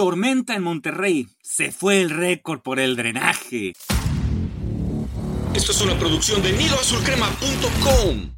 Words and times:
Tormenta 0.00 0.54
en 0.54 0.62
Monterrey. 0.62 1.28
Se 1.42 1.72
fue 1.72 2.00
el 2.00 2.08
récord 2.08 2.62
por 2.62 2.80
el 2.80 2.96
drenaje. 2.96 3.74
Esto 5.52 5.72
es 5.72 5.82
una 5.82 5.98
producción 5.98 6.42
de 6.42 6.52
nidoazulcrema.com. 6.52 8.30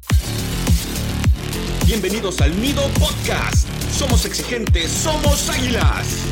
Bienvenidos 1.85 2.41
al 2.41 2.59
Nido 2.59 2.81
Podcast. 2.99 3.65
Somos 3.97 4.25
exigentes, 4.25 4.91
somos 4.91 5.47
águilas. 5.47 6.25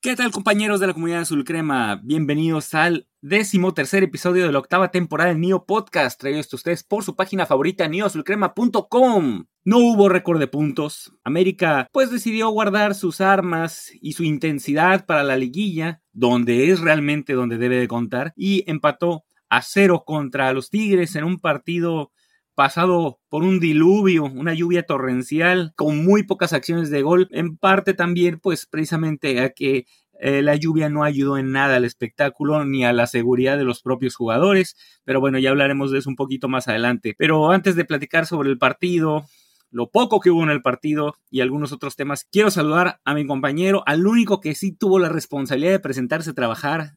¿Qué 0.00 0.16
tal 0.16 0.32
compañeros 0.32 0.80
de 0.80 0.88
la 0.88 0.94
comunidad 0.94 1.20
Azul 1.20 1.44
Crema? 1.44 2.00
Bienvenidos 2.02 2.74
al 2.74 3.06
décimo 3.28 3.74
tercer 3.74 4.04
episodio 4.04 4.46
de 4.46 4.52
la 4.52 4.60
octava 4.60 4.92
temporada 4.92 5.30
del 5.30 5.40
NIO 5.40 5.66
Podcast, 5.66 6.20
traído 6.20 6.38
a 6.38 6.54
ustedes 6.54 6.84
por 6.84 7.02
su 7.02 7.16
página 7.16 7.44
favorita, 7.44 7.88
nioazulcrema.com. 7.88 9.46
No 9.64 9.78
hubo 9.78 10.08
récord 10.08 10.38
de 10.38 10.46
puntos. 10.46 11.12
América 11.24 11.88
pues 11.92 12.12
decidió 12.12 12.48
guardar 12.50 12.94
sus 12.94 13.20
armas 13.20 13.90
y 14.00 14.12
su 14.12 14.22
intensidad 14.22 15.06
para 15.06 15.24
la 15.24 15.36
liguilla, 15.36 16.02
donde 16.12 16.70
es 16.70 16.78
realmente 16.78 17.32
donde 17.32 17.58
debe 17.58 17.78
de 17.78 17.88
contar, 17.88 18.32
y 18.36 18.62
empató 18.70 19.24
a 19.48 19.60
cero 19.60 20.04
contra 20.06 20.52
los 20.52 20.70
Tigres 20.70 21.16
en 21.16 21.24
un 21.24 21.40
partido 21.40 22.12
pasado 22.54 23.20
por 23.28 23.42
un 23.42 23.58
diluvio, 23.58 24.24
una 24.24 24.54
lluvia 24.54 24.84
torrencial, 24.84 25.72
con 25.76 26.04
muy 26.04 26.22
pocas 26.22 26.52
acciones 26.52 26.90
de 26.90 27.02
gol, 27.02 27.28
en 27.32 27.56
parte 27.56 27.92
también 27.92 28.38
pues 28.38 28.66
precisamente 28.66 29.40
a 29.40 29.50
que 29.50 29.86
eh, 30.20 30.42
la 30.42 30.56
lluvia 30.56 30.88
no 30.88 31.04
ayudó 31.04 31.38
en 31.38 31.52
nada 31.52 31.76
al 31.76 31.84
espectáculo 31.84 32.64
ni 32.64 32.84
a 32.84 32.92
la 32.92 33.06
seguridad 33.06 33.58
de 33.58 33.64
los 33.64 33.82
propios 33.82 34.14
jugadores, 34.14 34.76
pero 35.04 35.20
bueno, 35.20 35.38
ya 35.38 35.50
hablaremos 35.50 35.90
de 35.90 35.98
eso 35.98 36.10
un 36.10 36.16
poquito 36.16 36.48
más 36.48 36.68
adelante. 36.68 37.14
Pero 37.18 37.50
antes 37.50 37.76
de 37.76 37.84
platicar 37.84 38.26
sobre 38.26 38.50
el 38.50 38.58
partido, 38.58 39.26
lo 39.70 39.90
poco 39.90 40.20
que 40.20 40.30
hubo 40.30 40.42
en 40.42 40.50
el 40.50 40.62
partido 40.62 41.16
y 41.30 41.40
algunos 41.40 41.72
otros 41.72 41.96
temas, 41.96 42.24
quiero 42.30 42.50
saludar 42.50 43.00
a 43.04 43.14
mi 43.14 43.26
compañero, 43.26 43.82
al 43.86 44.06
único 44.06 44.40
que 44.40 44.54
sí 44.54 44.72
tuvo 44.72 44.98
la 44.98 45.08
responsabilidad 45.08 45.72
de 45.72 45.80
presentarse 45.80 46.30
a 46.30 46.34
trabajar, 46.34 46.96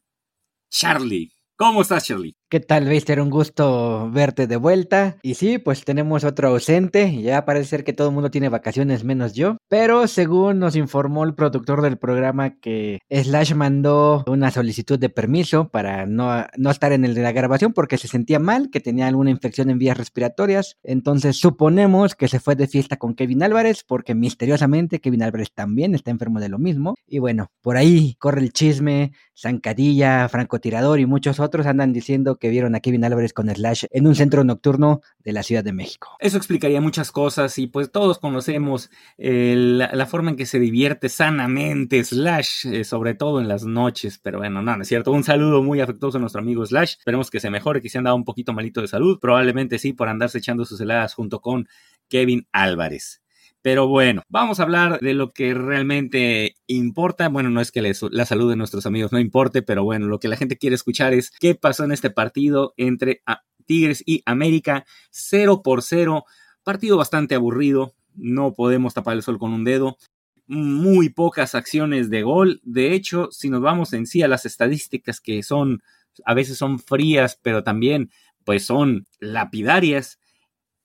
Charlie. 0.70 1.32
¿Cómo 1.56 1.82
estás, 1.82 2.06
Charlie? 2.06 2.39
¿Qué 2.50 2.58
tal, 2.58 2.88
Beister? 2.88 3.20
Un 3.20 3.30
gusto 3.30 4.10
verte 4.10 4.48
de 4.48 4.56
vuelta. 4.56 5.18
Y 5.22 5.34
sí, 5.34 5.58
pues 5.58 5.84
tenemos 5.84 6.24
otro 6.24 6.48
ausente. 6.48 7.22
Ya 7.22 7.44
parece 7.44 7.66
ser 7.66 7.84
que 7.84 7.92
todo 7.92 8.08
el 8.08 8.14
mundo 8.14 8.32
tiene 8.32 8.48
vacaciones 8.48 9.04
menos 9.04 9.34
yo. 9.34 9.58
Pero 9.68 10.08
según 10.08 10.58
nos 10.58 10.74
informó 10.74 11.22
el 11.22 11.36
productor 11.36 11.80
del 11.80 11.96
programa 11.96 12.58
que 12.58 12.98
Slash 13.08 13.54
mandó 13.54 14.24
una 14.26 14.50
solicitud 14.50 14.98
de 14.98 15.10
permiso 15.10 15.68
para 15.68 16.06
no, 16.06 16.44
no 16.56 16.70
estar 16.72 16.90
en 16.90 17.04
el 17.04 17.14
de 17.14 17.22
la 17.22 17.30
grabación 17.30 17.72
porque 17.72 17.98
se 17.98 18.08
sentía 18.08 18.40
mal, 18.40 18.70
que 18.72 18.80
tenía 18.80 19.06
alguna 19.06 19.30
infección 19.30 19.70
en 19.70 19.78
vías 19.78 19.96
respiratorias. 19.96 20.76
Entonces 20.82 21.36
suponemos 21.36 22.16
que 22.16 22.26
se 22.26 22.40
fue 22.40 22.56
de 22.56 22.66
fiesta 22.66 22.96
con 22.96 23.14
Kevin 23.14 23.44
Álvarez 23.44 23.84
porque 23.86 24.16
misteriosamente 24.16 24.98
Kevin 24.98 25.22
Álvarez 25.22 25.52
también 25.54 25.94
está 25.94 26.10
enfermo 26.10 26.40
de 26.40 26.48
lo 26.48 26.58
mismo. 26.58 26.96
Y 27.06 27.20
bueno, 27.20 27.52
por 27.62 27.76
ahí 27.76 28.16
corre 28.18 28.40
el 28.40 28.52
chisme. 28.52 29.12
Zancadilla, 29.40 30.28
francotirador 30.28 30.98
y 31.00 31.06
muchos 31.06 31.40
otros 31.40 31.66
andan 31.66 31.94
diciendo 31.94 32.39
que 32.40 32.48
vieron 32.48 32.74
a 32.74 32.80
Kevin 32.80 33.04
Álvarez 33.04 33.32
con 33.32 33.48
Slash 33.48 33.84
en 33.90 34.06
un 34.06 34.16
centro 34.16 34.42
nocturno 34.42 35.02
de 35.22 35.32
la 35.32 35.42
Ciudad 35.44 35.62
de 35.62 35.72
México. 35.72 36.16
Eso 36.18 36.36
explicaría 36.36 36.80
muchas 36.80 37.12
cosas 37.12 37.56
y 37.58 37.68
pues 37.68 37.92
todos 37.92 38.18
conocemos 38.18 38.90
eh, 39.18 39.54
la, 39.56 40.06
forma 40.06 40.30
en 40.30 40.36
que 40.36 40.46
se 40.46 40.58
divierte 40.58 41.08
sanamente 41.08 42.02
Slash, 42.02 42.66
eh, 42.66 42.84
sobre 42.84 43.14
todo 43.14 43.40
en 43.40 43.46
las 43.46 43.64
noches, 43.64 44.18
pero 44.18 44.38
bueno, 44.38 44.62
no, 44.62 44.76
no 44.76 44.82
es 44.82 44.88
cierto. 44.88 45.12
Un 45.12 45.22
saludo 45.22 45.62
muy 45.62 45.80
afectuoso 45.80 46.18
a 46.18 46.20
nuestro 46.20 46.40
amigo 46.40 46.66
Slash. 46.66 46.96
Esperemos 46.98 47.30
que 47.30 47.38
se 47.38 47.50
mejore, 47.50 47.80
que 47.80 47.88
se 47.88 47.98
han 47.98 48.04
dado 48.04 48.16
un 48.16 48.24
poquito 48.24 48.52
malito 48.52 48.80
de 48.80 48.88
salud. 48.88 49.18
Probablemente 49.20 49.78
sí, 49.78 49.92
por 49.92 50.08
andarse 50.08 50.38
echando 50.38 50.64
sus 50.64 50.80
heladas 50.80 51.14
junto 51.14 51.40
con 51.40 51.68
Kevin 52.08 52.48
Álvarez. 52.52 53.19
Pero 53.62 53.88
bueno, 53.88 54.22
vamos 54.28 54.58
a 54.58 54.62
hablar 54.62 55.00
de 55.00 55.12
lo 55.12 55.32
que 55.32 55.52
realmente 55.52 56.56
importa. 56.66 57.28
Bueno, 57.28 57.50
no 57.50 57.60
es 57.60 57.70
que 57.70 57.82
la 57.82 58.24
salud 58.24 58.48
de 58.48 58.56
nuestros 58.56 58.86
amigos 58.86 59.12
no 59.12 59.18
importe, 59.18 59.60
pero 59.62 59.84
bueno, 59.84 60.06
lo 60.06 60.18
que 60.18 60.28
la 60.28 60.36
gente 60.36 60.56
quiere 60.56 60.76
escuchar 60.76 61.12
es 61.12 61.30
qué 61.38 61.54
pasó 61.54 61.84
en 61.84 61.92
este 61.92 62.10
partido 62.10 62.72
entre 62.78 63.22
ah, 63.26 63.42
Tigres 63.66 64.02
y 64.06 64.22
América, 64.24 64.86
0 65.10 65.62
por 65.62 65.82
0. 65.82 66.24
Partido 66.62 66.96
bastante 66.96 67.34
aburrido, 67.34 67.94
no 68.14 68.54
podemos 68.54 68.94
tapar 68.94 69.16
el 69.16 69.22
sol 69.22 69.38
con 69.38 69.52
un 69.52 69.64
dedo. 69.64 69.98
Muy 70.46 71.10
pocas 71.10 71.54
acciones 71.54 72.08
de 72.08 72.22
gol. 72.22 72.60
De 72.64 72.94
hecho, 72.94 73.28
si 73.30 73.50
nos 73.50 73.60
vamos 73.60 73.92
en 73.92 74.06
sí 74.06 74.22
a 74.22 74.28
las 74.28 74.46
estadísticas 74.46 75.20
que 75.20 75.42
son, 75.42 75.82
a 76.24 76.32
veces 76.32 76.56
son 76.56 76.78
frías, 76.78 77.38
pero 77.42 77.62
también 77.62 78.10
pues 78.44 78.64
son 78.64 79.06
lapidarias 79.20 80.18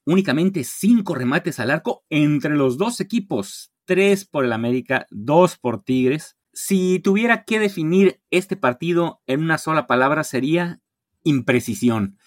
únicamente 0.06 0.64
cinco 0.64 1.16
remates 1.16 1.60
al 1.60 1.72
arco 1.72 2.06
entre 2.10 2.56
los 2.56 2.78
dos 2.78 3.02
equipos, 3.02 3.72
tres 3.86 4.26
por 4.26 4.46
el 4.46 4.54
América, 4.54 5.08
dos 5.10 5.58
por 5.58 5.84
Tigres. 5.84 6.38
Si 6.54 7.00
tuviera 7.00 7.44
que 7.44 7.60
definir 7.60 8.22
este 8.32 8.56
partido 8.56 9.22
en 9.28 9.42
una 9.42 9.58
sola 9.58 9.88
palabra 9.88 10.24
sería 10.24 10.80
imprecisión. 11.24 12.18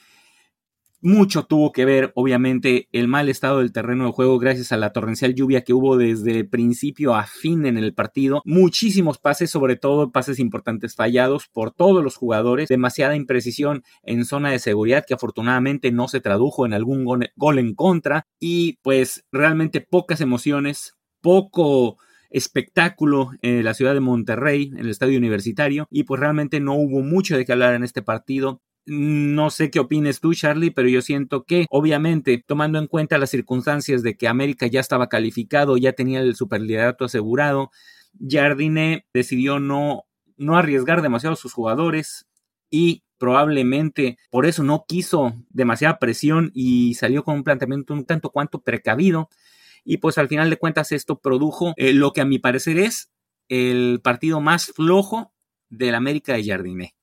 Mucho 1.00 1.44
tuvo 1.44 1.70
que 1.70 1.84
ver, 1.84 2.10
obviamente, 2.16 2.88
el 2.91 3.06
mal 3.06 3.28
estado 3.28 3.59
del 3.59 3.72
terreno 3.72 4.06
de 4.06 4.10
juego 4.10 4.36
gracias 4.41 4.72
a 4.72 4.76
la 4.76 4.92
torrencial 4.92 5.32
lluvia 5.32 5.62
que 5.62 5.72
hubo 5.72 5.97
desde 5.97 6.42
principio 6.42 7.14
a 7.14 7.25
fin 7.25 7.66
en 7.66 7.78
el 7.78 7.94
partido. 7.94 8.42
Muchísimos 8.44 9.19
pases, 9.19 9.48
sobre 9.48 9.76
todo 9.76 10.10
pases 10.10 10.41
importantes 10.41 10.97
fallados 10.97 11.47
por 11.53 11.70
todos 11.70 12.03
los 12.03 12.16
jugadores. 12.16 12.69
Demasiada 12.69 13.14
imprecisión 13.14 13.84
en 14.03 14.25
zona 14.25 14.50
de 14.50 14.59
seguridad 14.59 15.04
que 15.06 15.14
afortunadamente 15.14 15.92
no 15.92 16.09
se 16.09 16.20
tradujo 16.20 16.66
en 16.66 16.72
algún 16.72 17.04
gol 17.04 17.59
en 17.60 17.75
contra. 17.76 18.26
Y 18.41 18.78
pues 18.82 19.25
realmente 19.30 19.80
pocas 19.80 20.20
emociones, 20.20 20.94
poco 21.20 21.98
espectáculo 22.30 23.30
en 23.42 23.65
la 23.65 23.75
ciudad 23.75 23.94
de 23.94 24.00
Monterrey, 24.00 24.70
en 24.72 24.78
el 24.78 24.91
estadio 24.91 25.16
universitario, 25.16 25.86
y 25.91 26.03
pues 26.03 26.20
realmente 26.20 26.59
no 26.59 26.75
hubo 26.75 27.03
mucho 27.03 27.36
de 27.36 27.44
qué 27.44 27.53
hablar 27.53 27.75
en 27.75 27.84
este 27.84 28.03
partido. 28.03 28.62
No 28.91 29.50
sé 29.50 29.71
qué 29.71 29.81
opines 29.81 30.19
tú, 30.19 30.32
Charlie, 30.32 30.71
pero 30.71 30.88
yo 30.88 31.03
siento 31.03 31.44
que, 31.44 31.66
obviamente, 31.69 32.43
tomando 32.47 32.78
en 32.78 32.87
cuenta 32.87 33.19
las 33.19 33.28
circunstancias 33.28 34.03
de 34.03 34.16
que 34.16 34.28
América 34.28 34.66
ya 34.66 34.81
estaba 34.81 35.10
calificado, 35.10 35.76
ya 35.76 35.93
tenía 35.93 36.21
el 36.21 36.34
superliderato 36.34 37.04
asegurado, 37.04 37.71
Jardine 38.19 39.06
decidió 39.12 39.60
no, 39.60 40.04
no 40.38 40.56
arriesgar 40.56 41.03
demasiado 41.03 41.34
a 41.34 41.37
sus 41.37 41.53
jugadores 41.53 42.27
y 42.71 43.03
probablemente 43.19 44.16
por 44.31 44.47
eso 44.47 44.62
no 44.62 44.87
quiso 44.88 45.34
demasiada 45.50 45.98
presión 45.98 46.50
y 46.54 46.94
salió 46.94 47.25
con 47.25 47.34
un 47.34 47.44
planteamiento 47.44 47.93
un 47.93 48.06
tanto 48.06 48.31
cuanto 48.31 48.62
precavido. 48.62 49.28
Y 49.84 49.98
pues 49.98 50.16
al 50.16 50.28
final 50.28 50.48
de 50.48 50.56
cuentas 50.56 50.93
esto 50.93 51.21
produjo 51.21 51.75
eh, 51.77 51.93
lo 51.93 52.12
que 52.12 52.22
a 52.22 52.25
mi 52.25 52.38
parecer 52.38 52.78
es 52.78 53.10
el 53.48 54.00
partido 54.03 54.41
más 54.41 54.66
flojo 54.66 55.34
del 55.69 55.94
América 55.94 56.32
de 56.32 56.44
Jardine. 56.44 56.94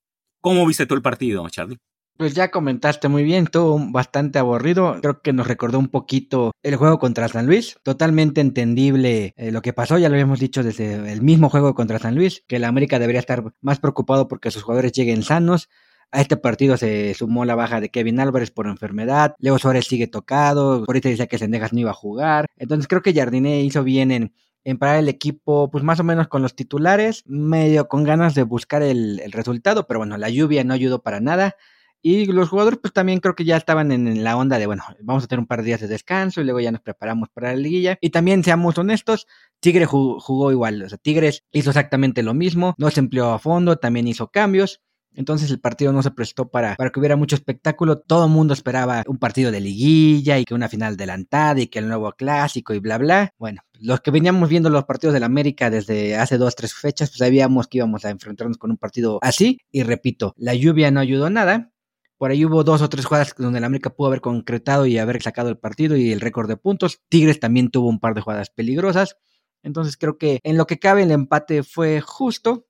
¿Cómo 0.46 0.64
viste 0.68 0.86
tú 0.86 0.94
el 0.94 1.02
partido, 1.02 1.50
Charlie? 1.50 1.80
Pues 2.18 2.36
ya 2.36 2.52
comentaste 2.52 3.08
muy 3.08 3.24
bien, 3.24 3.46
estuvo 3.46 3.80
bastante 3.92 4.38
aburrido. 4.38 4.96
Creo 5.02 5.20
que 5.24 5.34
nos 5.34 5.48
recordó 5.48 5.80
un 5.80 5.88
poquito 5.88 6.52
el 6.62 6.76
juego 6.76 7.00
contra 7.00 7.28
San 7.28 7.48
Luis. 7.48 7.78
Totalmente 7.82 8.42
entendible 8.42 9.34
eh, 9.38 9.52
lo 9.52 9.64
que 9.64 9.74
pasó, 9.74 9.98
ya 9.98 10.08
lo 10.08 10.14
habíamos 10.14 10.40
dicho 10.40 10.62
desde 10.62 11.12
el 11.12 11.24
mismo 11.24 11.50
juego 11.50 11.74
contra 11.74 11.98
San 11.98 12.14
Luis, 12.14 12.44
que 12.48 12.58
el 12.58 12.66
América 12.66 13.00
debería 13.00 13.22
estar 13.22 13.44
más 13.60 13.80
preocupado 13.80 14.28
porque 14.28 14.52
sus 14.52 14.62
jugadores 14.62 14.92
lleguen 14.92 15.24
sanos. 15.24 15.68
A 16.12 16.22
este 16.22 16.38
partido 16.38 16.78
se 16.78 17.16
sumó 17.16 17.44
la 17.44 17.56
baja 17.56 17.82
de 17.82 17.90
Kevin 17.90 18.20
Álvarez 18.20 18.52
por 18.52 18.68
enfermedad. 18.68 19.34
Leo 19.40 19.58
Suárez 19.58 19.88
sigue 19.88 20.06
tocado. 20.06 20.84
Ahorita 20.88 21.10
dice 21.10 21.28
que 21.28 21.40
Sendejas 21.40 21.74
no 21.74 21.80
iba 21.80 21.90
a 21.90 21.96
jugar. 21.96 22.46
Entonces 22.56 22.88
creo 22.88 23.02
que 23.02 23.16
Jardine 23.16 23.62
hizo 23.62 23.84
bien 23.84 24.12
en 24.12 24.32
en 24.66 24.80
parar 24.80 24.98
el 24.98 25.08
equipo, 25.08 25.70
pues 25.72 25.84
más 25.84 26.00
o 26.00 26.04
menos 26.04 26.28
con 26.28 26.42
los 26.42 26.56
titulares, 26.56 27.24
medio 27.28 27.88
con 27.88 28.04
ganas 28.04 28.34
de 28.34 28.44
buscar 28.44 28.82
el, 28.82 29.22
resultado, 29.32 29.88
pero 29.88 30.00
bueno, 30.00 30.18
la 30.18 30.30
lluvia 30.30 30.64
no 30.64 30.74
ayudó 30.74 31.02
para 31.02 31.22
nada. 31.22 31.56
Y 32.02 32.26
los 32.26 32.50
jugadores, 32.50 32.80
pues 32.80 32.94
también 32.94 33.20
creo 33.20 33.36
que 33.36 33.46
ya 33.46 33.58
estaban 33.58 33.92
en, 33.92 34.24
la 34.24 34.38
onda 34.38 34.60
de, 34.60 34.66
bueno, 34.68 34.84
vamos 35.02 35.24
a 35.24 35.28
tener 35.28 35.40
un 35.40 35.48
par 35.48 35.60
de 35.60 35.68
días 35.68 35.82
de 35.82 35.88
descanso 35.88 36.42
y 36.42 36.44
luego 36.44 36.60
ya 36.60 36.72
nos 36.72 36.82
preparamos 36.82 37.30
para 37.30 37.50
la 37.50 37.56
liguilla. 37.56 37.98
Y 38.02 38.10
también, 38.10 38.44
seamos 38.44 38.78
honestos, 38.78 39.28
Tigre 39.60 39.86
jugó, 39.86 40.52
igual. 40.52 40.84
O 40.84 40.90
sea, 40.90 40.98
Tigres 40.98 41.46
hizo 41.52 41.70
exactamente 41.72 42.22
lo 42.22 42.34
mismo, 42.34 42.76
no 42.78 42.92
se 42.92 43.00
empleó 43.00 43.32
a 43.32 43.40
fondo, 43.40 43.78
también 43.78 44.08
hizo 44.08 44.30
cambios. 44.30 44.82
Entonces 45.16 45.50
el 45.50 45.60
partido 45.60 45.94
no 45.94 46.04
se 46.04 46.12
prestó 46.12 46.50
para, 46.50 46.76
para 46.76 46.90
que 46.90 47.00
hubiera 47.00 47.16
mucho 47.16 47.36
espectáculo. 47.36 48.00
Todo 48.00 48.26
el 48.26 48.32
mundo 48.32 48.54
esperaba 48.54 49.04
un 49.08 49.18
partido 49.18 49.52
de 49.52 49.62
liguilla 49.62 50.38
y 50.38 50.46
que 50.46 50.54
una 50.54 50.70
final 50.70 50.94
adelantada 50.94 51.62
y 51.62 51.68
que 51.68 51.80
el 51.80 51.88
nuevo 51.88 52.12
clásico 52.12 52.74
y 52.74 52.80
bla, 52.80 52.98
bla. 52.98 53.34
Bueno, 53.38 53.62
los 53.80 54.02
que 54.02 54.12
veníamos 54.12 54.50
viendo 54.50 54.70
los 54.70 54.86
partidos 54.86 55.14
del 55.14 55.24
América 55.24 55.70
desde 55.70 56.16
hace 56.18 56.38
dos, 56.38 56.56
tres 56.56 56.74
fechas, 56.74 57.10
pues 57.10 57.20
sabíamos 57.20 57.68
que 57.68 57.78
íbamos 57.80 58.06
a 58.06 58.10
enfrentarnos 58.10 58.58
con 58.58 58.72
un 58.72 58.78
partido 58.78 59.20
así. 59.22 59.60
Y 59.72 59.84
repito, 59.84 60.34
la 60.38 60.54
lluvia 60.54 60.92
no 60.92 61.00
ayudó 61.00 61.30
nada. 61.30 61.72
Por 62.18 62.32
ahí 62.32 62.46
hubo 62.46 62.64
dos 62.64 62.82
o 62.82 62.90
tres 62.90 63.06
jugadas 63.06 63.36
donde 63.38 63.60
el 63.60 63.66
América 63.66 63.90
pudo 63.90 64.08
haber 64.08 64.22
concretado 64.22 64.86
y 64.86 64.98
haber 64.98 65.22
sacado 65.22 65.50
el 65.50 65.58
partido 65.58 65.98
y 65.98 66.12
el 66.12 66.22
récord 66.22 66.48
de 66.48 66.58
puntos. 66.58 67.02
Tigres 67.10 67.40
también 67.40 67.70
tuvo 67.72 67.90
un 67.90 68.00
par 68.00 68.14
de 68.16 68.22
jugadas 68.22 68.50
peligrosas. 68.50 69.18
Entonces 69.64 69.98
creo 69.98 70.18
que 70.18 70.40
en 70.44 70.58
lo 70.58 70.68
que 70.68 70.80
cabe 70.80 71.04
el 71.04 71.12
empate 71.12 71.64
fue 71.64 72.00
justo. 72.00 72.65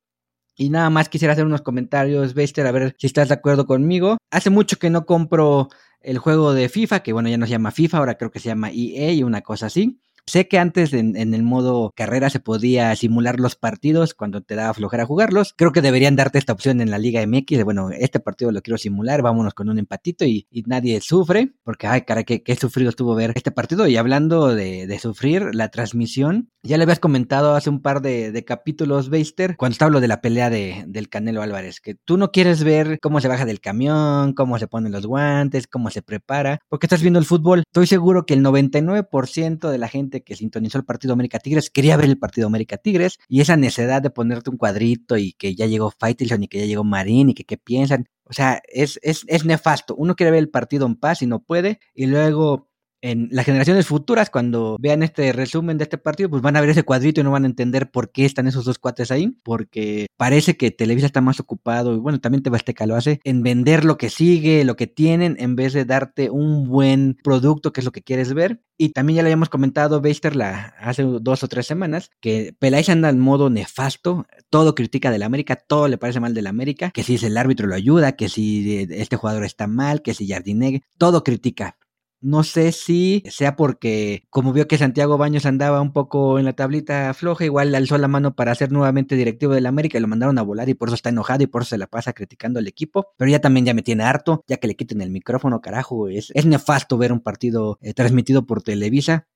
Y 0.56 0.70
nada 0.70 0.90
más 0.90 1.10
quisiera 1.10 1.34
hacer 1.34 1.46
unos 1.46 1.62
comentarios, 1.62 2.34
Bester, 2.34 2.66
a 2.66 2.72
ver 2.72 2.96
si 2.98 3.08
estás 3.08 3.28
de 3.28 3.34
acuerdo 3.34 3.66
conmigo. 3.66 4.18
Hace 4.32 4.50
mucho 4.50 4.78
que 4.78 4.90
no 4.90 5.06
compro 5.06 5.68
el 6.00 6.18
juego 6.18 6.54
de 6.54 6.70
FIFA, 6.70 7.02
que 7.02 7.14
bueno, 7.14 7.30
ya 7.30 7.38
no 7.38 7.46
se 7.46 7.52
llama 7.52 7.72
FIFA, 7.72 7.98
ahora 7.98 8.16
creo 8.16 8.32
que 8.32 8.40
se 8.40 8.50
llama 8.50 8.70
EA 8.72 9.12
y 9.12 9.24
una 9.24 9.42
cosa 9.42 9.66
así. 9.66 10.00
Sé 10.28 10.48
que 10.48 10.58
antes 10.58 10.92
en, 10.94 11.16
el 11.16 11.44
modo 11.44 11.94
carrera 11.96 12.32
se 12.32 12.40
podía 12.40 12.96
simular 12.96 13.40
los 13.40 13.56
partidos 13.56 14.16
cuando 14.16 14.42
te 14.42 14.56
daba 14.56 14.74
flojera 14.74 15.06
jugarlos. 15.06 15.54
Creo 15.56 15.72
que 15.72 15.84
deberían 15.84 16.16
darte 16.16 16.40
esta 16.40 16.54
opción 16.54 16.82
en 16.82 16.90
la 16.90 16.98
Liga 16.98 17.26
MX 17.26 17.58
de, 17.58 17.64
bueno, 17.64 17.90
este 17.92 18.20
partido 18.20 18.52
lo 18.52 18.62
quiero 18.62 18.80
simular, 18.80 19.22
vámonos 19.22 19.54
con 19.54 19.70
un 19.70 19.78
empatito 19.78 20.26
y, 20.26 20.48
nadie 20.66 21.00
sufre, 21.00 21.54
porque, 21.64 21.86
ay, 21.86 22.02
cara, 22.02 22.24
qué, 22.24 22.42
qué, 22.42 22.56
sufrido 22.56 22.90
estuvo 22.90 23.14
ver 23.14 23.34
este 23.36 23.52
partido. 23.52 23.88
Y 23.88 23.98
hablando 23.98 24.56
de, 24.56 24.98
sufrir, 25.00 25.54
la 25.54 25.70
transmisión, 25.70 26.50
ya 26.64 26.78
le 26.78 26.84
habías 26.84 27.00
comentado 27.00 27.54
hace 27.54 27.70
un 27.70 27.84
par 27.84 28.02
de, 28.02 28.44
capítulos, 28.46 29.10
Beister, 29.10 29.56
cuando 29.58 29.74
estaba 29.74 29.92
lo 29.92 30.02
de 30.02 30.08
la 30.08 30.22
pelea 30.22 30.50
de, 30.50 30.86
del 30.88 31.08
Canelo 31.08 31.44
Álvarez, 31.44 31.82
que 31.82 31.94
tú 31.94 32.18
no 32.18 32.32
quieres 32.32 32.64
ver 32.64 32.98
cómo 33.00 33.22
se 33.22 33.28
baja 33.28 33.46
del 33.46 33.62
camión, 33.62 34.34
cómo 34.34 34.58
se 34.58 34.68
ponen 34.68 34.92
los 34.92 35.06
guantes, 35.06 35.68
cómo 35.68 35.92
se 35.92 36.02
prepara, 36.02 36.60
porque 36.68 36.88
estás 36.88 37.02
viendo 37.02 37.20
el 37.20 37.26
fútbol. 37.26 37.60
Estoy 37.60 37.86
seguro 37.86 38.26
que 38.26 38.34
el 38.34 38.44
99% 38.44 39.70
de 39.70 39.78
la 39.78 39.88
gente 39.88 40.15
que 40.24 40.36
sintonizó 40.36 40.78
el 40.78 40.86
partido 40.86 41.14
América 41.14 41.40
Tigres 41.40 41.70
quería 41.70 41.98
ver 41.98 42.06
el 42.06 42.18
partido 42.18 42.48
América 42.48 42.78
Tigres 42.78 43.20
y 43.28 43.42
esa 43.42 43.58
necesidad 43.58 44.02
de 44.02 44.10
ponerte 44.10 44.50
un 44.50 44.58
cuadrito 44.58 45.18
y 45.18 45.34
que 45.34 45.56
ya 45.56 45.66
llegó 45.66 45.92
Faitelson 45.92 46.44
y 46.44 46.48
que 46.48 46.60
ya 46.60 46.66
llegó 46.66 46.84
Marín 46.84 47.30
y 47.30 47.34
que 47.34 47.46
qué 47.46 47.58
piensan. 47.58 48.08
O 48.24 48.34
sea, 48.34 48.62
es, 48.68 49.00
es, 49.04 49.24
es 49.28 49.46
nefasto. 49.46 49.96
Uno 49.96 50.16
quiere 50.16 50.32
ver 50.32 50.40
el 50.40 50.50
partido 50.50 50.86
en 50.86 50.96
paz 50.96 51.22
y 51.22 51.28
no 51.28 51.44
puede. 51.44 51.80
Y 51.94 52.08
luego 52.08 52.70
en 53.06 53.30
las 53.32 53.46
generaciones 53.46 53.86
futuras, 53.86 54.32
cuando 54.32 54.78
vean 54.80 55.04
este 55.04 55.32
resumen 55.32 55.78
de 55.78 55.84
este 55.84 56.00
partido, 56.00 56.28
pues 56.28 56.42
van 56.42 56.56
a 56.56 56.62
ver 56.62 56.72
ese 56.72 56.82
cuadrito 56.82 57.22
y 57.22 57.24
no 57.24 57.30
van 57.30 57.44
a 57.44 57.48
entender 57.48 57.92
por 57.92 58.12
qué 58.12 58.26
están 58.26 58.48
esos 58.48 58.66
dos 58.66 58.80
cuates 58.80 59.12
ahí, 59.12 59.38
porque 59.44 60.08
parece 60.18 60.58
que 60.58 60.72
Televisa 60.72 61.06
está 61.06 61.22
más 61.22 61.40
ocupado, 61.40 61.94
y 61.94 61.98
bueno, 61.98 62.20
también 62.20 62.42
Tebasteca 62.42 62.88
lo 62.88 62.96
hace, 62.96 63.20
en 63.24 63.44
vender 63.44 63.86
lo 63.86 64.00
que 64.00 64.10
sigue, 64.10 64.66
lo 64.66 64.76
que 64.76 64.88
tienen, 64.88 65.36
en 65.40 65.56
vez 65.56 65.74
de 65.74 65.86
darte 65.86 66.32
un 66.32 66.68
buen 66.68 67.16
producto, 67.24 67.72
que 67.72 67.82
es 67.82 67.86
lo 67.86 67.92
que 67.92 68.02
quieres 68.02 68.34
ver. 68.34 68.64
Y 68.78 68.90
también 68.90 69.18
ya 69.18 69.22
le 69.22 69.28
habíamos 69.28 69.50
comentado, 69.50 70.02
Beister, 70.02 70.36
la, 70.36 70.74
hace 70.80 71.04
dos 71.04 71.44
o 71.44 71.48
tres 71.48 71.68
semanas, 71.68 72.10
que 72.20 72.56
Peláez 72.58 72.90
anda 72.90 73.10
en 73.10 73.20
modo 73.20 73.52
nefasto, 73.52 74.26
todo 74.50 74.74
critica 74.74 75.12
del 75.12 75.24
América, 75.24 75.56
todo 75.56 75.88
le 75.88 75.98
parece 75.98 76.20
mal 76.20 76.34
del 76.34 76.48
América, 76.48 76.90
que 76.92 77.04
si 77.04 77.24
el 77.24 77.38
árbitro 77.38 77.68
lo 77.68 77.76
ayuda, 77.76 78.14
que 78.14 78.30
si 78.30 78.88
este 78.90 79.16
jugador 79.16 79.46
está 79.46 79.68
mal, 79.68 80.02
que 80.02 80.16
si 80.16 80.28
Jardinegue, 80.28 80.82
todo 80.98 81.24
critica. 81.24 81.78
No 82.26 82.42
sé 82.42 82.72
si 82.72 83.22
sea 83.30 83.56
porque, 83.56 84.26
como 84.32 84.52
vio 84.52 84.68
que 84.68 84.80
Santiago 84.80 85.16
Baños 85.20 85.46
andaba 85.46 85.80
un 85.80 85.94
poco 85.94 86.40
en 86.40 86.46
la 86.46 86.54
tablita 86.54 87.14
floja, 87.14 87.46
igual 87.46 87.76
alzó 87.76 88.00
la 88.00 88.08
mano 88.08 88.36
para 88.36 88.56
ser 88.56 88.72
nuevamente 88.72 89.16
directivo 89.16 89.54
del 89.54 89.68
América 89.68 90.00
y 90.00 90.02
lo 90.02 90.08
mandaron 90.08 90.40
a 90.40 90.42
volar 90.42 90.68
y 90.68 90.74
por 90.74 90.90
eso 90.90 90.96
está 90.96 91.10
enojado 91.10 91.44
y 91.44 91.48
por 91.48 91.62
eso 91.62 91.70
se 91.70 91.78
la 91.78 91.86
pasa 91.86 92.14
criticando 92.14 92.58
al 92.58 92.68
equipo. 92.68 93.10
Pero 93.16 93.30
ya 93.30 93.42
también 93.42 93.68
ya 93.68 93.76
me 93.76 93.84
tiene 93.84 94.06
harto, 94.06 94.44
ya 94.48 94.58
que 94.58 94.66
le 94.66 94.76
quiten 94.76 95.02
el 95.02 95.12
micrófono, 95.12 95.62
carajo. 95.62 96.10
Es, 96.10 96.32
es 96.34 96.48
nefasto 96.48 96.98
ver 96.98 97.12
un 97.14 97.20
partido 97.20 97.78
eh, 97.84 97.94
transmitido 97.94 98.48
por 98.48 98.64
Televisa. 98.64 99.28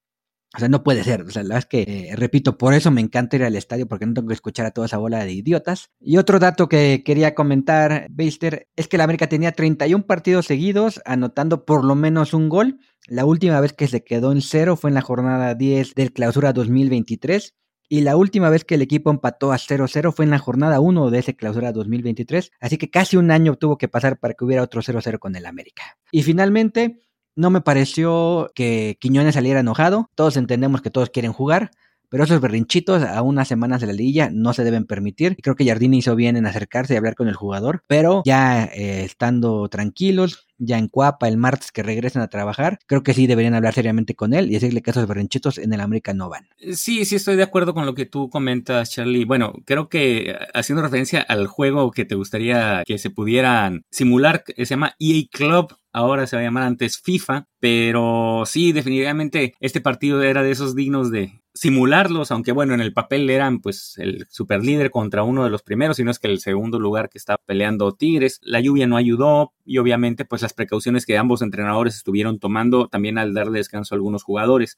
O 0.56 0.60
sea, 0.60 0.68
no 0.68 0.84
puede 0.84 1.04
ser. 1.04 1.22
O 1.22 1.30
sea, 1.30 1.44
la 1.44 1.56
verdad 1.56 1.60
es 1.60 1.66
que, 1.68 2.10
eh, 2.10 2.16
repito, 2.16 2.58
por 2.58 2.74
eso 2.74 2.90
me 2.90 3.02
encanta 3.02 3.36
ir 3.36 3.44
al 3.44 3.56
estadio, 3.56 3.88
porque 3.88 4.06
no 4.06 4.14
tengo 4.14 4.28
que 4.28 4.34
escuchar 4.34 4.66
a 4.66 4.72
toda 4.72 4.88
esa 4.88 4.98
bola 4.98 5.24
de 5.24 5.32
idiotas. 5.32 5.92
Y 6.00 6.18
otro 6.18 6.40
dato 6.40 6.68
que 6.68 7.04
quería 7.06 7.36
comentar, 7.36 8.08
Beister, 8.10 8.68
es 8.76 8.88
que 8.88 8.98
la 8.98 9.04
América 9.04 9.28
tenía 9.28 9.52
31 9.52 10.08
partidos 10.08 10.48
seguidos, 10.48 11.02
anotando 11.06 11.66
por 11.66 11.86
lo 11.86 11.96
menos 11.96 12.34
un 12.34 12.50
gol. 12.50 12.80
La 13.08 13.26
última 13.26 13.60
vez 13.62 13.74
que 13.74 13.88
se 13.88 14.04
quedó 14.04 14.32
en 14.32 14.42
cero 14.42 14.76
fue 14.76 14.90
en 14.90 14.96
la 14.96 15.02
jornada 15.02 15.54
10 15.54 15.94
del 15.94 16.14
clausura 16.14 16.52
2023. 16.52 17.56
Y 17.92 18.02
la 18.02 18.16
última 18.16 18.52
vez 18.52 18.66
que 18.66 18.76
el 18.76 18.84
equipo 18.84 19.10
empató 19.10 19.52
a 19.52 19.58
0-0 19.58 20.14
fue 20.14 20.24
en 20.24 20.30
la 20.30 20.38
jornada 20.38 20.80
1 20.80 21.10
de 21.10 21.20
ese 21.20 21.36
clausura 21.36 21.72
2023. 21.72 22.52
Así 22.60 22.78
que 22.78 22.92
casi 22.92 23.18
un 23.18 23.32
año 23.32 23.56
tuvo 23.56 23.80
que 23.80 23.88
pasar 23.88 24.20
para 24.20 24.36
que 24.36 24.46
hubiera 24.46 24.62
otro 24.62 24.84
0-0 24.84 25.18
con 25.18 25.36
el 25.36 25.48
América. 25.48 25.98
Y 26.12 26.22
finalmente, 26.22 27.00
no 27.40 27.50
me 27.50 27.62
pareció 27.62 28.52
que 28.54 28.98
Quiñones 29.00 29.36
saliera 29.36 29.62
enojado. 29.62 30.10
Todos 30.14 30.36
entendemos 30.36 30.82
que 30.82 30.92
todos 30.92 31.10
quieren 31.10 31.32
jugar. 31.32 31.72
Pero 32.10 32.24
esos 32.24 32.42
berrinchitos 32.42 33.04
a 33.04 33.22
unas 33.22 33.48
semanas 33.48 33.82
de 33.82 33.88
la 33.88 33.94
liguilla 33.94 34.30
no 34.34 34.54
se 34.54 34.64
deben 34.64 34.86
permitir. 34.86 35.38
Creo 35.42 35.56
que 35.56 35.66
Jardín 35.66 35.94
hizo 35.94 36.16
bien 36.16 36.38
en 36.38 36.48
acercarse 36.48 36.96
y 36.96 36.98
hablar 36.98 37.16
con 37.16 37.28
el 37.28 37.36
jugador. 37.36 37.84
Pero 37.88 38.24
ya 38.26 38.66
eh, 38.66 39.04
estando 39.04 39.70
tranquilos, 39.70 40.48
ya 40.58 40.78
en 40.78 40.88
Cuapa 40.88 41.28
el 41.28 41.38
martes 41.38 41.72
que 41.72 41.84
regresen 41.84 42.22
a 42.22 42.28
trabajar, 42.28 42.80
creo 42.88 43.04
que 43.04 43.14
sí 43.14 43.28
deberían 43.28 43.54
hablar 43.54 43.76
seriamente 43.76 44.16
con 44.16 44.34
él 44.34 44.50
y 44.50 44.54
decirle 44.54 44.82
que 44.82 44.92
esos 44.92 45.08
berrinchitos 45.08 45.60
en 45.60 45.72
el 45.72 45.82
América 45.82 46.14
no 46.14 46.30
van. 46.30 46.48
Sí, 46.74 47.06
sí 47.06 47.16
estoy 47.16 47.36
de 47.36 47.44
acuerdo 47.44 47.74
con 47.74 47.86
lo 47.86 47.94
que 47.94 48.08
tú 48.08 48.30
comentas, 48.30 48.90
Charlie. 48.90 49.26
Bueno, 49.26 49.54
creo 49.66 49.88
que 49.88 50.36
haciendo 50.54 50.82
referencia 50.82 51.22
al 51.22 51.48
juego 51.48 51.92
que 51.92 52.06
te 52.06 52.16
gustaría 52.16 52.84
que 52.86 52.98
se 52.98 53.12
pudieran 53.12 53.84
simular, 53.92 54.44
se 54.48 54.66
llama 54.66 54.96
EA 55.00 55.24
Club, 55.32 55.78
ahora 55.92 56.28
se 56.28 56.36
va 56.36 56.42
a 56.42 56.46
llamar 56.46 56.64
antes 56.64 57.00
FIFA, 57.00 57.48
pero 57.60 58.44
sí, 58.46 58.72
definitivamente 58.72 59.56
este 59.60 59.82
partido 59.82 60.22
era 60.22 60.44
de 60.44 60.52
esos 60.52 60.76
dignos 60.76 61.12
de 61.12 61.42
simularlos, 61.54 62.32
aunque 62.32 62.52
bueno, 62.52 62.74
en 62.74 62.82
el 62.82 62.94
papel 62.94 63.30
eran 63.30 63.60
pues 63.60 63.96
el 63.98 64.28
super 64.30 64.64
líder 64.64 64.92
contra 64.92 65.24
uno 65.24 65.44
de 65.44 65.50
los 65.50 65.64
primeros, 65.64 65.98
sino 65.98 66.12
es 66.12 66.20
que 66.20 66.28
el 66.28 66.40
segundo 66.40 66.80
lugar 66.80 67.10
que 67.10 67.18
estaba 67.18 67.42
peleando 67.46 67.92
Tigres, 67.92 68.40
la 68.44 68.62
lluvia 68.62 68.88
no 68.88 68.98
ayudó 68.98 69.54
y 69.66 69.78
obviamente 69.78 70.26
pues 70.26 70.42
las 70.42 70.54
precauciones 70.54 71.06
que 71.06 71.18
ambos 71.18 71.42
entrenadores 71.42 71.96
estuvieron 71.96 72.40
tomando 72.40 72.88
también 72.88 73.18
al 73.18 73.34
darle 73.34 73.60
descanso 73.60 73.94
a 73.94 73.98
algunos 73.98 74.24
jugadores. 74.24 74.78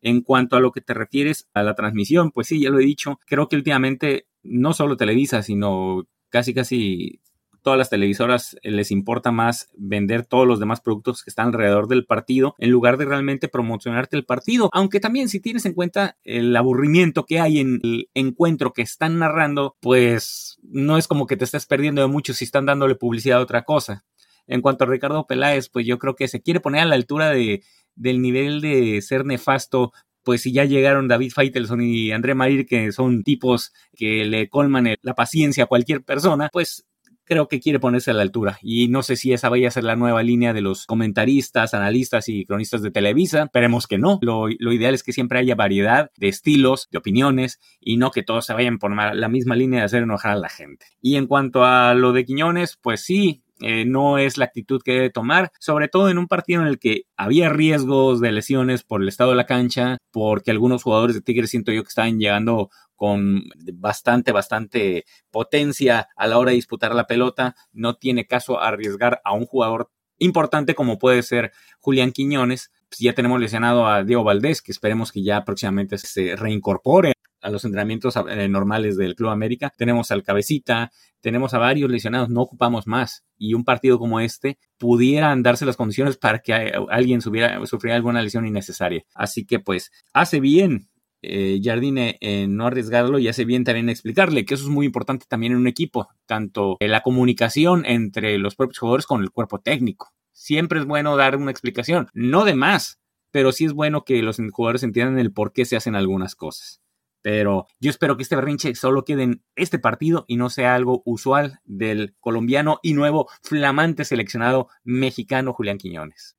En 0.00 0.20
cuanto 0.20 0.56
a 0.56 0.60
lo 0.60 0.70
que 0.70 0.82
te 0.82 0.94
refieres 0.94 1.48
a 1.54 1.62
la 1.62 1.74
transmisión, 1.74 2.30
pues 2.30 2.46
sí, 2.46 2.60
ya 2.60 2.70
lo 2.70 2.78
he 2.78 2.84
dicho, 2.84 3.20
creo 3.26 3.48
que 3.48 3.56
últimamente 3.56 4.26
no 4.42 4.74
solo 4.74 4.96
Televisa, 4.96 5.42
sino 5.42 6.06
casi 6.28 6.52
casi 6.52 7.20
todas 7.64 7.78
las 7.78 7.90
televisoras 7.90 8.56
eh, 8.62 8.70
les 8.70 8.90
importa 8.92 9.32
más 9.32 9.70
vender 9.74 10.24
todos 10.24 10.46
los 10.46 10.60
demás 10.60 10.80
productos 10.82 11.24
que 11.24 11.30
están 11.30 11.48
alrededor 11.48 11.88
del 11.88 12.04
partido 12.04 12.54
en 12.58 12.70
lugar 12.70 12.98
de 12.98 13.06
realmente 13.06 13.48
promocionarte 13.48 14.16
el 14.16 14.24
partido. 14.24 14.68
Aunque 14.72 15.00
también 15.00 15.28
si 15.28 15.40
tienes 15.40 15.64
en 15.64 15.72
cuenta 15.72 16.18
el 16.22 16.54
aburrimiento 16.54 17.24
que 17.24 17.40
hay 17.40 17.58
en 17.58 17.80
el 17.82 18.10
encuentro 18.12 18.72
que 18.72 18.82
están 18.82 19.18
narrando, 19.18 19.76
pues 19.80 20.58
no 20.62 20.98
es 20.98 21.08
como 21.08 21.26
que 21.26 21.36
te 21.36 21.44
estés 21.44 21.66
perdiendo 21.66 22.02
de 22.02 22.08
mucho 22.08 22.34
si 22.34 22.44
están 22.44 22.66
dándole 22.66 22.94
publicidad 22.94 23.38
a 23.38 23.42
otra 23.42 23.64
cosa. 23.64 24.04
En 24.46 24.60
cuanto 24.60 24.84
a 24.84 24.86
Ricardo 24.86 25.26
Peláez, 25.26 25.70
pues 25.70 25.86
yo 25.86 25.98
creo 25.98 26.14
que 26.14 26.28
se 26.28 26.42
quiere 26.42 26.60
poner 26.60 26.82
a 26.82 26.86
la 26.86 26.96
altura 26.96 27.30
de, 27.30 27.62
del 27.94 28.20
nivel 28.20 28.60
de 28.60 29.00
ser 29.00 29.24
nefasto 29.24 29.92
pues 30.22 30.40
si 30.40 30.52
ya 30.52 30.64
llegaron 30.64 31.06
David 31.06 31.32
Feitelson 31.32 31.82
y 31.82 32.10
André 32.10 32.34
Marir, 32.34 32.64
que 32.64 32.92
son 32.92 33.22
tipos 33.24 33.74
que 33.94 34.24
le 34.24 34.48
colman 34.48 34.96
la 35.02 35.14
paciencia 35.14 35.64
a 35.64 35.66
cualquier 35.66 36.02
persona, 36.02 36.48
pues 36.50 36.86
creo 37.24 37.48
que 37.48 37.60
quiere 37.60 37.80
ponerse 37.80 38.10
a 38.10 38.14
la 38.14 38.22
altura. 38.22 38.58
Y 38.62 38.88
no 38.88 39.02
sé 39.02 39.16
si 39.16 39.32
esa 39.32 39.48
vaya 39.48 39.68
a 39.68 39.70
ser 39.70 39.84
la 39.84 39.96
nueva 39.96 40.22
línea 40.22 40.52
de 40.52 40.60
los 40.60 40.86
comentaristas, 40.86 41.74
analistas 41.74 42.28
y 42.28 42.44
cronistas 42.44 42.82
de 42.82 42.90
Televisa. 42.90 43.44
Esperemos 43.44 43.86
que 43.86 43.98
no. 43.98 44.18
Lo, 44.22 44.48
ideal 44.50 44.94
es 44.94 45.02
que 45.02 45.12
siempre 45.12 45.38
haya 45.38 45.54
variedad 45.54 46.10
de 46.16 46.28
estilos, 46.28 46.88
de 46.90 46.98
opiniones 46.98 47.60
y 47.80 47.96
no 47.96 48.10
que 48.10 48.22
todos 48.22 48.46
se 48.46 48.54
vayan 48.54 48.78
por 48.78 48.94
la 48.94 49.28
misma 49.28 49.56
línea 49.56 49.80
de 49.80 49.86
hacer 49.86 50.02
enojar 50.02 50.32
a 50.32 50.36
la 50.36 50.48
gente. 50.48 50.86
Y 51.00 51.16
en 51.16 51.26
cuanto 51.26 51.64
a 51.64 51.94
lo 51.94 52.12
de 52.12 52.24
Quiñones, 52.24 52.78
pues 52.80 53.02
sí, 53.02 53.44
eh, 53.60 53.84
no 53.84 54.18
es 54.18 54.36
la 54.36 54.46
actitud 54.46 54.82
que 54.82 54.92
debe 54.92 55.10
tomar, 55.10 55.52
sobre 55.60 55.88
todo 55.88 56.10
en 56.10 56.18
un 56.18 56.26
partido 56.26 56.60
en 56.60 56.66
el 56.66 56.78
que 56.78 57.04
había 57.16 57.48
riesgos 57.48 58.20
de 58.20 58.32
lesiones 58.32 58.82
por 58.82 59.00
el 59.00 59.08
estado 59.08 59.30
de 59.30 59.36
la 59.36 59.46
cancha, 59.46 59.98
porque 60.10 60.50
algunos 60.50 60.82
jugadores 60.82 61.14
de 61.14 61.22
Tigres 61.22 61.50
siento 61.50 61.70
yo 61.70 61.82
que 61.82 61.88
estaban 61.88 62.18
llegando 62.18 62.70
con 62.94 63.44
bastante, 63.74 64.32
bastante 64.32 65.04
potencia 65.30 66.08
a 66.16 66.26
la 66.26 66.38
hora 66.38 66.50
de 66.50 66.56
disputar 66.56 66.94
la 66.94 67.06
pelota. 67.06 67.54
No 67.72 67.96
tiene 67.96 68.26
caso 68.26 68.60
arriesgar 68.60 69.20
a 69.24 69.32
un 69.32 69.46
jugador 69.46 69.90
importante 70.18 70.74
como 70.74 70.98
puede 70.98 71.22
ser 71.22 71.52
Julián 71.80 72.12
Quiñones. 72.12 72.70
Pues 72.88 73.00
ya 73.00 73.12
tenemos 73.12 73.40
lesionado 73.40 73.86
a 73.86 74.04
Diego 74.04 74.24
Valdés, 74.24 74.62
que 74.62 74.72
esperemos 74.72 75.10
que 75.10 75.22
ya 75.22 75.44
próximamente 75.44 75.98
se 75.98 76.36
reincorpore 76.36 77.14
a 77.44 77.50
los 77.50 77.64
entrenamientos 77.64 78.16
eh, 78.16 78.48
normales 78.48 78.96
del 78.96 79.14
Club 79.14 79.30
América. 79.30 79.72
Tenemos 79.76 80.10
al 80.10 80.22
Cabecita, 80.22 80.90
tenemos 81.20 81.52
a 81.54 81.58
varios 81.58 81.90
lesionados, 81.90 82.30
no 82.30 82.40
ocupamos 82.40 82.86
más. 82.86 83.24
Y 83.36 83.54
un 83.54 83.64
partido 83.64 83.98
como 83.98 84.20
este 84.20 84.58
pudieran 84.78 85.42
darse 85.42 85.66
las 85.66 85.76
condiciones 85.76 86.16
para 86.16 86.38
que 86.38 86.72
alguien 86.88 87.20
sufriera 87.20 87.96
alguna 87.96 88.22
lesión 88.22 88.46
innecesaria. 88.46 89.04
Así 89.14 89.44
que 89.44 89.58
pues 89.58 89.90
hace 90.12 90.40
bien 90.40 90.88
eh, 91.26 91.60
Jardine 91.62 92.18
en 92.20 92.56
no 92.56 92.66
arriesgarlo 92.66 93.18
y 93.18 93.28
hace 93.28 93.44
bien 93.44 93.64
también 93.64 93.88
explicarle 93.88 94.44
que 94.44 94.54
eso 94.54 94.64
es 94.64 94.70
muy 94.70 94.86
importante 94.86 95.26
también 95.28 95.52
en 95.52 95.58
un 95.58 95.66
equipo, 95.66 96.08
tanto 96.26 96.76
la 96.80 97.02
comunicación 97.02 97.84
entre 97.86 98.38
los 98.38 98.54
propios 98.54 98.78
jugadores 98.78 99.06
con 99.06 99.22
el 99.22 99.30
cuerpo 99.30 99.60
técnico. 99.60 100.12
Siempre 100.32 100.80
es 100.80 100.86
bueno 100.86 101.16
dar 101.16 101.36
una 101.36 101.50
explicación, 101.50 102.08
no 102.12 102.44
de 102.44 102.54
más, 102.54 103.00
pero 103.30 103.52
sí 103.52 103.64
es 103.64 103.72
bueno 103.72 104.04
que 104.04 104.22
los 104.22 104.40
jugadores 104.52 104.82
entiendan 104.82 105.18
el 105.18 105.32
por 105.32 105.52
qué 105.52 105.64
se 105.64 105.76
hacen 105.76 105.96
algunas 105.96 106.34
cosas. 106.34 106.80
Pero 107.22 107.66
yo 107.80 107.88
espero 107.88 108.16
que 108.16 108.22
este 108.22 108.36
berrinche 108.36 108.74
solo 108.74 109.04
quede 109.04 109.22
en 109.22 109.42
este 109.56 109.78
partido 109.78 110.26
y 110.28 110.36
no 110.36 110.50
sea 110.50 110.74
algo 110.74 111.02
usual 111.06 111.60
del 111.64 112.14
colombiano 112.20 112.80
y 112.82 112.92
nuevo 112.92 113.28
flamante 113.42 114.04
seleccionado 114.04 114.68
mexicano 114.84 115.54
Julián 115.54 115.78
Quiñones. 115.78 116.36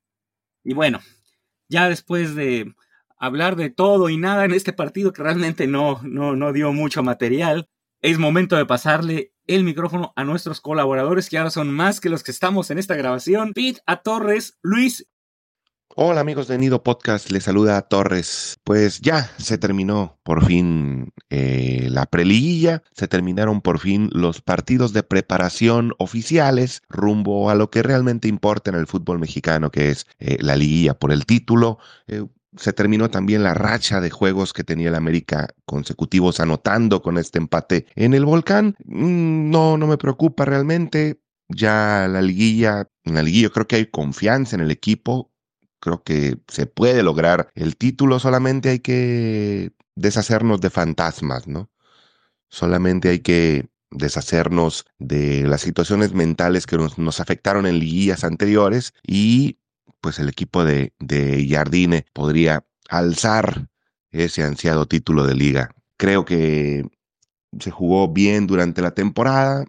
Y 0.62 0.74
bueno, 0.74 1.00
ya 1.68 1.88
después 1.88 2.36
de 2.36 2.72
hablar 3.18 3.56
de 3.56 3.70
todo 3.70 4.08
y 4.08 4.16
nada 4.16 4.44
en 4.44 4.52
este 4.52 4.72
partido 4.72 5.12
que 5.12 5.22
realmente 5.22 5.66
no, 5.66 6.00
no, 6.02 6.36
no 6.36 6.52
dio 6.52 6.72
mucho 6.72 7.02
material. 7.02 7.68
Es 8.00 8.18
momento 8.18 8.56
de 8.56 8.66
pasarle 8.66 9.32
el 9.46 9.64
micrófono 9.64 10.12
a 10.16 10.24
nuestros 10.24 10.60
colaboradores 10.60 11.28
que 11.28 11.38
ahora 11.38 11.50
son 11.50 11.70
más 11.70 12.00
que 12.00 12.08
los 12.08 12.22
que 12.22 12.30
estamos 12.30 12.70
en 12.70 12.78
esta 12.78 12.94
grabación. 12.94 13.52
Pete, 13.54 13.80
a 13.86 14.02
Torres, 14.02 14.58
Luis. 14.62 15.06
Hola 15.98 16.20
amigos 16.20 16.46
de 16.46 16.58
Nido 16.58 16.82
Podcast, 16.82 17.30
les 17.30 17.44
saluda 17.44 17.80
Torres. 17.80 18.58
Pues 18.64 19.00
ya 19.00 19.30
se 19.38 19.56
terminó 19.56 20.18
por 20.24 20.44
fin 20.44 21.14
eh, 21.30 21.88
la 21.90 22.04
preliguilla, 22.04 22.82
se 22.92 23.08
terminaron 23.08 23.62
por 23.62 23.78
fin 23.78 24.10
los 24.12 24.42
partidos 24.42 24.92
de 24.92 25.02
preparación 25.04 25.94
oficiales 25.98 26.82
rumbo 26.90 27.48
a 27.48 27.54
lo 27.54 27.70
que 27.70 27.82
realmente 27.82 28.28
importa 28.28 28.70
en 28.70 28.76
el 28.76 28.86
fútbol 28.86 29.18
mexicano, 29.18 29.70
que 29.70 29.88
es 29.88 30.06
eh, 30.18 30.36
la 30.40 30.56
liguilla 30.56 30.98
por 30.98 31.12
el 31.12 31.24
título. 31.24 31.78
Eh, 32.08 32.26
se 32.56 32.72
terminó 32.72 33.10
también 33.10 33.42
la 33.42 33.54
racha 33.54 34.00
de 34.00 34.10
juegos 34.10 34.52
que 34.52 34.64
tenía 34.64 34.88
el 34.88 34.94
América 34.94 35.48
consecutivos 35.64 36.40
anotando 36.40 37.02
con 37.02 37.18
este 37.18 37.38
empate 37.38 37.86
en 37.94 38.14
el 38.14 38.24
volcán. 38.24 38.76
Mm, 38.84 39.50
no, 39.50 39.76
no 39.76 39.86
me 39.86 39.98
preocupa 39.98 40.44
realmente. 40.44 41.20
Ya 41.48 42.08
la 42.08 42.22
liguilla, 42.22 42.88
en 43.04 43.14
la 43.14 43.22
liguilla 43.22 43.50
creo 43.50 43.68
que 43.68 43.76
hay 43.76 43.86
confianza 43.86 44.56
en 44.56 44.62
el 44.62 44.72
equipo 44.72 45.30
creo 45.80 46.02
que 46.02 46.38
se 46.48 46.66
puede 46.66 47.02
lograr 47.02 47.50
el 47.54 47.76
título, 47.76 48.18
solamente 48.18 48.70
hay 48.70 48.80
que 48.80 49.72
deshacernos 49.94 50.60
de 50.60 50.70
fantasmas, 50.70 51.46
¿no? 51.46 51.70
Solamente 52.48 53.08
hay 53.10 53.20
que 53.20 53.68
deshacernos 53.90 54.84
de 54.98 55.44
las 55.46 55.60
situaciones 55.60 56.12
mentales 56.12 56.66
que 56.66 56.76
nos, 56.76 57.20
afectaron 57.20 57.66
en 57.66 57.78
liguillas 57.78 58.24
anteriores 58.24 58.94
y 59.06 59.58
pues 60.00 60.18
el 60.18 60.28
equipo 60.28 60.64
de, 60.64 60.92
de 60.98 61.46
Jardine 61.48 62.06
podría 62.12 62.64
alzar 62.88 63.68
ese 64.10 64.42
ansiado 64.42 64.86
título 64.86 65.26
de 65.26 65.34
liga. 65.34 65.70
Creo 65.96 66.24
que 66.24 66.84
se 67.58 67.70
jugó 67.70 68.12
bien 68.12 68.46
durante 68.46 68.82
la 68.82 68.92
temporada, 68.92 69.64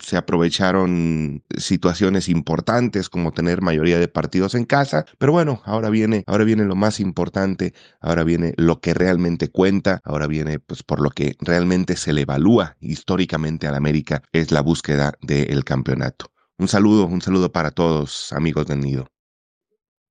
se 0.00 0.16
aprovecharon 0.16 1.44
situaciones 1.56 2.28
importantes 2.28 3.08
como 3.08 3.32
tener 3.32 3.62
mayoría 3.62 3.98
de 3.98 4.08
partidos 4.08 4.54
en 4.54 4.64
casa, 4.64 5.04
pero 5.18 5.32
bueno, 5.32 5.62
ahora 5.64 5.88
viene, 5.90 6.24
ahora 6.26 6.44
viene 6.44 6.64
lo 6.64 6.74
más 6.74 6.98
importante, 7.00 7.74
ahora 8.00 8.24
viene 8.24 8.54
lo 8.56 8.80
que 8.80 8.94
realmente 8.94 9.48
cuenta, 9.48 10.00
ahora 10.04 10.26
viene 10.26 10.58
pues 10.58 10.82
por 10.82 11.00
lo 11.00 11.10
que 11.10 11.36
realmente 11.40 11.96
se 11.96 12.12
le 12.12 12.22
evalúa 12.22 12.76
históricamente 12.80 13.66
al 13.66 13.76
América 13.76 14.22
es 14.32 14.50
la 14.50 14.62
búsqueda 14.62 15.14
del 15.22 15.64
campeonato. 15.64 16.32
Un 16.58 16.68
saludo, 16.68 17.06
un 17.06 17.20
saludo 17.20 17.52
para 17.52 17.70
todos, 17.70 18.32
amigos 18.32 18.66
del 18.66 18.80
Nido. 18.80 19.13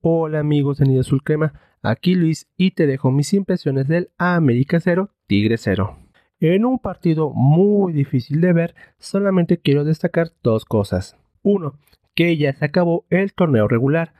Hola 0.06 0.40
amigos 0.40 0.80
de 0.80 0.86
Nido 0.86 1.00
Azul 1.00 1.24
Crema, 1.24 1.54
aquí 1.82 2.14
Luis 2.14 2.50
y 2.58 2.72
te 2.72 2.88
dejo 2.88 3.10
mis 3.10 3.34
impresiones 3.34 3.88
del 3.88 4.10
América 4.18 4.82
0, 4.82 5.10
Tigre 5.28 5.58
0. 5.58 5.98
En 6.42 6.66
un 6.66 6.78
partido 6.78 7.30
muy 7.30 7.94
difícil 7.94 8.42
de 8.42 8.52
ver, 8.52 8.76
solamente 9.00 9.60
quiero 9.60 9.86
destacar 9.86 10.32
dos 10.44 10.66
cosas. 10.66 11.16
Uno, 11.42 11.80
que 12.16 12.36
ya 12.36 12.52
se 12.52 12.66
acabó 12.66 13.06
el 13.10 13.34
torneo 13.34 13.70
regular 13.70 14.14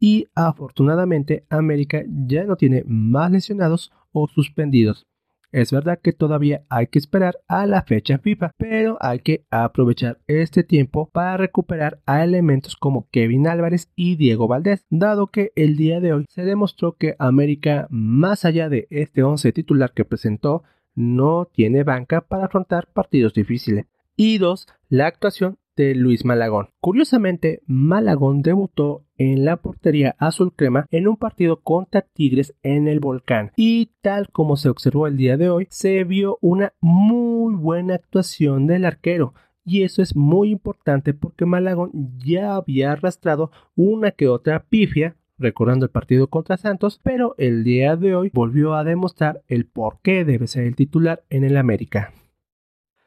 y 0.00 0.26
afortunadamente 0.34 1.44
América 1.50 2.02
ya 2.06 2.44
no 2.44 2.56
tiene 2.56 2.82
más 2.86 3.30
lesionados 3.30 3.92
o 4.12 4.28
suspendidos. 4.28 5.06
Es 5.56 5.72
verdad 5.72 5.98
que 6.02 6.12
todavía 6.12 6.66
hay 6.68 6.88
que 6.88 6.98
esperar 6.98 7.40
a 7.48 7.64
la 7.64 7.80
fecha 7.80 8.18
FIFA, 8.18 8.52
pero 8.58 8.98
hay 9.00 9.20
que 9.20 9.46
aprovechar 9.50 10.18
este 10.26 10.64
tiempo 10.64 11.08
para 11.08 11.38
recuperar 11.38 11.98
a 12.04 12.22
elementos 12.22 12.76
como 12.76 13.08
Kevin 13.10 13.48
Álvarez 13.48 13.90
y 13.96 14.16
Diego 14.16 14.48
Valdés, 14.48 14.84
dado 14.90 15.28
que 15.28 15.52
el 15.56 15.78
día 15.78 16.00
de 16.00 16.12
hoy 16.12 16.26
se 16.28 16.44
demostró 16.44 16.98
que 16.98 17.16
América, 17.18 17.86
más 17.88 18.44
allá 18.44 18.68
de 18.68 18.86
este 18.90 19.22
11 19.22 19.50
titular 19.52 19.94
que 19.94 20.04
presentó, 20.04 20.62
no 20.94 21.46
tiene 21.46 21.84
banca 21.84 22.20
para 22.20 22.44
afrontar 22.44 22.88
partidos 22.92 23.32
difíciles. 23.32 23.86
Y 24.14 24.36
dos, 24.36 24.66
la 24.90 25.06
actuación 25.06 25.56
de 25.76 25.94
Luis 25.94 26.24
Malagón. 26.24 26.70
Curiosamente, 26.80 27.60
Malagón 27.66 28.42
debutó 28.42 29.04
en 29.18 29.44
la 29.44 29.56
portería 29.58 30.16
azul 30.18 30.52
crema 30.54 30.86
en 30.90 31.08
un 31.08 31.16
partido 31.16 31.60
contra 31.60 32.02
Tigres 32.02 32.54
en 32.62 32.88
el 32.88 33.00
volcán 33.00 33.52
y 33.56 33.92
tal 34.00 34.28
como 34.30 34.56
se 34.56 34.68
observó 34.68 35.06
el 35.06 35.16
día 35.16 35.36
de 35.36 35.50
hoy, 35.50 35.66
se 35.70 36.04
vio 36.04 36.38
una 36.40 36.72
muy 36.80 37.54
buena 37.54 37.94
actuación 37.94 38.66
del 38.66 38.84
arquero. 38.84 39.34
Y 39.64 39.82
eso 39.82 40.00
es 40.00 40.14
muy 40.14 40.50
importante 40.50 41.12
porque 41.12 41.44
Malagón 41.44 41.90
ya 42.24 42.54
había 42.54 42.92
arrastrado 42.92 43.50
una 43.74 44.12
que 44.12 44.28
otra 44.28 44.64
pifia 44.64 45.16
recordando 45.38 45.84
el 45.84 45.90
partido 45.90 46.28
contra 46.28 46.56
Santos, 46.56 47.00
pero 47.02 47.34
el 47.38 47.64
día 47.64 47.96
de 47.96 48.14
hoy 48.14 48.30
volvió 48.32 48.74
a 48.74 48.84
demostrar 48.84 49.42
el 49.48 49.66
por 49.66 50.00
qué 50.02 50.24
debe 50.24 50.46
ser 50.46 50.64
el 50.64 50.76
titular 50.76 51.24
en 51.30 51.44
el 51.44 51.56
América. 51.56 52.12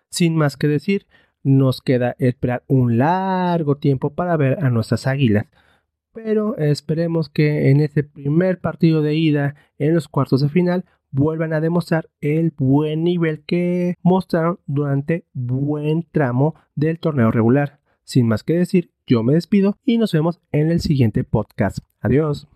Sin 0.10 0.36
más 0.36 0.58
que 0.58 0.68
decir, 0.68 1.08
nos 1.44 1.82
queda 1.82 2.16
esperar 2.20 2.64
un 2.68 2.98
largo 2.98 3.78
tiempo 3.78 4.14
para 4.14 4.38
ver 4.38 4.64
a 4.64 4.70
nuestras 4.70 5.08
águilas, 5.08 5.46
pero 6.14 6.58
esperemos 6.58 7.30
que 7.30 7.70
en 7.70 7.82
este 7.82 8.04
primer 8.04 8.60
partido 8.60 9.02
de 9.02 9.16
ida 9.16 9.56
en 9.78 9.94
los 9.94 10.08
cuartos 10.08 10.42
de 10.42 10.50
final 10.50 10.86
vuelvan 11.12 11.54
a 11.54 11.62
demostrar 11.62 12.10
el 12.22 12.54
buen 12.58 13.04
nivel 13.04 13.44
que 13.46 13.96
mostraron 14.04 14.60
durante 14.66 15.26
buen 15.34 16.04
tramo 16.12 16.56
del 16.76 17.00
torneo 17.00 17.32
regular. 17.32 17.80
Sin 18.04 18.28
más 18.28 18.44
que 18.44 18.54
decir, 18.54 18.92
yo 19.08 19.24
me 19.24 19.34
despido 19.34 19.78
y 19.86 19.98
nos 19.98 20.12
vemos 20.14 20.40
en 20.52 20.72
el 20.72 20.82
siguiente 20.82 21.24
podcast. 21.24 21.80
Adiós. 22.02 22.48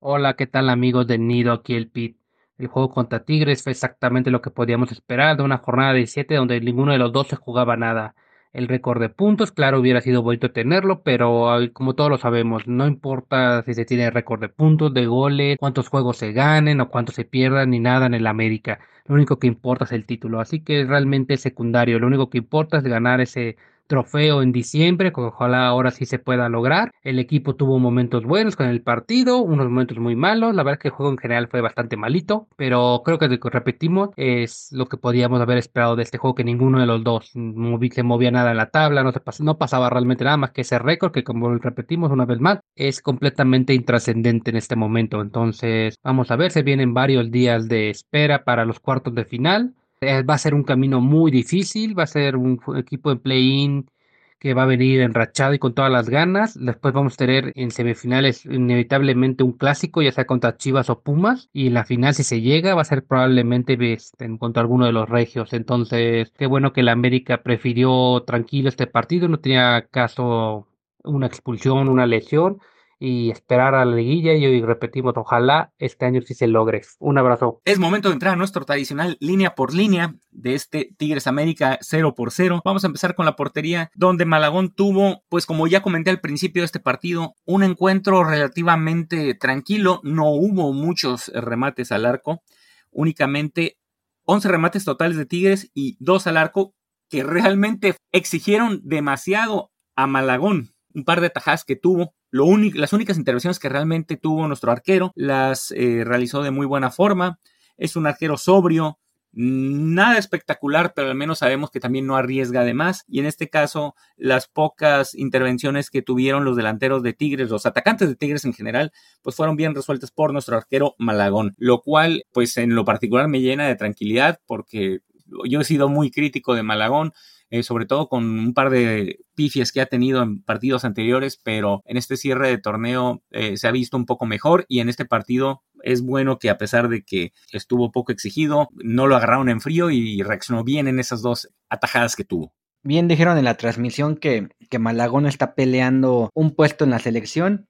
Hola, 0.00 0.34
¿qué 0.34 0.46
tal 0.46 0.70
amigos 0.70 1.06
de 1.06 1.18
Nido? 1.18 1.52
Aquí 1.52 1.74
el 1.74 1.88
Pit. 1.90 2.16
El 2.58 2.66
juego 2.66 2.90
contra 2.90 3.24
Tigres 3.24 3.62
fue 3.62 3.72
exactamente 3.72 4.30
lo 4.30 4.42
que 4.42 4.50
podíamos 4.50 4.92
esperar 4.92 5.36
de 5.36 5.42
una 5.42 5.58
jornada 5.58 5.94
de 5.94 6.06
7 6.06 6.34
donde 6.34 6.60
ninguno 6.60 6.92
de 6.92 6.98
los 6.98 7.12
dos 7.12 7.28
se 7.28 7.36
jugaba 7.36 7.76
nada. 7.76 8.14
El 8.52 8.66
récord 8.68 9.00
de 9.00 9.08
puntos, 9.08 9.52
claro, 9.52 9.78
hubiera 9.80 10.00
sido 10.00 10.22
bonito 10.22 10.50
tenerlo, 10.50 11.02
pero 11.02 11.50
como 11.72 11.94
todos 11.94 12.10
lo 12.10 12.18
sabemos, 12.18 12.66
no 12.66 12.86
importa 12.86 13.62
si 13.62 13.74
se 13.74 13.84
tiene 13.84 14.10
récord 14.10 14.40
de 14.40 14.48
puntos, 14.48 14.92
de 14.92 15.06
goles, 15.06 15.56
cuántos 15.58 15.88
juegos 15.88 16.16
se 16.16 16.32
ganen 16.32 16.80
o 16.80 16.90
cuántos 16.90 17.14
se 17.14 17.24
pierdan, 17.24 17.70
ni 17.70 17.78
nada 17.78 18.06
en 18.06 18.14
el 18.14 18.26
América. 18.26 18.80
Lo 19.06 19.14
único 19.14 19.38
que 19.38 19.46
importa 19.46 19.84
es 19.84 19.92
el 19.92 20.04
título, 20.04 20.40
así 20.40 20.62
que 20.64 20.84
realmente 20.84 21.34
es 21.34 21.40
secundario. 21.40 21.98
Lo 22.00 22.08
único 22.08 22.28
que 22.28 22.38
importa 22.38 22.78
es 22.78 22.84
ganar 22.84 23.20
ese 23.20 23.56
trofeo 23.90 24.40
en 24.40 24.52
diciembre, 24.52 25.12
que 25.12 25.20
ojalá 25.20 25.66
ahora 25.66 25.90
sí 25.90 26.06
se 26.06 26.20
pueda 26.20 26.48
lograr. 26.48 26.92
El 27.02 27.18
equipo 27.18 27.56
tuvo 27.56 27.80
momentos 27.80 28.24
buenos 28.24 28.54
con 28.54 28.68
el 28.68 28.82
partido, 28.82 29.38
unos 29.38 29.68
momentos 29.68 29.98
muy 29.98 30.14
malos. 30.14 30.54
La 30.54 30.62
verdad 30.62 30.78
es 30.78 30.82
que 30.82 30.88
el 30.88 30.94
juego 30.94 31.10
en 31.10 31.18
general 31.18 31.48
fue 31.48 31.60
bastante 31.60 31.96
malito, 31.96 32.46
pero 32.56 33.02
creo 33.04 33.18
que 33.18 33.28
repetimos 33.50 34.10
es 34.16 34.68
lo 34.70 34.86
que 34.86 34.96
podíamos 34.96 35.40
haber 35.40 35.58
esperado 35.58 35.96
de 35.96 36.04
este 36.04 36.18
juego, 36.18 36.36
que 36.36 36.44
ninguno 36.44 36.78
de 36.78 36.86
los 36.86 37.02
dos 37.02 37.32
se 37.32 38.02
movía 38.04 38.30
nada 38.30 38.52
en 38.52 38.58
la 38.58 38.70
tabla, 38.70 39.02
no, 39.02 39.12
no 39.40 39.58
pasaba 39.58 39.90
realmente 39.90 40.22
nada 40.24 40.36
más 40.36 40.52
que 40.52 40.60
ese 40.60 40.78
récord, 40.78 41.10
que 41.10 41.24
como 41.24 41.52
repetimos 41.58 42.12
una 42.12 42.26
vez 42.26 42.38
más, 42.38 42.60
es 42.76 43.02
completamente 43.02 43.74
intrascendente 43.74 44.50
en 44.50 44.56
este 44.56 44.76
momento. 44.76 45.20
Entonces, 45.20 45.98
vamos 46.04 46.30
a 46.30 46.36
ver, 46.36 46.52
se 46.52 46.62
vienen 46.62 46.94
varios 46.94 47.32
días 47.32 47.68
de 47.68 47.90
espera 47.90 48.44
para 48.44 48.64
los 48.64 48.78
cuartos 48.78 49.14
de 49.16 49.24
final. 49.24 49.74
Eh, 50.02 50.22
va 50.22 50.34
a 50.34 50.38
ser 50.38 50.54
un 50.54 50.62
camino 50.64 51.00
muy 51.02 51.30
difícil, 51.30 51.98
va 51.98 52.04
a 52.04 52.06
ser 52.06 52.34
un 52.36 52.58
equipo 52.76 53.10
de 53.10 53.16
play-in 53.20 53.90
que 54.38 54.54
va 54.54 54.62
a 54.62 54.66
venir 54.66 55.02
enrachado 55.02 55.52
y 55.52 55.58
con 55.58 55.74
todas 55.74 55.92
las 55.92 56.08
ganas. 56.08 56.58
Después 56.58 56.94
vamos 56.94 57.14
a 57.14 57.16
tener 57.18 57.52
en 57.54 57.70
semifinales 57.70 58.46
inevitablemente 58.46 59.42
un 59.44 59.52
clásico, 59.52 60.00
ya 60.00 60.12
sea 60.12 60.24
contra 60.26 60.56
Chivas 60.56 60.88
o 60.88 61.02
Pumas. 61.02 61.50
Y 61.52 61.66
en 61.66 61.74
la 61.74 61.84
final, 61.84 62.14
si 62.14 62.22
se 62.24 62.40
llega, 62.40 62.74
va 62.74 62.80
a 62.82 62.84
ser 62.86 63.04
probablemente 63.04 63.76
en 64.18 64.38
contra 64.38 64.62
alguno 64.62 64.86
de 64.86 64.92
los 64.92 65.08
regios. 65.08 65.52
Entonces, 65.52 66.32
qué 66.38 66.46
bueno 66.46 66.72
que 66.72 66.82
la 66.82 66.92
América 66.92 67.42
prefirió 67.42 68.22
tranquilo 68.26 68.70
este 68.70 68.86
partido. 68.86 69.28
No 69.28 69.40
tenía 69.40 69.86
caso 69.90 70.66
una 71.04 71.26
expulsión, 71.26 71.88
una 71.88 72.06
lesión 72.06 72.60
y 73.02 73.30
esperar 73.30 73.74
a 73.74 73.86
la 73.86 73.96
liguilla 73.96 74.34
y 74.34 74.60
repetimos, 74.60 75.14
ojalá 75.16 75.72
este 75.78 76.04
año 76.04 76.20
sí 76.20 76.34
se 76.34 76.46
logre. 76.46 76.82
Un 76.98 77.16
abrazo. 77.16 77.62
Es 77.64 77.78
momento 77.78 78.10
de 78.10 78.12
entrar 78.12 78.34
a 78.34 78.36
nuestro 78.36 78.66
tradicional 78.66 79.16
línea 79.20 79.54
por 79.54 79.74
línea 79.74 80.14
de 80.30 80.54
este 80.54 80.94
Tigres 80.98 81.26
América 81.26 81.78
0 81.80 82.14
por 82.14 82.30
0. 82.30 82.60
Vamos 82.62 82.84
a 82.84 82.88
empezar 82.88 83.14
con 83.14 83.24
la 83.24 83.36
portería 83.36 83.90
donde 83.94 84.26
Malagón 84.26 84.74
tuvo, 84.74 85.24
pues 85.30 85.46
como 85.46 85.66
ya 85.66 85.80
comenté 85.80 86.10
al 86.10 86.20
principio 86.20 86.60
de 86.60 86.66
este 86.66 86.78
partido, 86.78 87.34
un 87.46 87.62
encuentro 87.62 88.22
relativamente 88.22 89.34
tranquilo, 89.34 90.00
no 90.04 90.28
hubo 90.30 90.74
muchos 90.74 91.28
remates 91.34 91.92
al 91.92 92.04
arco, 92.04 92.42
únicamente 92.90 93.78
11 94.24 94.46
remates 94.46 94.84
totales 94.84 95.16
de 95.16 95.24
Tigres 95.24 95.70
y 95.72 95.96
2 96.00 96.26
al 96.26 96.36
arco 96.36 96.74
que 97.08 97.22
realmente 97.22 97.96
exigieron 98.12 98.82
demasiado 98.84 99.72
a 99.96 100.06
Malagón. 100.06 100.74
Un 100.92 101.04
par 101.04 101.20
de 101.20 101.30
tajadas 101.30 101.64
que 101.64 101.76
tuvo, 101.76 102.14
las 102.30 102.92
únicas 102.92 103.18
intervenciones 103.18 103.58
que 103.58 103.68
realmente 103.68 104.16
tuvo 104.16 104.46
nuestro 104.46 104.72
arquero 104.72 105.12
las 105.14 105.72
eh, 105.72 106.04
realizó 106.04 106.42
de 106.42 106.50
muy 106.50 106.66
buena 106.66 106.90
forma. 106.90 107.38
Es 107.76 107.96
un 107.96 108.06
arquero 108.06 108.36
sobrio, 108.36 108.98
nada 109.32 110.18
espectacular, 110.18 110.92
pero 110.94 111.08
al 111.08 111.14
menos 111.14 111.38
sabemos 111.38 111.70
que 111.70 111.80
también 111.80 112.06
no 112.06 112.16
arriesga 112.16 112.64
de 112.64 112.74
más. 112.74 113.04
Y 113.08 113.20
en 113.20 113.26
este 113.26 113.48
caso, 113.48 113.94
las 114.16 114.48
pocas 114.48 115.14
intervenciones 115.14 115.90
que 115.90 116.02
tuvieron 116.02 116.44
los 116.44 116.56
delanteros 116.56 117.02
de 117.02 117.12
Tigres, 117.12 117.50
los 117.50 117.66
atacantes 117.66 118.08
de 118.08 118.16
Tigres 118.16 118.44
en 118.44 118.52
general, 118.52 118.92
pues 119.22 119.36
fueron 119.36 119.56
bien 119.56 119.74
resueltas 119.74 120.10
por 120.10 120.32
nuestro 120.32 120.56
arquero 120.56 120.94
Malagón, 120.98 121.54
lo 121.58 121.80
cual, 121.80 122.24
pues 122.32 122.56
en 122.56 122.74
lo 122.74 122.84
particular 122.84 123.28
me 123.28 123.40
llena 123.40 123.66
de 123.66 123.76
tranquilidad 123.76 124.40
porque 124.46 125.00
yo 125.48 125.60
he 125.60 125.64
sido 125.64 125.88
muy 125.88 126.10
crítico 126.10 126.54
de 126.54 126.64
Malagón 126.64 127.12
eh, 127.50 127.62
sobre 127.62 127.86
todo 127.86 128.08
con 128.08 128.24
un 128.24 128.54
par 128.54 128.70
de 128.70 129.20
pifias 129.34 129.72
que 129.72 129.80
ha 129.80 129.86
tenido 129.86 130.22
en 130.22 130.42
partidos 130.42 130.84
anteriores, 130.84 131.40
pero 131.42 131.82
en 131.84 131.96
este 131.96 132.16
cierre 132.16 132.48
de 132.48 132.58
torneo 132.58 133.22
eh, 133.30 133.56
se 133.56 133.68
ha 133.68 133.72
visto 133.72 133.96
un 133.96 134.06
poco 134.06 134.26
mejor 134.26 134.64
y 134.68 134.80
en 134.80 134.88
este 134.88 135.04
partido 135.04 135.62
es 135.82 136.02
bueno 136.02 136.38
que 136.38 136.50
a 136.50 136.58
pesar 136.58 136.88
de 136.88 137.02
que 137.02 137.32
estuvo 137.52 137.92
poco 137.92 138.12
exigido, 138.12 138.68
no 138.74 139.06
lo 139.06 139.16
agarraron 139.16 139.48
en 139.48 139.60
frío 139.60 139.90
y 139.90 140.22
reaccionó 140.22 140.64
bien 140.64 140.88
en 140.88 140.98
esas 140.98 141.22
dos 141.22 141.48
atajadas 141.68 142.16
que 142.16 142.24
tuvo. 142.24 142.54
Bien 142.82 143.08
dijeron 143.08 143.36
en 143.36 143.44
la 143.44 143.56
transmisión 143.56 144.16
que, 144.16 144.48
que 144.70 144.78
Malagón 144.78 145.26
está 145.26 145.54
peleando 145.54 146.30
un 146.34 146.54
puesto 146.54 146.84
en 146.84 146.90
la 146.90 146.98
selección. 146.98 147.68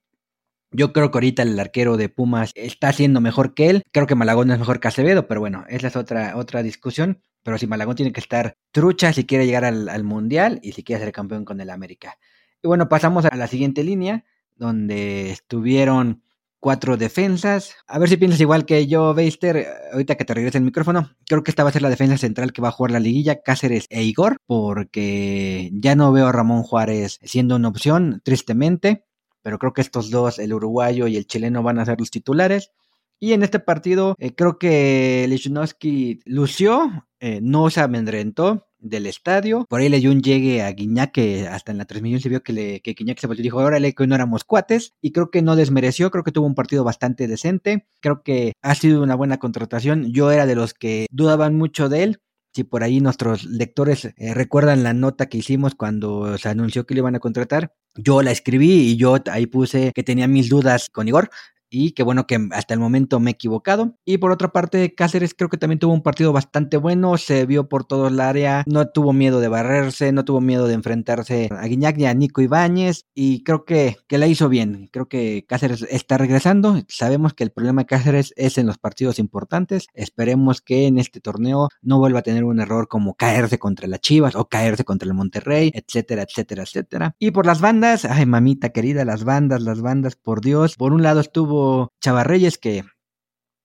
Yo 0.72 0.92
creo 0.92 1.10
que 1.10 1.18
ahorita 1.18 1.42
el 1.42 1.58
arquero 1.58 1.96
de 1.96 2.08
Pumas 2.08 2.52
está 2.54 2.88
haciendo 2.88 3.20
mejor 3.20 3.54
que 3.54 3.70
él. 3.70 3.82
Creo 3.92 4.06
que 4.06 4.14
Malagón 4.14 4.50
es 4.50 4.58
mejor 4.58 4.80
que 4.80 4.88
Acevedo, 4.88 5.26
pero 5.26 5.40
bueno, 5.40 5.64
esa 5.68 5.88
es 5.88 5.96
otra, 5.96 6.36
otra 6.36 6.62
discusión. 6.62 7.20
Pero 7.42 7.58
si 7.58 7.66
Malagón 7.66 7.96
tiene 7.96 8.12
que 8.12 8.20
estar 8.20 8.54
trucha 8.70 9.12
si 9.12 9.24
quiere 9.24 9.46
llegar 9.46 9.64
al, 9.64 9.88
al 9.88 10.04
Mundial 10.04 10.60
y 10.62 10.72
si 10.72 10.84
quiere 10.84 11.02
ser 11.02 11.12
campeón 11.12 11.44
con 11.44 11.60
el 11.60 11.70
América. 11.70 12.18
Y 12.62 12.68
bueno, 12.68 12.88
pasamos 12.88 13.24
a 13.24 13.34
la 13.36 13.46
siguiente 13.46 13.82
línea, 13.82 14.24
donde 14.56 15.30
estuvieron 15.30 16.22
cuatro 16.60 16.96
defensas. 16.96 17.74
A 17.86 17.98
ver 17.98 18.08
si 18.08 18.16
piensas 18.18 18.40
igual 18.40 18.66
que 18.66 18.86
yo, 18.86 19.14
Beister, 19.14 19.66
ahorita 19.92 20.14
que 20.14 20.24
te 20.24 20.34
regrese 20.34 20.58
el 20.58 20.64
micrófono. 20.64 21.10
Creo 21.26 21.42
que 21.42 21.50
esta 21.50 21.64
va 21.64 21.70
a 21.70 21.72
ser 21.72 21.82
la 21.82 21.88
defensa 21.88 22.18
central 22.18 22.52
que 22.52 22.62
va 22.62 22.68
a 22.68 22.72
jugar 22.72 22.92
la 22.92 23.00
liguilla, 23.00 23.40
Cáceres 23.42 23.86
e 23.88 24.02
Igor, 24.04 24.36
porque 24.46 25.70
ya 25.72 25.96
no 25.96 26.12
veo 26.12 26.28
a 26.28 26.32
Ramón 26.32 26.62
Juárez 26.62 27.18
siendo 27.22 27.56
una 27.56 27.68
opción, 27.68 28.20
tristemente. 28.22 29.06
Pero 29.42 29.58
creo 29.58 29.72
que 29.72 29.80
estos 29.80 30.10
dos, 30.10 30.38
el 30.38 30.52
uruguayo 30.52 31.06
y 31.06 31.16
el 31.16 31.26
chileno, 31.26 31.62
van 31.62 31.78
a 31.78 31.84
ser 31.84 31.98
los 31.98 32.10
titulares. 32.10 32.70
Y 33.18 33.32
en 33.32 33.42
este 33.42 33.60
partido 33.60 34.14
eh, 34.18 34.34
creo 34.34 34.58
que 34.58 35.26
Lichnowsky 35.28 36.20
lució, 36.24 37.06
eh, 37.20 37.40
no 37.42 37.68
se 37.70 37.80
amedrentó, 37.80 38.70
del 38.80 39.06
estadio. 39.06 39.66
Por 39.68 39.80
ahí 39.80 39.88
leyó 39.88 40.10
un 40.10 40.22
llegue 40.22 40.62
a 40.62 40.72
Guiñac, 40.72 41.12
que 41.12 41.46
hasta 41.46 41.72
en 41.72 41.78
la 41.78 41.84
transmisión 41.84 42.20
se 42.20 42.28
vio 42.28 42.42
que, 42.42 42.52
le, 42.52 42.80
que 42.80 42.94
Guiñac 42.94 43.18
se 43.18 43.26
volvió 43.26 43.40
y 43.40 43.44
dijo, 43.44 43.58
órale, 43.58 43.94
que 43.94 44.02
hoy 44.02 44.08
no 44.08 44.14
éramos 44.14 44.44
cuates. 44.44 44.94
Y 45.00 45.12
creo 45.12 45.30
que 45.30 45.42
no 45.42 45.56
desmereció, 45.56 46.10
creo 46.10 46.24
que 46.24 46.32
tuvo 46.32 46.46
un 46.46 46.54
partido 46.54 46.84
bastante 46.84 47.28
decente. 47.28 47.86
Creo 48.00 48.22
que 48.22 48.52
ha 48.62 48.74
sido 48.74 49.02
una 49.02 49.14
buena 49.14 49.38
contratación. 49.38 50.12
Yo 50.12 50.30
era 50.30 50.46
de 50.46 50.54
los 50.54 50.74
que 50.74 51.06
dudaban 51.10 51.56
mucho 51.56 51.88
de 51.88 52.02
él. 52.02 52.20
Si 52.52 52.64
por 52.64 52.82
ahí 52.82 53.00
nuestros 53.00 53.44
lectores 53.44 54.06
eh, 54.16 54.34
recuerdan 54.34 54.82
la 54.82 54.92
nota 54.92 55.26
que 55.26 55.38
hicimos 55.38 55.74
cuando 55.76 56.36
se 56.36 56.48
anunció 56.48 56.84
que 56.84 56.94
le 56.94 57.00
iban 57.00 57.14
a 57.14 57.20
contratar, 57.20 57.74
yo 57.94 58.22
la 58.22 58.32
escribí 58.32 58.90
y 58.90 58.96
yo 58.96 59.18
ahí 59.30 59.46
puse 59.46 59.92
que 59.94 60.02
tenía 60.02 60.26
mis 60.26 60.48
dudas 60.48 60.88
con 60.90 61.06
Igor 61.06 61.30
y 61.70 61.92
qué 61.92 62.02
bueno 62.02 62.26
que 62.26 62.38
hasta 62.52 62.74
el 62.74 62.80
momento 62.80 63.20
me 63.20 63.30
he 63.30 63.34
equivocado. 63.34 63.96
Y 64.04 64.18
por 64.18 64.32
otra 64.32 64.52
parte, 64.52 64.94
Cáceres 64.94 65.34
creo 65.34 65.48
que 65.48 65.56
también 65.56 65.78
tuvo 65.78 65.94
un 65.94 66.02
partido 66.02 66.32
bastante 66.32 66.76
bueno, 66.76 67.16
se 67.16 67.46
vio 67.46 67.68
por 67.68 67.84
todo 67.84 68.08
el 68.08 68.20
área, 68.20 68.64
no 68.66 68.88
tuvo 68.88 69.12
miedo 69.12 69.40
de 69.40 69.48
barrerse, 69.48 70.12
no 70.12 70.24
tuvo 70.24 70.40
miedo 70.40 70.66
de 70.66 70.74
enfrentarse 70.74 71.48
a 71.50 71.66
Guiñac 71.66 71.98
y 71.98 72.06
a 72.06 72.14
Nico 72.14 72.42
Ibáñez 72.42 73.06
y 73.14 73.42
creo 73.44 73.64
que, 73.64 73.96
que 74.08 74.18
la 74.18 74.26
hizo 74.26 74.48
bien. 74.48 74.88
Creo 74.92 75.08
que 75.08 75.44
Cáceres 75.48 75.86
está 75.90 76.18
regresando, 76.18 76.82
sabemos 76.88 77.34
que 77.34 77.44
el 77.44 77.50
problema 77.50 77.82
de 77.82 77.86
Cáceres 77.86 78.34
es 78.36 78.58
en 78.58 78.66
los 78.66 78.78
partidos 78.78 79.18
importantes, 79.18 79.86
esperemos 79.94 80.60
que 80.60 80.86
en 80.86 80.98
este 80.98 81.20
torneo 81.20 81.68
no 81.82 81.98
vuelva 81.98 82.20
a 82.20 82.22
tener 82.22 82.44
un 82.44 82.60
error 82.60 82.88
como 82.88 83.14
caerse 83.14 83.58
contra 83.58 83.86
las 83.86 84.00
Chivas 84.00 84.34
o 84.34 84.48
caerse 84.48 84.84
contra 84.84 85.06
el 85.06 85.14
Monterrey, 85.14 85.70
etcétera, 85.74 86.22
etcétera, 86.22 86.62
etcétera. 86.64 87.14
Y 87.18 87.30
por 87.30 87.46
las 87.46 87.60
bandas, 87.60 88.04
ay 88.04 88.26
mamita 88.26 88.70
querida, 88.70 89.04
las 89.04 89.24
bandas, 89.24 89.62
las 89.62 89.80
bandas, 89.80 90.16
por 90.16 90.40
Dios, 90.40 90.76
por 90.76 90.92
un 90.92 91.02
lado 91.02 91.20
estuvo 91.20 91.59
Chavarreyes, 92.00 92.58
que 92.58 92.84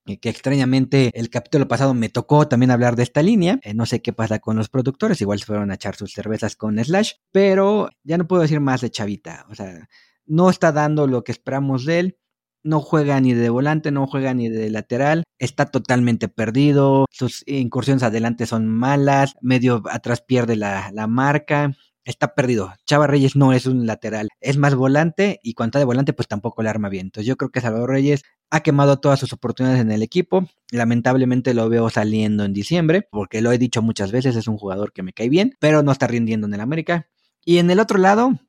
que 0.06 0.30
extrañamente 0.30 1.10
el 1.16 1.30
capítulo 1.30 1.68
pasado 1.68 1.94
me 1.94 2.10
tocó 2.10 2.48
también 2.48 2.72
hablar 2.72 2.96
de 2.96 3.04
esta 3.04 3.24
línea. 3.24 3.60
Eh, 3.64 3.74
no 3.74 3.86
sé 3.86 4.02
qué 4.02 4.14
pasa 4.14 4.40
con 4.40 4.56
los 4.56 4.70
productores, 4.70 5.20
igual 5.22 5.40
se 5.40 5.46
fueron 5.46 5.72
a 5.72 5.76
echar 5.76 5.96
sus 5.96 6.14
cervezas 6.14 6.56
con 6.56 6.78
Slash, 6.84 7.14
pero 7.32 7.90
ya 8.04 8.18
no 8.18 8.28
puedo 8.28 8.44
decir 8.44 8.60
más 8.60 8.82
de 8.82 8.92
Chavita. 8.92 9.46
O 9.50 9.56
sea, 9.56 9.88
no 10.26 10.50
está 10.50 10.72
dando 10.72 11.08
lo 11.08 11.24
que 11.24 11.32
esperamos 11.32 11.86
de 11.86 12.00
él. 12.00 12.18
No 12.64 12.82
juega 12.82 13.20
ni 13.22 13.34
de 13.34 13.50
volante, 13.50 13.92
no 13.92 14.08
juega 14.08 14.34
ni 14.34 14.50
de 14.50 14.72
lateral, 14.72 15.24
está 15.38 15.68
totalmente 15.68 16.30
perdido, 16.30 17.06
sus 17.12 17.44
incursiones 17.46 18.02
adelante 18.02 18.48
son 18.48 18.66
malas, 18.66 19.36
medio 19.40 19.84
atrás 19.92 20.22
pierde 20.22 20.56
la 20.56 21.06
marca, 21.08 21.76
está 22.06 22.36
perdido. 22.36 22.74
Chava 22.86 23.08
Reyes 23.08 23.36
no 23.36 23.52
es 23.52 23.66
un 23.66 23.86
lateral, 23.86 24.30
es 24.40 24.58
más 24.58 24.76
volante 24.76 25.40
y 25.44 25.54
cuando 25.54 25.80
de 25.80 25.86
volante 25.86 26.14
pues 26.14 26.28
tampoco 26.28 26.64
le 26.64 26.70
arma 26.70 26.88
bien. 26.88 27.08
Entonces 27.08 27.28
yo 27.28 27.36
creo 27.36 27.50
que 27.50 27.62
Salvador 27.62 27.90
Reyes 27.90 28.24
ha 28.52 28.62
quemado 28.62 29.00
todas 29.00 29.20
sus 29.20 29.34
oportunidades 29.34 29.82
en 29.82 29.92
el 29.92 30.04
equipo. 30.04 30.48
Lamentablemente 30.72 31.54
lo 31.54 31.68
veo 31.68 31.90
saliendo 31.90 32.46
en 32.46 32.54
diciembre, 32.54 33.08
porque 33.12 33.42
lo 33.42 33.52
he 33.52 33.58
dicho 33.58 33.82
muchas 33.82 34.12
veces, 34.12 34.36
es 34.36 34.48
un 34.48 34.58
jugador 34.58 34.94
que 34.94 35.04
me 35.04 35.14
cae 35.14 35.30
bien, 35.30 35.56
pero 35.60 35.84
no 35.84 35.92
está 35.92 36.08
rindiendo 36.08 36.48
en 36.48 36.54
el 36.54 36.62
América. 36.62 37.08
Y 37.44 37.58
en 37.58 37.70
el 37.70 37.80
otro 37.80 37.98
lado, 37.98 38.40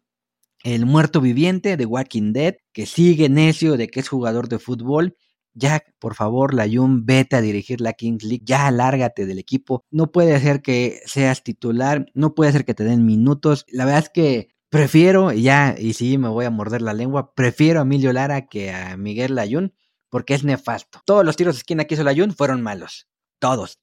el 0.63 0.87
muerto 0.87 1.21
viviente 1.21 1.77
de 1.77 1.87
Walking 1.87 2.33
Dead, 2.33 2.57
que 2.73 2.87
sigue 2.87 3.29
necio 3.29 3.77
de 3.77 3.89
que 3.89 4.01
es 4.01 4.09
jugador 4.09 4.49
de 4.49 4.59
fútbol 4.59 5.17
ya, 5.57 5.83
por 5.99 6.15
favor, 6.15 6.55
Layun, 6.55 7.07
vete 7.07 7.37
a 7.37 7.41
dirigir 7.41 7.81
la 7.81 7.95
Kings 7.95 8.23
League, 8.25 8.45
ya 8.45 8.71
lárgate 8.71 9.25
del 9.27 9.39
equipo. 9.39 9.85
No 9.91 10.13
puede 10.13 10.39
ser 10.39 10.61
que 10.63 11.01
seas 11.07 11.43
titular, 11.43 12.07
no 12.15 12.35
puede 12.35 12.53
ser 12.53 12.65
que 12.65 12.75
te 12.75 12.85
den 12.85 13.07
minutos. 13.07 13.65
La 13.69 13.87
verdad 13.87 14.05
es 14.05 14.11
que 14.11 14.49
prefiero, 14.69 15.33
ya, 15.33 15.75
y 15.79 15.95
sí 15.95 16.19
me 16.19 16.29
voy 16.29 16.45
a 16.45 16.51
morder 16.51 16.83
la 16.83 16.93
lengua, 16.93 17.35
prefiero 17.35 17.81
a 17.81 17.83
Emilio 17.83 18.13
Lara 18.13 18.47
que 18.47 18.71
a 18.71 18.97
Miguel 18.99 19.35
Layun, 19.35 19.73
porque 20.11 20.35
es 20.35 20.45
nefasto. 20.45 21.01
Todos 21.07 21.25
los 21.25 21.37
tiros 21.37 21.55
de 21.55 21.61
esquina 21.61 21.85
que 21.87 21.95
hizo 21.95 22.05
Layun 22.05 22.35
fueron 22.35 22.63
malos. 22.63 23.09
Todos. 23.39 23.81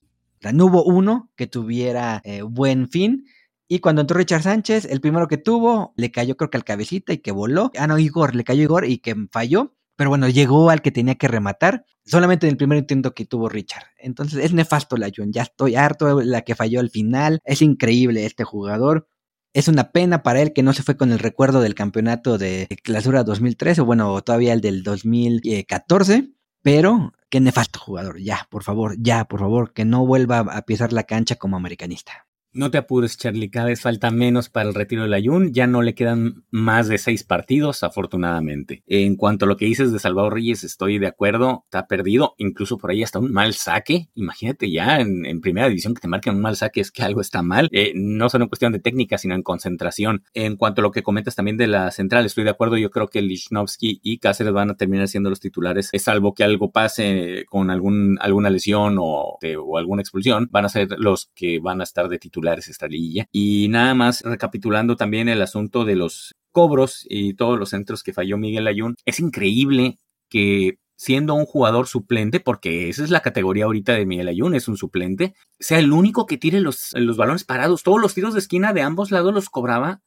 No 0.52 0.66
hubo 0.66 0.84
uno 0.84 1.32
que 1.36 1.48
tuviera 1.48 2.22
eh, 2.24 2.42
buen 2.42 2.90
fin. 2.90 3.26
Y 3.68 3.80
cuando 3.80 4.02
entró 4.02 4.18
Richard 4.18 4.44
Sánchez, 4.44 4.86
el 4.86 5.02
primero 5.02 5.28
que 5.28 5.38
tuvo, 5.38 5.94
le 5.96 6.12
cayó 6.12 6.36
creo 6.36 6.50
que 6.50 6.58
al 6.58 6.66
cabecita 6.66 7.14
y 7.14 7.20
que 7.20 7.32
voló. 7.32 7.72
Ah, 7.78 7.88
no, 7.88 7.98
Igor, 7.98 8.36
le 8.36 8.44
cayó 8.44 8.62
Igor 8.62 8.86
y 8.86 8.98
que 9.00 9.16
falló. 9.32 9.74
Pero 9.96 10.10
bueno, 10.10 10.28
llegó 10.28 10.70
al 10.70 10.82
que 10.82 10.92
tenía 10.92 11.16
que 11.16 11.28
rematar 11.28 11.86
solamente 12.06 12.48
en 12.48 12.52
el 12.52 12.58
primer 12.58 12.78
intento 12.80 13.14
que 13.14 13.26
tuvo 13.26 13.50
Richard. 13.50 13.86
Entonces 13.98 14.44
es 14.44 14.54
nefasto 14.54 14.98
la 14.98 15.12
Jun. 15.16 15.32
Ya 15.32 15.44
estoy 15.44 15.76
harto 15.76 16.18
de 16.18 16.26
la 16.26 16.42
que 16.42 16.56
falló 16.56 16.80
al 16.80 16.90
final. 16.90 17.40
Es 17.46 17.62
increíble 17.62 18.26
este 18.26 18.44
jugador. 18.44 19.08
Es 19.54 19.68
una 19.68 19.92
pena 19.92 20.24
para 20.24 20.42
él 20.42 20.52
que 20.52 20.64
no 20.64 20.74
se 20.74 20.82
fue 20.82 20.98
con 20.98 21.12
el 21.12 21.20
recuerdo 21.20 21.62
del 21.62 21.76
campeonato 21.76 22.40
de 22.40 22.68
clausura 22.84 23.24
2013, 23.24 23.82
o 23.82 23.86
bueno, 23.86 24.20
todavía 24.24 24.52
el 24.54 24.62
del 24.62 24.82
2014, 24.82 26.32
pero 26.64 27.14
qué 27.30 27.40
nefasto 27.40 27.80
jugador. 27.80 28.20
Ya, 28.20 28.48
por 28.50 28.64
favor, 28.64 28.96
ya, 29.00 29.26
por 29.26 29.42
favor, 29.42 29.74
que 29.74 29.86
no 29.86 30.08
vuelva 30.08 30.40
a 30.40 30.64
pisar 30.64 30.92
la 30.92 31.04
cancha 31.04 31.36
como 31.36 31.56
americanista. 31.56 32.23
No 32.56 32.70
te 32.70 32.78
apures, 32.78 33.18
Charlie, 33.18 33.50
cada 33.50 33.66
vez 33.66 33.82
falta 33.82 34.12
menos 34.12 34.48
para 34.48 34.70
el 34.70 34.76
retiro 34.76 35.02
del 35.02 35.14
Ayun. 35.14 35.54
Ya 35.54 35.66
no 35.66 35.82
le 35.82 35.96
quedan 35.96 36.46
más 36.52 36.88
de 36.88 37.00
seis 37.00 37.24
partidos, 37.24 37.82
afortunadamente. 37.82 38.84
En 38.86 39.16
cuanto 39.16 39.46
a 39.46 39.48
lo 39.48 39.58
que 39.58 39.66
dices 39.66 39.92
de 39.92 39.98
Salvador 39.98 40.36
Reyes, 40.36 40.64
estoy 40.64 41.00
de 41.00 41.08
acuerdo. 41.08 41.64
Está 41.66 41.88
perdido, 41.88 42.36
incluso 42.38 42.78
por 42.78 42.92
ahí 42.92 43.02
hasta 43.02 43.18
un 43.18 43.32
mal 43.32 43.56
saque. 43.56 44.10
Imagínate 44.14 44.70
ya 44.70 45.00
en, 45.00 45.42
primera 45.42 45.68
división 45.68 45.96
que 45.96 46.02
te 46.02 46.08
marquen 46.08 46.36
un 46.36 46.42
mal 46.42 46.56
saque, 46.56 46.80
es 46.80 46.92
que 46.92 47.02
algo 47.02 47.22
está 47.22 47.42
mal. 47.42 47.70
Eh, 47.72 47.94
no 47.96 48.30
solo 48.30 48.44
en 48.44 48.50
cuestión 48.50 48.72
de 48.72 48.78
técnica, 48.78 49.18
sino 49.18 49.34
en 49.34 49.42
concentración. 49.42 50.24
En 50.36 50.56
cuanto 50.56 50.82
a 50.82 50.84
lo 50.84 50.92
que 50.92 51.02
comentas 51.02 51.34
también 51.34 51.58
de 51.58 51.66
la 51.66 51.90
central, 51.90 52.28
estoy 52.28 52.44
de 52.44 52.52
acuerdo. 52.52 52.78
Yo 52.78 52.92
creo 52.92 53.08
que 53.08 53.24
Lichnowsky 53.24 54.00
y 54.04 54.20
Cáceres 54.20 54.54
van 54.54 54.70
a 54.70 54.78
terminar 54.78 55.08
siendo 55.08 55.32
los 55.32 55.40
titulares, 55.40 55.90
salvo 55.98 56.36
que 56.36 56.44
algo 56.44 56.72
pase 56.72 57.46
con 57.50 57.72
alguna 57.72 58.50
lesión 58.52 58.98
o, 59.00 59.40
o 59.42 59.78
alguna 59.80 60.04
expulsión. 60.04 60.50
Van 60.52 60.66
a 60.66 60.70
ser 60.70 60.90
los 61.00 61.32
que 61.34 61.60
van 61.60 61.82
a 61.82 61.84
estar 61.84 62.10
de 62.10 62.20
titular 62.20 62.43
esta 62.52 62.88
liguilla. 62.88 63.28
Y 63.32 63.68
nada 63.70 63.94
más 63.94 64.22
recapitulando 64.22 64.96
también 64.96 65.30
el 65.30 65.42
asunto 65.42 65.86
de 65.86 65.96
los 65.96 66.36
cobros 66.52 67.06
y 67.10 67.34
todos 67.34 67.60
los 67.60 67.70
centros 67.70 68.04
que 68.04 68.14
falló 68.14 68.38
Miguel 68.38 68.68
Ayun, 68.68 68.96
es 69.06 69.20
increíble 69.20 69.98
que 70.30 70.78
siendo 70.96 71.34
un 71.34 71.46
jugador 71.46 71.88
suplente, 71.88 72.40
porque 72.40 72.90
esa 72.90 73.04
es 73.04 73.10
la 73.10 73.22
categoría 73.22 73.66
ahorita 73.66 73.94
de 73.94 74.06
Miguel 74.06 74.30
Ayun, 74.30 74.56
es 74.56 74.68
un 74.68 74.78
suplente, 74.78 75.34
sea 75.60 75.80
el 75.80 75.92
único 75.92 76.26
que 76.26 76.38
tire 76.38 76.62
los, 76.62 76.94
los 76.94 77.18
balones 77.18 77.44
parados. 77.44 77.84
Todos 77.84 78.00
los 78.00 78.14
tiros 78.14 78.34
de 78.34 78.40
esquina 78.40 78.72
de 78.72 78.84
ambos 78.84 79.12
lados 79.12 79.34
los 79.34 79.50
cobraba 79.50 80.02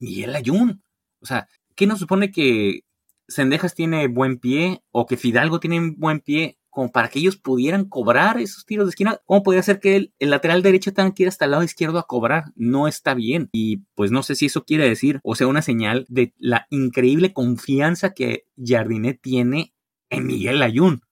Miguel 0.00 0.34
Ayun. 0.36 0.82
O 1.20 1.26
sea, 1.26 1.48
¿qué 1.74 1.86
nos 1.86 2.00
supone 2.00 2.30
que 2.30 2.82
Sendejas 3.28 3.74
tiene 3.74 4.08
buen 4.08 4.38
pie 4.38 4.82
o 4.90 5.06
que 5.06 5.16
Fidalgo 5.16 5.60
tiene 5.60 5.94
buen 5.96 6.20
pie 6.20 6.57
como 6.70 6.92
para 6.92 7.08
que 7.08 7.18
ellos 7.18 7.36
pudieran 7.36 7.84
cobrar 7.84 8.38
esos 8.38 8.64
tiros 8.64 8.86
de 8.86 8.90
esquina. 8.90 9.20
¿Cómo 9.24 9.42
podía 9.42 9.62
ser 9.62 9.80
que 9.80 9.96
el, 9.96 10.12
lateral 10.20 10.62
derecho 10.62 10.92
tenga 10.92 11.12
que 11.14 11.24
ir 11.24 11.28
hasta 11.28 11.44
el 11.44 11.52
lado 11.52 11.62
izquierdo 11.62 11.98
a 11.98 12.06
cobrar? 12.06 12.44
No 12.56 12.88
está 12.88 13.14
bien. 13.14 13.48
Y 13.52 13.78
pues 13.94 14.10
no 14.10 14.22
sé 14.22 14.34
si 14.34 14.46
eso 14.46 14.64
quiere 14.64 14.88
decir 14.88 15.20
o 15.22 15.34
sea 15.34 15.46
una 15.46 15.62
señal 15.62 16.06
de 16.08 16.34
la 16.38 16.66
increíble 16.70 17.32
confianza 17.32 18.14
que 18.14 18.46
Jardinet 18.56 19.20
tiene 19.20 19.74
en 20.10 20.26
Miguel 20.26 20.62
Ayun. 20.62 21.02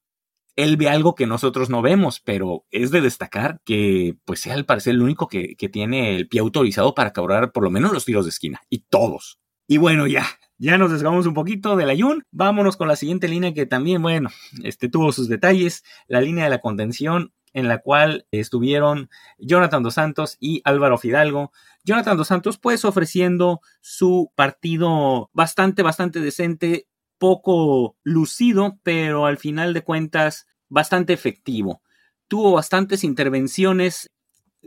Él 0.57 0.79
ve 0.79 0.89
algo 0.89 1.15
que 1.15 1.27
nosotros 1.27 1.69
no 1.69 1.83
vemos, 1.83 2.21
pero 2.21 2.65
es 2.71 2.91
de 2.91 3.03
destacar 3.03 3.61
que 3.65 4.17
pues 4.25 4.41
sea 4.41 4.55
al 4.55 4.65
parecer 4.65 4.95
el 4.95 5.03
único 5.03 5.29
que, 5.29 5.55
que 5.57 5.69
tiene 5.69 6.17
el 6.17 6.29
pie 6.29 6.41
autorizado 6.41 6.95
para 6.95 7.13
cobrar 7.13 7.53
por 7.53 7.63
lo 7.63 7.71
menos 7.71 7.93
los 7.93 8.07
tiros 8.07 8.25
de 8.25 8.31
esquina. 8.31 8.63
Y 8.71 8.85
todos. 8.89 9.39
Y 9.69 9.77
bueno, 9.79 10.07
ya, 10.07 10.25
ya 10.59 10.79
nos 10.79 10.91
desgamos 10.91 11.27
un 11.27 11.35
poquito 11.35 11.77
del 11.77 11.91
ayun. 11.91 12.23
Vámonos 12.31 12.77
con 12.77 12.89
la 12.89 12.97
siguiente 12.97 13.29
línea 13.29 13.55
que 13.55 13.67
también, 13.67 14.03
bueno, 14.03 14.31
este 14.65 14.89
tuvo 14.89 15.13
sus 15.13 15.29
detalles. 15.29 15.85
La 16.09 16.21
línea 16.21 16.45
de 16.45 16.51
la 16.51 16.61
contención. 16.61 17.33
en 17.57 17.69
la 17.69 17.79
cual 17.79 18.27
estuvieron 18.33 19.09
Jonathan 19.39 19.83
Dos 19.83 19.95
Santos 19.95 20.37
y 20.41 20.61
Álvaro 20.65 20.99
Fidalgo. 20.99 21.53
Jonathan 21.85 22.19
Dos 22.19 22.29
Santos 22.29 22.59
pues 22.59 22.85
ofreciendo 22.85 23.61
su 23.81 24.31
partido 24.35 25.31
bastante, 25.33 25.83
bastante 25.83 26.21
decente, 26.21 26.87
poco 27.17 27.97
lucido, 28.03 28.79
pero 28.83 29.25
al 29.25 29.39
final 29.39 29.73
de 29.73 29.81
cuentas 29.83 30.47
bastante 30.69 31.15
efectivo. 31.15 31.81
Tuvo 32.29 32.53
bastantes 32.53 33.05
intervenciones. 33.05 34.11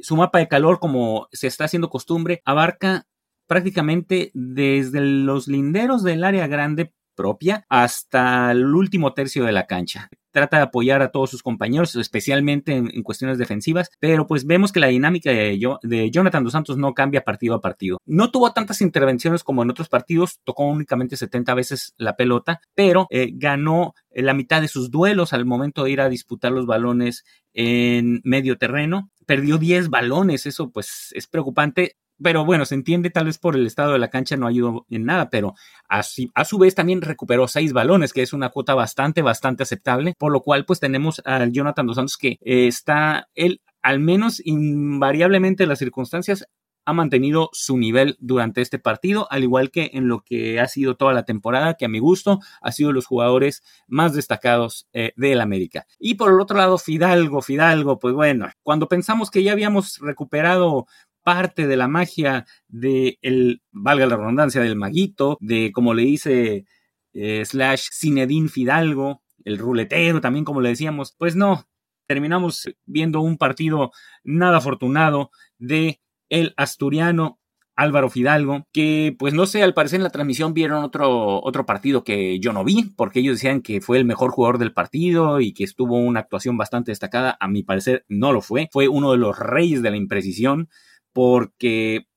Su 0.02 0.15
mapa 0.15 0.39
de 0.39 0.47
calor, 0.47 0.80
como 0.80 1.28
se 1.32 1.45
está 1.45 1.65
haciendo 1.65 1.91
costumbre, 1.91 2.41
abarca 2.43 3.06
prácticamente 3.49 4.29
desde 4.35 5.01
los 5.01 5.47
linderos 5.47 6.03
del 6.03 6.23
área 6.23 6.45
grande 6.45 6.93
propia 7.15 7.65
hasta 7.67 8.51
el 8.51 8.63
último 8.75 9.13
tercio 9.13 9.43
de 9.43 9.51
la 9.51 9.65
cancha. 9.65 10.07
Trata 10.31 10.57
de 10.57 10.63
apoyar 10.63 11.01
a 11.01 11.12
todos 11.12 11.31
sus 11.31 11.41
compañeros, 11.41 11.95
especialmente 11.95 12.73
en, 12.73 13.01
cuestiones 13.01 13.39
defensivas, 13.39 13.89
pero 13.99 14.27
pues 14.27 14.45
vemos 14.45 14.71
que 14.71 14.79
la 14.79 14.88
dinámica 14.88 15.31
de, 15.31 15.59
de, 15.81 16.12
Jonathan 16.12 16.43
Dos 16.43 16.53
Santos 16.53 16.77
no 16.77 16.93
cambia 16.93 17.23
partido 17.23 17.55
a 17.55 17.62
partido. 17.62 17.97
No 18.05 18.29
tuvo 18.29 18.53
tantas 18.53 18.81
intervenciones 18.81 19.43
como 19.43 19.63
en 19.63 19.71
otros 19.71 19.89
partidos, 19.89 20.39
tocó 20.43 20.65
únicamente 20.65 21.17
70 21.17 21.55
veces 21.55 21.95
la 21.97 22.15
pelota, 22.15 22.62
pero 22.75 23.07
eh, 23.09 23.31
ganó 23.33 23.95
la 24.12 24.35
mitad 24.35 24.62
de 24.62 24.67
sus 24.67 24.91
duelos 24.91 25.33
al 25.33 25.47
momento 25.47 25.85
de 25.85 25.91
ir 25.91 26.01
a 26.01 26.09
disputar 26.09 26.51
los 26.51 26.67
balones 26.67 27.25
en 27.53 28.21
medio 28.23 28.59
terreno. 28.59 29.09
Perdió 29.25 29.57
10 29.57 29.89
balones, 29.89 30.45
eso 30.45 30.69
pues 30.69 31.09
es 31.15 31.25
preocupante 31.25 31.97
pero 32.21 32.45
bueno, 32.45 32.65
se 32.65 32.75
entiende 32.75 33.10
tal 33.10 33.25
vez 33.25 33.38
por 33.38 33.55
el 33.55 33.65
estado 33.65 33.93
de 33.93 33.99
la 33.99 34.10
cancha 34.10 34.38
no 34.38 34.47
ayudó 34.47 34.86
en 34.89 35.05
nada, 35.05 35.29
pero 35.29 35.55
así, 35.88 36.32
a 36.36 36.45
su 36.45 36.58
vez 36.58 36.75
también 36.75 37.01
recuperó 37.01 37.47
seis 37.47 37.73
balones, 37.73 38.13
que 38.13 38.21
es 38.21 38.34
una 38.34 38.49
cuota 38.49 38.75
bastante, 38.75 39.21
bastante 39.21 39.63
aceptable, 39.63 40.15
por 40.17 40.32
lo 40.32 40.41
cual 40.41 40.65
pues 40.65 40.79
tenemos 40.79 41.21
a 41.25 41.45
Jonathan 41.45 41.88
Dos 41.88 41.95
Santos 41.95 42.17
que 42.17 42.38
eh, 42.41 42.67
está, 42.67 43.29
él 43.36 43.62
al 43.82 43.99
menos 43.99 44.41
invariablemente 44.45 45.65
las 45.65 45.79
circunstancias 45.79 46.45
ha 46.89 46.93
mantenido 46.93 47.49
su 47.53 47.77
nivel 47.77 48.17
durante 48.19 48.62
este 48.62 48.79
partido, 48.79 49.27
al 49.29 49.43
igual 49.43 49.69
que 49.69 49.91
en 49.93 50.08
lo 50.08 50.21
que 50.21 50.60
ha 50.60 50.67
sido 50.67 50.95
toda 50.95 51.13
la 51.13 51.23
temporada, 51.23 51.75
que 51.75 51.86
a 51.86 51.89
mi 51.89 51.99
gusto 51.99 52.39
ha 52.62 52.71
sido 52.71 52.91
los 52.91 53.05
jugadores 53.05 53.62
más 53.88 54.13
destacados 54.13 54.88
eh, 54.93 55.13
del 55.15 55.39
América. 55.39 55.86
Y 55.99 56.15
por 56.15 56.32
el 56.32 56.39
otro 56.39 56.58
lado, 56.58 56.79
Fidalgo, 56.79 57.43
Fidalgo, 57.43 57.99
pues 57.99 58.15
bueno, 58.15 58.49
cuando 58.63 58.88
pensamos 58.88 59.29
que 59.29 59.43
ya 59.43 59.51
habíamos 59.51 59.99
recuperado 59.99 60.88
parte 61.23 61.67
de 61.67 61.77
la 61.77 61.88
magia 61.88 62.45
de 62.67 63.19
el, 63.21 63.62
valga 63.71 64.05
la 64.05 64.17
redundancia, 64.17 64.62
del 64.62 64.75
maguito, 64.75 65.38
de 65.39 65.71
como 65.71 65.93
le 65.93 66.03
dice 66.03 66.65
eh, 67.13 67.43
slash 67.45 67.89
Cinedín 67.91 68.49
Fidalgo, 68.49 69.23
el 69.43 69.58
ruletero 69.58 70.21
también 70.21 70.45
como 70.45 70.62
le 70.62 70.69
decíamos, 70.69 71.15
pues 71.17 71.36
no, 71.36 71.67
terminamos 72.08 72.69
viendo 72.86 73.21
un 73.21 73.38
partido 73.38 73.91
nada 74.23 74.58
afortunado 74.58 75.32
de 75.58 76.01
el 76.29 76.53
asturiano 76.58 77.39
Álvaro 77.79 78.10
Fidalgo, 78.10 78.67
que 78.73 79.15
pues 79.17 79.34
no 79.34 79.45
sé, 79.45 79.63
al 79.63 79.73
parecer 79.73 79.99
en 79.99 80.03
la 80.03 80.10
transmisión 80.10 80.53
vieron 80.53 80.84
otro, 80.84 81.41
otro 81.41 81.65
partido 81.65 82.03
que 82.03 82.38
yo 82.39 82.51
no 82.51 82.65
vi, 82.65 82.93
porque 82.97 83.21
ellos 83.21 83.38
decían 83.38 83.62
que 83.62 83.79
fue 83.79 83.97
el 83.97 84.03
mejor 84.03 84.32
jugador 84.32 84.58
del 84.58 84.73
partido 84.73 85.39
y 85.39 85.53
que 85.53 85.63
estuvo 85.63 85.95
una 85.95 86.19
actuación 86.19 86.58
bastante 86.58 86.91
destacada, 86.91 87.38
a 87.39 87.47
mi 87.47 87.63
parecer 87.63 88.05
no 88.10 88.34
lo 88.34 88.41
fue, 88.41 88.67
fue 88.73 88.89
uno 88.89 89.13
de 89.13 89.17
los 89.17 89.39
reyes 89.39 89.82
de 89.82 89.91
la 89.91 89.95
imprecisión, 89.95 90.67
porque 91.13 92.08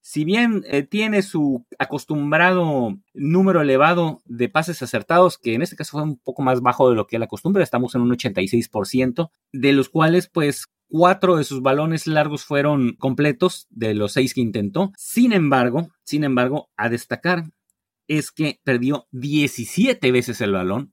si 0.00 0.24
bien 0.24 0.64
eh, 0.66 0.82
tiene 0.82 1.22
su 1.22 1.66
acostumbrado 1.78 2.98
número 3.14 3.60
elevado 3.60 4.22
de 4.24 4.48
pases 4.48 4.82
acertados, 4.82 5.38
que 5.38 5.54
en 5.54 5.62
este 5.62 5.76
caso 5.76 5.92
fue 5.92 6.02
un 6.02 6.18
poco 6.18 6.42
más 6.42 6.60
bajo 6.62 6.88
de 6.88 6.96
lo 6.96 7.06
que 7.06 7.18
la 7.18 7.28
costumbre, 7.28 7.62
estamos 7.62 7.94
en 7.94 8.00
un 8.00 8.10
86%, 8.10 9.30
de 9.52 9.72
los 9.72 9.88
cuales 9.88 10.28
pues 10.28 10.66
cuatro 10.88 11.36
de 11.36 11.44
sus 11.44 11.62
balones 11.62 12.06
largos 12.06 12.44
fueron 12.44 12.94
completos 12.94 13.66
de 13.70 13.94
los 13.94 14.12
seis 14.12 14.34
que 14.34 14.40
intentó. 14.40 14.92
Sin 14.96 15.32
embargo, 15.32 15.90
sin 16.02 16.24
embargo, 16.24 16.70
a 16.76 16.88
destacar 16.88 17.44
es 18.08 18.32
que 18.32 18.60
perdió 18.64 19.06
17 19.12 20.10
veces 20.10 20.40
el 20.40 20.52
balón 20.52 20.92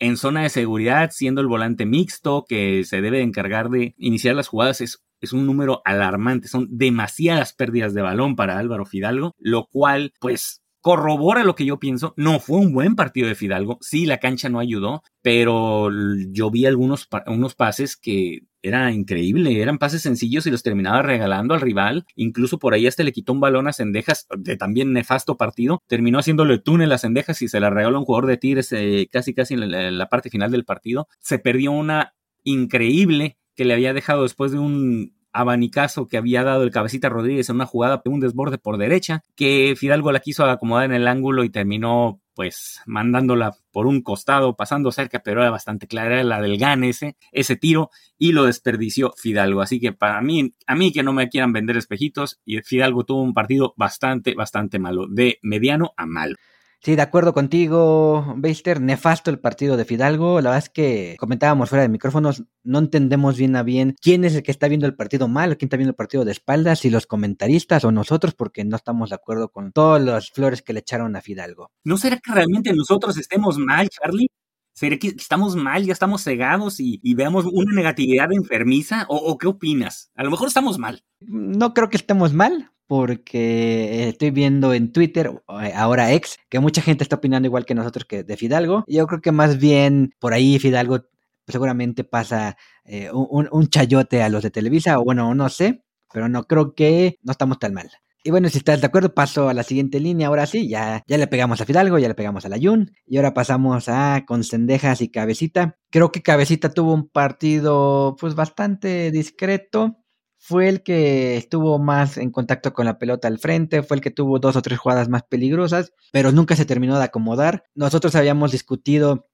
en 0.00 0.16
zona 0.16 0.42
de 0.42 0.48
seguridad, 0.48 1.10
siendo 1.12 1.40
el 1.40 1.46
volante 1.46 1.86
mixto 1.86 2.44
que 2.48 2.82
se 2.82 3.00
debe 3.00 3.22
encargar 3.22 3.70
de 3.70 3.94
iniciar 3.98 4.34
las 4.34 4.48
jugadas, 4.48 4.80
es 4.80 5.04
es 5.22 5.32
un 5.32 5.46
número 5.46 5.80
alarmante, 5.84 6.48
son 6.48 6.68
demasiadas 6.70 7.54
pérdidas 7.54 7.94
de 7.94 8.02
balón 8.02 8.36
para 8.36 8.58
Álvaro 8.58 8.84
Fidalgo, 8.84 9.34
lo 9.38 9.66
cual 9.66 10.12
pues 10.20 10.62
corrobora 10.82 11.44
lo 11.44 11.54
que 11.54 11.64
yo 11.64 11.78
pienso, 11.78 12.12
no 12.16 12.40
fue 12.40 12.58
un 12.58 12.72
buen 12.72 12.96
partido 12.96 13.28
de 13.28 13.36
Fidalgo, 13.36 13.78
sí 13.80 14.04
la 14.04 14.18
cancha 14.18 14.48
no 14.48 14.58
ayudó, 14.58 15.02
pero 15.22 15.90
yo 16.32 16.50
vi 16.50 16.66
algunos 16.66 17.08
unos 17.28 17.54
pases 17.54 17.96
que 17.96 18.40
era 18.62 18.90
increíble, 18.90 19.62
eran 19.62 19.78
pases 19.78 20.02
sencillos 20.02 20.46
y 20.46 20.50
los 20.50 20.64
terminaba 20.64 21.02
regalando 21.02 21.54
al 21.54 21.60
rival, 21.60 22.04
incluso 22.16 22.58
por 22.58 22.74
ahí 22.74 22.86
hasta 22.88 23.04
le 23.04 23.12
quitó 23.12 23.32
un 23.32 23.40
balón 23.40 23.68
a 23.68 23.72
Cendejas 23.72 24.26
de 24.36 24.56
también 24.56 24.92
nefasto 24.92 25.36
partido, 25.36 25.82
terminó 25.86 26.18
haciéndole 26.18 26.58
túnel 26.58 26.92
a 26.92 26.98
Cendejas 26.98 27.42
y 27.42 27.48
se 27.48 27.60
la 27.60 27.70
regaló 27.70 27.96
a 27.96 28.00
un 28.00 28.04
jugador 28.04 28.26
de 28.26 28.36
Tigres 28.36 28.72
eh, 28.72 29.08
casi 29.10 29.34
casi 29.34 29.54
en 29.54 29.98
la 29.98 30.08
parte 30.08 30.30
final 30.30 30.50
del 30.50 30.64
partido, 30.64 31.06
se 31.20 31.38
perdió 31.38 31.70
una 31.70 32.14
increíble 32.44 33.36
que 33.54 33.64
le 33.64 33.74
había 33.74 33.92
dejado 33.92 34.22
después 34.22 34.52
de 34.52 34.58
un 34.58 35.14
abanicazo 35.32 36.08
que 36.08 36.18
había 36.18 36.44
dado 36.44 36.62
el 36.62 36.70
cabecita 36.70 37.08
Rodríguez 37.08 37.48
en 37.48 37.56
una 37.56 37.66
jugada, 37.66 38.02
un 38.04 38.20
desborde 38.20 38.58
por 38.58 38.76
derecha, 38.76 39.22
que 39.34 39.74
Fidalgo 39.76 40.12
la 40.12 40.20
quiso 40.20 40.44
acomodar 40.44 40.84
en 40.84 40.92
el 40.94 41.08
ángulo 41.08 41.44
y 41.44 41.50
terminó 41.50 42.20
pues 42.34 42.80
mandándola 42.86 43.54
por 43.72 43.86
un 43.86 44.02
costado, 44.02 44.56
pasando 44.56 44.90
cerca, 44.90 45.20
pero 45.22 45.42
era 45.42 45.50
bastante 45.50 45.86
clara, 45.86 46.22
la 46.24 46.40
del 46.40 46.56
GAN 46.58 46.84
ese, 46.84 47.16
ese 47.30 47.56
tiro, 47.56 47.90
y 48.18 48.32
lo 48.32 48.44
desperdició 48.44 49.12
Fidalgo. 49.16 49.60
Así 49.60 49.80
que 49.80 49.92
para 49.92 50.20
mí, 50.22 50.54
a 50.66 50.74
mí 50.74 50.92
que 50.92 51.02
no 51.02 51.12
me 51.12 51.28
quieran 51.28 51.52
vender 51.52 51.76
espejitos, 51.76 52.40
y 52.44 52.60
Fidalgo 52.62 53.04
tuvo 53.04 53.22
un 53.22 53.34
partido 53.34 53.74
bastante, 53.76 54.34
bastante 54.34 54.78
malo, 54.78 55.06
de 55.08 55.38
mediano 55.42 55.92
a 55.96 56.06
malo. 56.06 56.36
Sí, 56.84 56.96
de 56.96 57.02
acuerdo 57.02 57.32
contigo, 57.32 58.34
Beister. 58.36 58.80
Nefasto 58.80 59.30
el 59.30 59.38
partido 59.38 59.76
de 59.76 59.84
Fidalgo. 59.84 60.40
La 60.40 60.50
verdad 60.50 60.64
es 60.64 60.68
que 60.68 61.14
comentábamos 61.16 61.68
fuera 61.68 61.82
de 61.82 61.88
micrófonos, 61.88 62.42
no 62.64 62.80
entendemos 62.80 63.36
bien 63.38 63.54
a 63.54 63.62
bien 63.62 63.94
quién 64.00 64.24
es 64.24 64.34
el 64.34 64.42
que 64.42 64.50
está 64.50 64.66
viendo 64.66 64.88
el 64.88 64.96
partido 64.96 65.28
mal, 65.28 65.56
quién 65.56 65.68
está 65.68 65.76
viendo 65.76 65.90
el 65.90 65.96
partido 65.96 66.24
de 66.24 66.32
espaldas, 66.32 66.80
si 66.80 66.90
los 66.90 67.06
comentaristas 67.06 67.84
o 67.84 67.92
nosotros, 67.92 68.34
porque 68.34 68.64
no 68.64 68.74
estamos 68.74 69.10
de 69.10 69.14
acuerdo 69.14 69.50
con 69.50 69.70
todas 69.70 70.02
las 70.02 70.30
flores 70.30 70.60
que 70.62 70.72
le 70.72 70.80
echaron 70.80 71.14
a 71.14 71.20
Fidalgo. 71.20 71.70
¿No 71.84 71.98
será 71.98 72.16
que 72.16 72.32
realmente 72.32 72.72
nosotros 72.72 73.16
estemos 73.16 73.58
mal, 73.58 73.88
Charlie? 73.88 74.26
¿Será 74.74 74.96
que 74.96 75.08
estamos 75.08 75.54
mal, 75.54 75.84
ya 75.84 75.92
estamos 75.92 76.24
cegados 76.24 76.80
y, 76.80 76.98
veamos 77.14 77.44
una 77.44 77.72
negatividad 77.72 78.32
enfermiza? 78.32 79.06
¿O 79.08 79.38
qué 79.38 79.46
opinas? 79.46 80.10
A 80.16 80.24
lo 80.24 80.32
mejor 80.32 80.48
estamos 80.48 80.78
mal. 80.78 81.04
No 81.20 81.74
creo 81.74 81.90
que 81.90 81.96
estemos 81.96 82.32
mal, 82.32 82.71
porque 82.92 84.06
estoy 84.10 84.32
viendo 84.32 84.74
en 84.74 84.92
Twitter, 84.92 85.30
eh, 85.62 85.72
ahora 85.74 86.12
ex, 86.12 86.36
que 86.50 86.60
mucha 86.60 86.82
gente 86.82 87.02
está 87.02 87.16
opinando 87.16 87.46
igual 87.46 87.64
que 87.64 87.74
nosotros 87.74 88.04
que 88.04 88.22
de 88.22 88.36
Fidalgo. 88.36 88.84
Yo 88.86 89.06
creo 89.06 89.22
que 89.22 89.32
más 89.32 89.56
bien 89.56 90.14
por 90.18 90.34
ahí 90.34 90.58
Fidalgo 90.58 91.06
seguramente 91.48 92.04
pasa 92.04 92.58
eh, 92.84 93.08
un, 93.10 93.66
chayote 93.68 94.22
a 94.22 94.28
los 94.28 94.42
de 94.42 94.50
Televisa, 94.50 94.98
o 94.98 95.04
bueno, 95.04 95.34
no 95.34 95.48
sé, 95.48 95.82
pero 96.12 96.28
no 96.28 96.44
creo 96.44 96.74
que 96.74 97.18
no 97.22 97.32
estamos 97.32 97.58
tan 97.58 97.72
mal. 97.72 97.88
Y 98.24 98.30
bueno, 98.30 98.50
si 98.50 98.58
estás 98.58 98.82
de 98.82 98.88
acuerdo, 98.88 99.14
paso 99.14 99.48
a 99.48 99.54
la 99.54 99.62
siguiente 99.62 99.98
línea. 99.98 100.28
Ahora 100.28 100.44
sí, 100.44 100.68
ya, 100.68 101.02
ya 101.06 101.16
le 101.16 101.28
pegamos 101.28 101.62
a 101.62 101.64
Fidalgo, 101.64 101.98
ya 101.98 102.08
le 102.08 102.14
pegamos 102.14 102.44
a 102.44 102.50
la 102.50 102.58
Yun. 102.58 102.92
Y 103.06 103.16
ahora 103.16 103.32
pasamos 103.32 103.88
a 103.88 104.24
con 104.26 104.44
Cendejas 104.44 105.00
y 105.00 105.10
Cabecita. 105.10 105.78
Creo 105.88 106.12
que 106.12 106.20
Cabecita 106.20 106.74
tuvo 106.74 106.92
un 106.92 107.08
partido 107.08 108.16
pues 108.20 108.34
bastante 108.34 109.10
discreto 109.10 110.01
fue 110.44 110.68
el 110.68 110.82
que 110.82 111.36
estuvo 111.36 111.78
más 111.78 112.18
en 112.18 112.32
contacto 112.32 112.72
con 112.72 112.84
la 112.84 112.98
pelota 112.98 113.28
al 113.28 113.38
frente, 113.38 113.84
fue 113.84 113.96
el 113.96 114.00
que 114.00 114.10
tuvo 114.10 114.40
dos 114.40 114.56
o 114.56 114.62
tres 114.62 114.76
jugadas 114.76 115.08
más 115.08 115.22
peligrosas, 115.22 115.92
pero 116.10 116.32
nunca 116.32 116.56
se 116.56 116.64
terminó 116.64 116.98
de 116.98 117.04
acomodar. 117.04 117.62
Nosotros 117.76 118.16
habíamos 118.16 118.50
discutido 118.50 119.28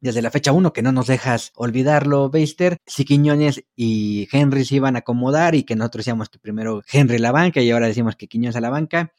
desde 0.00 0.20
la 0.20 0.32
fecha 0.32 0.50
1, 0.50 0.72
que 0.72 0.82
no 0.82 0.90
nos 0.90 1.06
dejas 1.06 1.52
olvidarlo, 1.54 2.28
Beister, 2.28 2.78
si 2.86 3.04
Quiñones 3.04 3.62
y 3.76 4.28
Henry 4.32 4.64
se 4.64 4.74
iban 4.74 4.96
a 4.96 4.98
acomodar 4.98 5.54
y 5.54 5.62
que 5.62 5.76
nosotros 5.76 6.00
decíamos 6.00 6.28
que 6.28 6.40
primero 6.40 6.82
Henry 6.92 7.18
la 7.18 7.30
banca 7.30 7.60
y 7.60 7.70
ahora 7.70 7.86
decimos 7.86 8.16
que 8.16 8.26
Quiñones 8.26 8.56
a 8.56 8.60
la 8.60 8.70
banca. 8.70 9.12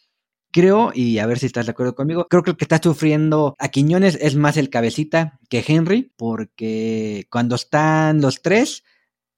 Creo, 0.51 0.91
y 0.93 1.19
a 1.19 1.25
ver 1.25 1.39
si 1.39 1.45
estás 1.45 1.67
de 1.67 1.71
acuerdo 1.71 1.95
conmigo, 1.95 2.27
creo 2.27 2.43
que 2.43 2.51
el 2.51 2.57
que 2.57 2.65
está 2.65 2.81
sufriendo 2.83 3.55
a 3.59 3.69
Quiñones 3.69 4.19
es 4.21 4.35
más 4.35 4.57
el 4.57 4.69
cabecita 4.69 5.39
que 5.49 5.63
Henry, 5.65 6.11
porque 6.17 7.27
cuando 7.31 7.55
están 7.55 8.19
los 8.19 8.41
tres, 8.41 8.83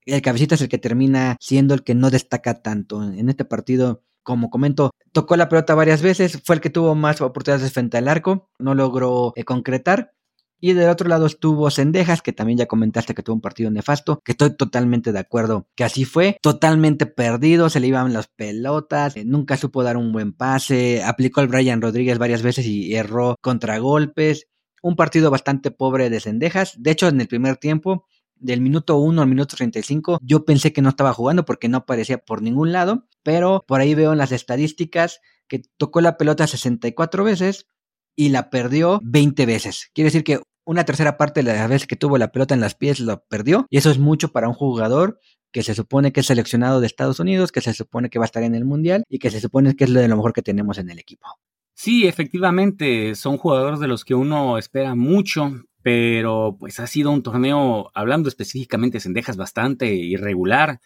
el 0.06 0.22
cabecita 0.22 0.56
es 0.56 0.62
el 0.62 0.70
que 0.70 0.78
termina 0.78 1.38
siendo 1.40 1.74
el 1.74 1.84
que 1.84 1.96
no 1.96 2.10
destaca 2.10 2.62
tanto. 2.62 3.04
En 3.04 3.30
este 3.30 3.46
partido, 3.46 4.04
como 4.24 4.50
comento, 4.50 4.92
tocó 5.12 5.36
la 5.36 5.50
pelota 5.50 5.76
varias 5.76 6.02
veces, 6.02 6.42
fue 6.44 6.56
el 6.56 6.62
que 6.62 6.70
tuvo 6.70 6.96
más 6.96 7.22
oportunidades 7.22 7.72
frente 7.72 7.98
al 7.98 8.08
arco, 8.08 8.50
no 8.60 8.76
logró 8.76 9.34
eh, 9.36 9.44
concretar. 9.44 10.12
Y 10.60 10.74
del 10.74 10.90
otro 10.90 11.10
lado 11.10 11.26
estuvo 11.26 11.70
Sendejas, 11.70 12.22
que 12.22 12.32
también 12.34 12.58
ya 12.58 12.66
comentaste 12.66 13.14
que 13.14 13.22
tuvo 13.22 13.36
un 13.36 13.42
partido 13.42 13.70
nefasto, 13.70 14.22
que 14.24 14.32
estoy 14.32 14.56
totalmente 14.56 15.12
de 15.12 15.20
acuerdo 15.20 15.68
que 15.76 15.84
así 15.84 16.06
fue, 16.06 16.38
totalmente 16.42 17.06
perdido, 17.06 17.70
se 17.70 17.80
le 17.80 17.88
iban 17.88 18.14
las 18.14 18.28
pelotas, 18.28 19.18
eh, 19.18 19.26
nunca 19.26 19.58
supo 19.58 19.84
dar 19.84 19.98
un 19.98 20.12
buen 20.12 20.34
pase, 20.34 21.04
aplicó 21.04 21.42
al 21.42 21.50
Brian 21.50 21.82
Rodríguez 21.82 22.18
varias 22.18 22.42
veces 22.42 22.66
y 22.66 22.96
erró 22.96 23.36
contragolpes. 23.42 24.48
Un 24.82 24.96
partido 24.96 25.32
bastante 25.32 25.72
pobre 25.72 26.10
de 26.12 26.20
Sendejas. 26.20 26.76
De 26.78 26.92
hecho, 26.92 27.08
en 27.08 27.20
el 27.20 27.28
primer 27.28 27.58
tiempo 27.58 28.06
del 28.36 28.62
minuto 28.62 28.98
1 28.98 29.22
al 29.22 29.28
minuto 29.28 29.56
35, 29.56 30.20
yo 30.22 30.46
pensé 30.46 30.74
que 30.74 30.82
no 30.82 30.90
estaba 30.90 31.14
jugando 31.14 31.46
porque 31.46 31.70
no 31.70 31.78
aparecía 31.78 32.18
por 32.18 32.42
ningún 32.42 32.72
lado, 32.72 33.08
pero 33.24 33.64
por 33.68 33.82
ahí 33.82 33.96
veo 33.96 34.12
en 34.12 34.18
las 34.18 34.32
estadísticas 34.32 35.22
que 35.48 35.62
tocó 35.78 36.02
la 36.02 36.18
pelota 36.18 36.48
64 36.48 37.24
veces 37.24 37.68
y 38.16 38.30
la 38.30 38.50
perdió 38.50 39.00
20 39.04 39.46
veces. 39.46 39.90
Quiere 39.94 40.08
decir 40.08 40.24
que 40.24 40.42
una 40.66 40.84
tercera 40.84 41.18
parte 41.18 41.44
de 41.44 41.54
las 41.54 41.70
veces 41.70 41.88
que 41.88 41.96
tuvo 41.96 42.18
la 42.18 42.32
pelota 42.32 42.54
en 42.54 42.62
las 42.62 42.76
pies 42.76 43.00
lo 43.00 43.24
perdió 43.26 43.68
y 43.70 43.78
eso 43.78 43.92
es 43.92 44.00
mucho 44.00 44.32
para 44.32 44.48
un 44.48 44.56
jugador 44.56 45.20
que 45.52 45.64
se 45.64 45.76
supone 45.76 46.12
que 46.12 46.20
es 46.20 46.26
seleccionado 46.26 46.82
de 46.82 46.88
Estados 46.88 47.20
Unidos, 47.20 47.52
que 47.52 47.62
se 47.62 47.74
supone 47.74 48.10
que 48.10 48.20
va 48.20 48.26
a 48.26 48.28
estar 48.28 48.44
en 48.44 48.56
el 48.56 48.66
Mundial 48.66 49.04
y 49.08 49.20
que 49.20 49.32
se 49.32 49.40
supone 49.40 49.76
que 49.76 49.86
es 49.86 49.90
lo 49.90 50.02
de 50.02 50.08
lo 50.08 50.18
mejor 50.18 50.34
que 50.34 50.42
tenemos 50.42 50.78
en 50.78 50.90
el 50.90 51.00
equipo. 51.00 51.28
Sí, 51.74 52.08
efectivamente, 52.08 53.16
son 53.16 53.38
jugadores 53.38 53.80
de 53.80 53.88
los 53.88 54.04
que 54.04 54.16
uno 54.16 54.58
espera 54.58 54.96
mucho, 54.96 55.52
pero 55.86 56.58
pues 56.60 56.80
ha 56.80 56.88
sido 56.88 57.12
un 57.12 57.22
torneo, 57.22 57.92
hablando 57.94 58.28
específicamente 58.28 58.96
de 58.96 59.02
Cendejas, 59.02 59.38
bastante 59.38 59.94
irregular 59.94 60.82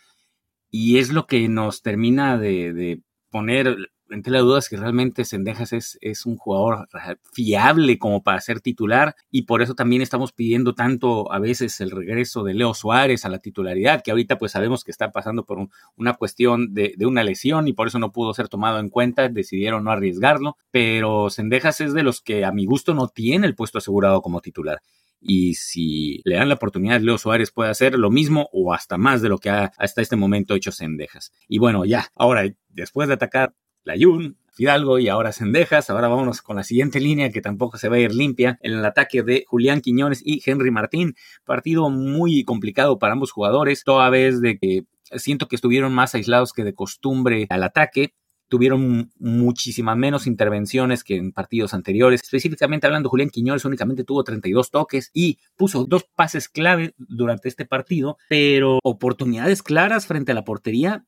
y 0.70 0.98
es 0.98 1.14
lo 1.14 1.26
que 1.26 1.48
nos 1.48 1.82
termina 1.82 2.38
de, 2.38 2.74
de 2.74 3.02
poner 3.30 3.94
entre 4.10 4.32
la 4.34 4.40
duda 4.40 4.60
es 4.60 4.70
que 4.70 4.78
realmente 4.78 5.26
Sendejas 5.26 5.74
es, 5.74 5.98
es 6.02 6.26
un 6.26 6.38
jugador 6.38 6.88
fiable 7.34 7.98
como 7.98 8.24
para 8.24 8.42
ser 8.42 8.62
titular 8.62 9.16
y 9.32 9.44
por 9.44 9.62
eso 9.62 9.76
también 9.76 10.02
estamos 10.02 10.32
pidiendo 10.32 10.74
tanto 10.76 11.32
a 11.32 11.40
veces 11.40 11.80
el 11.82 11.92
regreso 11.92 12.44
de 12.44 12.54
Leo 12.54 12.74
Suárez 12.74 13.26
a 13.26 13.30
la 13.30 13.40
titularidad, 13.40 14.02
que 14.04 14.12
ahorita 14.12 14.38
pues 14.38 14.52
sabemos 14.52 14.84
que 14.84 14.92
está 14.92 15.12
pasando 15.12 15.46
por 15.46 15.70
una 15.96 16.14
cuestión 16.14 16.74
de, 16.74 16.94
de, 16.98 17.06
una 17.06 17.24
lesión 17.24 17.68
y 17.68 17.74
por 17.74 17.88
eso 17.88 18.00
no 18.00 18.12
pudo 18.12 18.34
ser 18.34 18.50
tomado 18.50 18.80
en 18.80 18.90
cuenta, 18.90 19.30
decidieron 19.30 19.84
no 19.84 19.92
arriesgarlo, 19.92 20.58
pero 20.72 21.30
Sendejas 21.30 21.82
es 21.82 21.94
de 21.94 22.04
los 22.04 22.22
que 22.22 22.46
a 22.46 22.52
mi 22.52 22.66
gusto 22.66 22.94
no 22.94 23.08
tiene 23.08 23.48
el 23.48 23.56
puesto 23.56 23.78
asegurado 23.78 24.22
como 24.22 24.42
titular 24.42 24.82
y 25.22 25.56
si 25.56 26.22
le 26.24 26.36
dan 26.36 26.50
la 26.50 26.56
oportunidad, 26.56 27.02
Leo 27.02 27.18
Suárez 27.18 27.52
puede 27.52 27.70
hacer 27.70 27.98
lo 27.98 28.10
mismo 28.10 28.50
o 28.54 28.74
hasta 28.74 28.98
más 28.98 29.22
de 29.22 29.30
lo 29.30 29.38
que 29.38 29.50
ha 29.50 29.72
hasta 29.78 30.02
este 30.02 30.16
momento 30.16 30.56
hecho 30.56 30.72
Sendejas. 30.72 31.32
Y 31.48 31.60
bueno, 31.60 31.86
ya, 31.86 32.08
ahora, 32.16 32.44
después 32.70 33.08
de 33.08 33.16
atacar 33.16 33.54
Layun, 33.90 34.38
Fidalgo 34.52 35.00
y 35.00 35.08
ahora 35.08 35.32
Sendejas. 35.32 35.90
Ahora 35.90 36.08
vámonos 36.10 36.42
con 36.42 36.58
la 36.58 36.64
siguiente 36.64 37.00
línea 37.00 37.32
que 37.32 37.42
tampoco 37.42 37.78
se 37.78 37.90
va 37.90 37.96
a 37.96 38.00
ir 38.00 38.14
limpia 38.14 38.60
en 38.62 38.74
el 38.74 38.86
ataque 38.86 39.24
de 39.24 39.46
Julián 39.48 39.82
Quiñones 39.82 40.22
y 40.24 40.42
Henry 40.46 40.70
Martín. 40.70 41.16
Partido 41.46 41.90
muy 41.90 42.44
complicado 42.44 43.00
para 43.00 43.14
ambos 43.14 43.32
jugadores, 43.32 43.84
toda 43.84 44.10
vez 44.10 44.42
de 44.42 44.58
que 44.58 44.84
siento 45.18 45.48
que 45.48 45.56
estuvieron 45.56 45.94
más 45.94 46.14
aislados 46.14 46.54
que 46.54 46.64
de 46.64 46.74
costumbre 46.74 47.48
al 47.50 47.64
ataque. 47.64 48.14
Tuvieron 48.48 49.12
muchísimas 49.20 49.96
menos 49.96 50.28
intervenciones 50.28 51.04
que 51.04 51.16
en 51.16 51.32
partidos 51.32 51.74
anteriores. 51.74 52.22
Específicamente 52.24 52.86
hablando, 52.86 53.10
Julián 53.10 53.30
Quiñones 53.30 53.64
únicamente 53.64 54.04
tuvo 54.04 54.24
32 54.24 54.72
toques 54.72 55.12
y 55.14 55.38
puso 55.56 55.86
dos 55.86 56.06
pases 56.16 56.50
clave 56.50 56.96
durante 56.98 57.48
este 57.48 57.66
partido, 57.66 58.18
pero 58.28 58.80
oportunidades 58.84 59.64
claras 59.64 60.06
frente 60.06 60.32
a 60.32 60.36
la 60.36 60.44
portería 60.44 61.06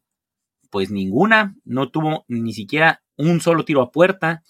pues 0.71 0.89
ninguna, 0.89 1.55
no 1.63 1.89
tuvo 1.91 2.25
ni 2.27 2.53
siquiera 2.53 3.03
un 3.17 3.41
solo 3.41 3.65
tiro 3.65 3.81
a 3.81 3.91
puerta, 3.91 4.41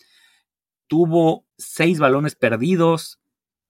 tuvo 0.87 1.45
seis 1.57 1.99
balones 1.99 2.35
perdidos, 2.35 3.19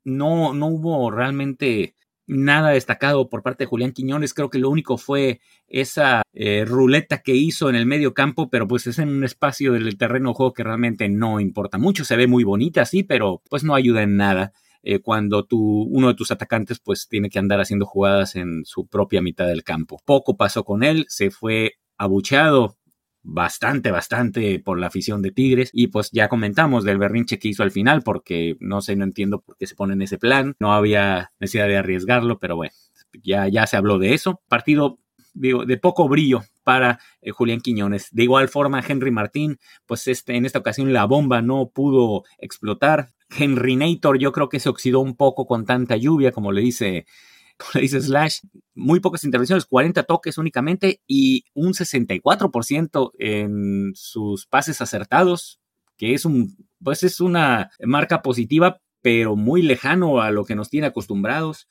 no, 0.03 0.53
no 0.53 0.67
hubo 0.67 1.09
realmente 1.09 1.95
nada 2.27 2.69
destacado 2.69 3.29
por 3.29 3.43
parte 3.43 3.63
de 3.63 3.67
Julián 3.67 3.91
Quiñones, 3.91 4.33
creo 4.33 4.49
que 4.49 4.59
lo 4.59 4.69
único 4.69 4.97
fue 4.97 5.41
esa 5.67 6.21
eh, 6.33 6.65
ruleta 6.65 7.21
que 7.21 7.35
hizo 7.35 7.69
en 7.69 7.75
el 7.75 7.85
medio 7.85 8.13
campo, 8.13 8.49
pero 8.49 8.67
pues 8.67 8.87
es 8.87 8.99
en 8.99 9.09
un 9.09 9.23
espacio 9.23 9.73
del 9.73 9.97
terreno 9.97 10.29
de 10.29 10.35
juego 10.35 10.53
que 10.53 10.63
realmente 10.63 11.09
no 11.09 11.39
importa 11.39 11.77
mucho, 11.77 12.05
se 12.05 12.15
ve 12.15 12.27
muy 12.27 12.43
bonita, 12.43 12.85
sí, 12.85 13.03
pero 13.03 13.41
pues 13.49 13.63
no 13.63 13.75
ayuda 13.75 14.03
en 14.03 14.17
nada. 14.17 14.53
Eh, 14.83 14.99
cuando 14.99 15.45
tu, 15.45 15.83
uno 15.83 16.07
de 16.07 16.15
tus 16.15 16.31
atacantes 16.31 16.79
pues 16.79 17.07
tiene 17.07 17.29
que 17.29 17.37
andar 17.37 17.61
haciendo 17.61 17.85
jugadas 17.85 18.35
en 18.35 18.65
su 18.65 18.87
propia 18.87 19.21
mitad 19.21 19.45
del 19.45 19.63
campo. 19.63 20.01
Poco 20.05 20.37
pasó 20.37 20.63
con 20.63 20.83
él, 20.83 21.05
se 21.07 21.29
fue 21.29 21.75
abucheado 22.01 22.77
bastante, 23.23 23.91
bastante 23.91 24.59
por 24.59 24.79
la 24.79 24.87
afición 24.87 25.21
de 25.21 25.31
Tigres. 25.31 25.69
Y 25.73 25.87
pues 25.87 26.09
ya 26.11 26.29
comentamos 26.29 26.83
del 26.83 26.97
berrinche 26.97 27.39
que 27.39 27.49
hizo 27.49 27.63
al 27.63 27.71
final, 27.71 28.01
porque 28.01 28.57
no 28.59 28.81
sé, 28.81 28.95
no 28.95 29.03
entiendo 29.03 29.41
por 29.41 29.57
qué 29.57 29.67
se 29.67 29.75
pone 29.75 29.93
en 29.93 30.01
ese 30.01 30.17
plan. 30.17 30.55
No 30.59 30.73
había 30.73 31.31
necesidad 31.39 31.67
de 31.67 31.77
arriesgarlo, 31.77 32.39
pero 32.39 32.55
bueno, 32.55 32.73
ya, 33.23 33.47
ya 33.47 33.67
se 33.67 33.77
habló 33.77 33.99
de 33.99 34.13
eso. 34.13 34.41
Partido 34.47 34.99
digo, 35.33 35.65
de 35.65 35.77
poco 35.77 36.07
brillo 36.09 36.41
para 36.63 36.99
eh, 37.21 37.31
Julián 37.31 37.61
Quiñones. 37.61 38.09
De 38.11 38.23
igual 38.23 38.49
forma, 38.49 38.83
Henry 38.85 39.11
Martín, 39.11 39.59
pues 39.85 40.07
este, 40.07 40.35
en 40.35 40.45
esta 40.45 40.59
ocasión 40.59 40.91
la 40.93 41.05
bomba 41.05 41.41
no 41.41 41.69
pudo 41.69 42.23
explotar. 42.39 43.09
Henry 43.29 43.75
Nator 43.75 44.17
yo 44.17 44.31
creo 44.31 44.49
que 44.49 44.59
se 44.59 44.69
oxidó 44.69 44.99
un 44.99 45.15
poco 45.15 45.45
con 45.45 45.65
tanta 45.65 45.95
lluvia, 45.95 46.31
como 46.31 46.51
le 46.51 46.61
dice 46.61 47.05
le 47.73 47.81
dice 47.81 48.01
Slash, 48.01 48.39
muy 48.75 48.99
pocas 48.99 49.23
intervenciones, 49.23 49.65
40 49.65 50.03
toques 50.03 50.37
únicamente 50.37 51.01
y 51.07 51.45
un 51.53 51.73
64% 51.73 53.11
en 53.19 53.91
sus 53.95 54.45
pases 54.47 54.81
acertados, 54.81 55.59
que 55.97 56.13
es 56.13 56.25
un, 56.25 56.57
pues 56.83 57.03
es 57.03 57.19
una 57.21 57.71
marca 57.83 58.21
positiva, 58.21 58.81
pero 59.01 59.35
muy 59.35 59.61
lejano 59.61 60.21
a 60.21 60.31
lo 60.31 60.45
que 60.45 60.55
nos 60.55 60.69
tiene 60.69 60.87
acostumbrados. 60.87 61.67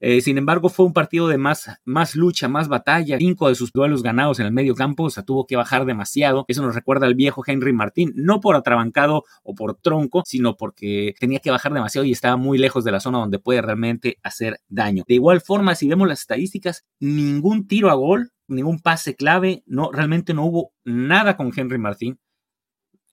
Eh, 0.00 0.20
sin 0.20 0.38
embargo, 0.38 0.68
fue 0.68 0.86
un 0.86 0.92
partido 0.92 1.28
de 1.28 1.38
más, 1.38 1.70
más 1.84 2.14
lucha, 2.14 2.48
más 2.48 2.68
batalla. 2.68 3.18
Cinco 3.18 3.48
de 3.48 3.54
sus 3.54 3.72
duelos 3.72 4.02
ganados 4.02 4.40
en 4.40 4.46
el 4.46 4.52
medio 4.52 4.74
campo, 4.74 5.04
o 5.04 5.10
sea, 5.10 5.22
tuvo 5.22 5.46
que 5.46 5.56
bajar 5.56 5.84
demasiado. 5.86 6.44
Eso 6.48 6.62
nos 6.62 6.74
recuerda 6.74 7.06
al 7.06 7.14
viejo 7.14 7.42
Henry 7.46 7.72
Martín, 7.72 8.12
no 8.16 8.40
por 8.40 8.56
atrabancado 8.56 9.24
o 9.42 9.54
por 9.54 9.76
tronco, 9.76 10.22
sino 10.26 10.56
porque 10.56 11.14
tenía 11.18 11.40
que 11.40 11.50
bajar 11.50 11.72
demasiado 11.72 12.04
y 12.04 12.12
estaba 12.12 12.36
muy 12.36 12.58
lejos 12.58 12.84
de 12.84 12.92
la 12.92 13.00
zona 13.00 13.18
donde 13.18 13.38
puede 13.38 13.62
realmente 13.62 14.18
hacer 14.22 14.60
daño. 14.68 15.04
De 15.06 15.14
igual 15.14 15.40
forma, 15.40 15.74
si 15.74 15.88
vemos 15.88 16.08
las 16.08 16.20
estadísticas, 16.20 16.84
ningún 17.00 17.66
tiro 17.66 17.90
a 17.90 17.94
gol, 17.94 18.32
ningún 18.48 18.78
pase 18.80 19.14
clave, 19.16 19.62
no, 19.66 19.90
realmente 19.92 20.34
no 20.34 20.44
hubo 20.44 20.72
nada 20.84 21.36
con 21.36 21.52
Henry 21.54 21.78
Martín. 21.78 22.18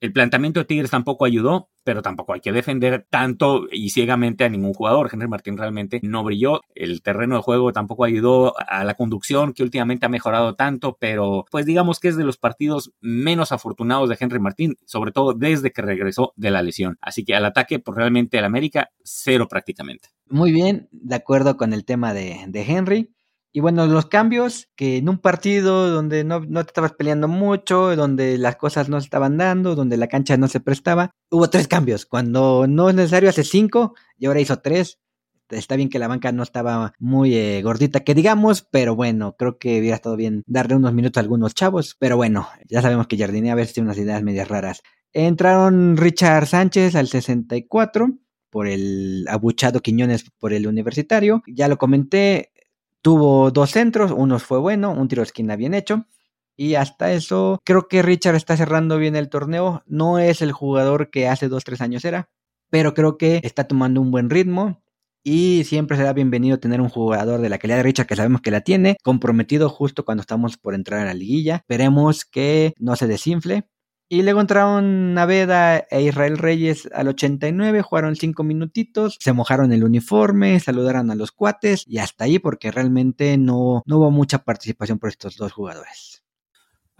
El 0.02 0.14
planteamiento 0.14 0.60
de 0.60 0.66
Tigres 0.66 0.90
tampoco 0.90 1.26
ayudó, 1.26 1.70
pero 1.84 2.02
tampoco 2.02 2.34
hay 2.34 2.40
que 2.40 2.52
defender 2.52 3.06
tanto 3.08 3.68
y 3.72 3.92
ciegamente 3.92 4.44
a 4.44 4.50
ningún 4.50 4.74
jugador. 4.74 5.12
Henry 5.14 5.28
Martín 5.28 5.60
realmente 5.60 6.00
no 6.02 6.24
brilló. 6.24 6.62
El 6.74 7.04
terreno 7.04 7.36
de 7.36 7.44
juego 7.44 7.72
tampoco 7.72 8.04
ayudó 8.04 8.56
a 8.58 8.84
la 8.84 8.96
conducción, 8.96 9.54
que 9.54 9.62
últimamente 9.62 10.08
ha 10.08 10.10
mejorado 10.10 10.56
tanto, 10.56 10.98
pero 11.00 11.46
pues 11.52 11.68
digamos 11.68 12.00
que 12.00 12.08
es 12.08 12.18
de 12.18 12.24
los 12.24 12.38
partidos 12.38 12.94
menos 13.00 13.52
afortunados 13.52 14.10
de 14.10 14.18
Henry 14.20 14.40
Martín, 14.40 14.76
sobre 14.86 15.12
todo 15.12 15.34
desde 15.34 15.72
que 15.72 15.84
regresó 15.84 16.34
de 16.36 16.50
la 16.50 16.64
lesión. 16.64 16.98
Así 17.00 17.24
que 17.24 17.36
al 17.36 17.46
ataque, 17.46 17.78
pues 17.78 17.96
realmente 17.96 18.40
el 18.40 18.46
América, 18.46 18.90
cero 19.04 19.48
prácticamente. 19.48 20.10
Muy 20.28 20.52
bien, 20.52 20.90
de 20.92 21.14
acuerdo 21.14 21.58
con 21.58 21.74
el 21.74 21.86
tema 21.86 22.16
de, 22.16 22.46
de 22.48 22.62
Henry. 22.64 23.14
Y 23.54 23.60
bueno, 23.60 23.86
los 23.86 24.06
cambios, 24.06 24.70
que 24.76 24.98
en 24.98 25.10
un 25.10 25.18
partido 25.18 25.90
donde 25.90 26.24
no, 26.24 26.40
no, 26.40 26.64
te 26.64 26.70
estabas 26.70 26.94
peleando 26.94 27.28
mucho, 27.28 27.96
donde 27.98 28.38
las 28.38 28.56
cosas 28.56 28.88
no 28.88 29.00
se 29.02 29.06
estaban 29.06 29.38
dando, 29.38 29.76
donde 29.76 29.98
la 29.98 30.08
cancha 30.08 30.38
no 30.38 30.48
se 30.48 30.62
prestaba, 30.62 31.12
hubo 31.30 31.50
tres 31.50 31.68
cambios. 31.68 32.06
Cuando 32.06 32.66
no 32.68 32.90
es 32.90 32.96
necesario 32.96 33.30
hace 33.30 33.44
cinco 33.44 33.94
y 34.18 34.28
ahora 34.28 34.40
hizo 34.40 34.60
tres. 34.60 35.00
Está 35.50 35.76
bien 35.76 35.90
que 35.90 36.00
la 36.00 36.08
banca 36.08 36.32
no 36.32 36.44
estaba 36.44 36.94
muy 36.98 37.36
eh, 37.36 37.62
gordita, 37.62 38.00
que 38.02 38.16
digamos, 38.16 38.62
pero 38.62 38.96
bueno, 38.96 39.36
creo 39.38 39.58
que 39.58 39.80
hubiera 39.80 39.98
estado 39.98 40.16
bien 40.16 40.44
darle 40.48 40.76
unos 40.76 40.94
minutos 40.94 41.20
a 41.20 41.24
algunos 41.24 41.54
chavos. 41.54 41.98
Pero 42.00 42.16
bueno, 42.16 42.48
ya 42.70 42.82
sabemos 42.82 43.08
que 43.08 43.18
Jardine 43.18 43.52
a 43.52 43.56
veces 43.56 43.74
tiene 43.74 43.88
unas 43.88 43.98
ideas 43.98 44.24
medias 44.24 44.48
raras. 44.48 44.82
Entraron 45.12 45.98
Richard 45.98 46.48
Sánchez 46.48 46.96
al 46.96 47.10
64 47.10 48.18
por 48.50 48.68
el 48.68 49.26
abuchado 49.28 49.82
Quiñones 49.82 50.30
por 50.40 50.54
el 50.54 50.68
universitario. 50.68 51.44
Ya 51.48 51.68
lo 51.68 51.78
comenté, 51.78 52.52
Tuvo 53.02 53.52
dos 53.52 53.72
centros, 53.72 54.12
uno 54.16 54.38
fue 54.40 54.60
bueno, 54.60 54.92
un 54.92 55.08
tiro 55.08 55.22
de 55.22 55.26
esquina 55.26 55.56
bien 55.56 55.74
hecho. 55.74 56.06
Y 56.56 56.76
hasta 56.76 57.12
eso, 57.14 57.60
creo 57.66 57.88
que 57.88 58.02
Richard 58.04 58.36
está 58.36 58.56
cerrando 58.56 58.98
bien 58.98 59.16
el 59.16 59.30
torneo. 59.30 59.84
No 59.88 60.20
es 60.20 60.42
el 60.42 60.52
jugador 60.52 61.10
que 61.10 61.28
hace 61.28 61.48
dos, 61.48 61.64
tres 61.64 61.82
años 61.82 62.06
era, 62.06 62.30
pero 62.70 62.94
creo 62.94 63.18
que 63.18 63.42
está 63.44 63.64
tomando 63.66 64.02
un 64.02 64.12
buen 64.12 64.30
ritmo. 64.30 64.84
Y 65.24 65.64
siempre 65.66 65.98
será 65.98 66.14
bienvenido 66.14 66.60
tener 66.60 66.82
un 66.82 66.90
jugador 66.90 67.42
de 67.42 67.50
la 67.50 67.60
calidad 67.60 67.78
de 67.78 67.84
Richard 67.84 68.08
que 68.08 68.16
sabemos 68.16 68.42
que 68.42 68.52
la 68.52 68.62
tiene, 68.62 68.98
comprometido 69.04 69.70
justo 69.70 70.04
cuando 70.04 70.22
estamos 70.22 70.58
por 70.58 70.74
entrar 70.76 71.00
a 71.00 71.06
la 71.06 71.14
liguilla. 71.14 71.58
Esperemos 71.58 72.26
que 72.26 72.74
no 72.78 72.96
se 72.96 73.08
desinfle. 73.08 73.66
Y 74.14 74.24
luego 74.24 74.42
entraron 74.42 75.14
Naveda 75.14 75.88
e 75.90 76.02
Israel 76.02 76.38
Reyes 76.38 76.90
al 76.94 77.08
89, 77.08 77.82
jugaron 77.82 78.18
cinco 78.18 78.44
minutitos, 78.44 79.16
se 79.18 79.32
mojaron 79.32 79.72
el 79.72 79.86
uniforme, 79.86 80.60
saludaron 80.60 81.12
a 81.12 81.16
los 81.16 81.32
cuates 81.32 81.86
y 81.88 82.00
hasta 82.00 82.26
ahí 82.26 82.38
porque 82.38 82.72
realmente 82.72 83.38
no, 83.38 83.84
no 83.86 84.00
hubo 84.00 84.12
mucha 84.12 84.40
participación 84.40 85.00
por 85.00 85.08
estos 85.08 85.38
dos 85.38 85.54
jugadores. 85.54 86.21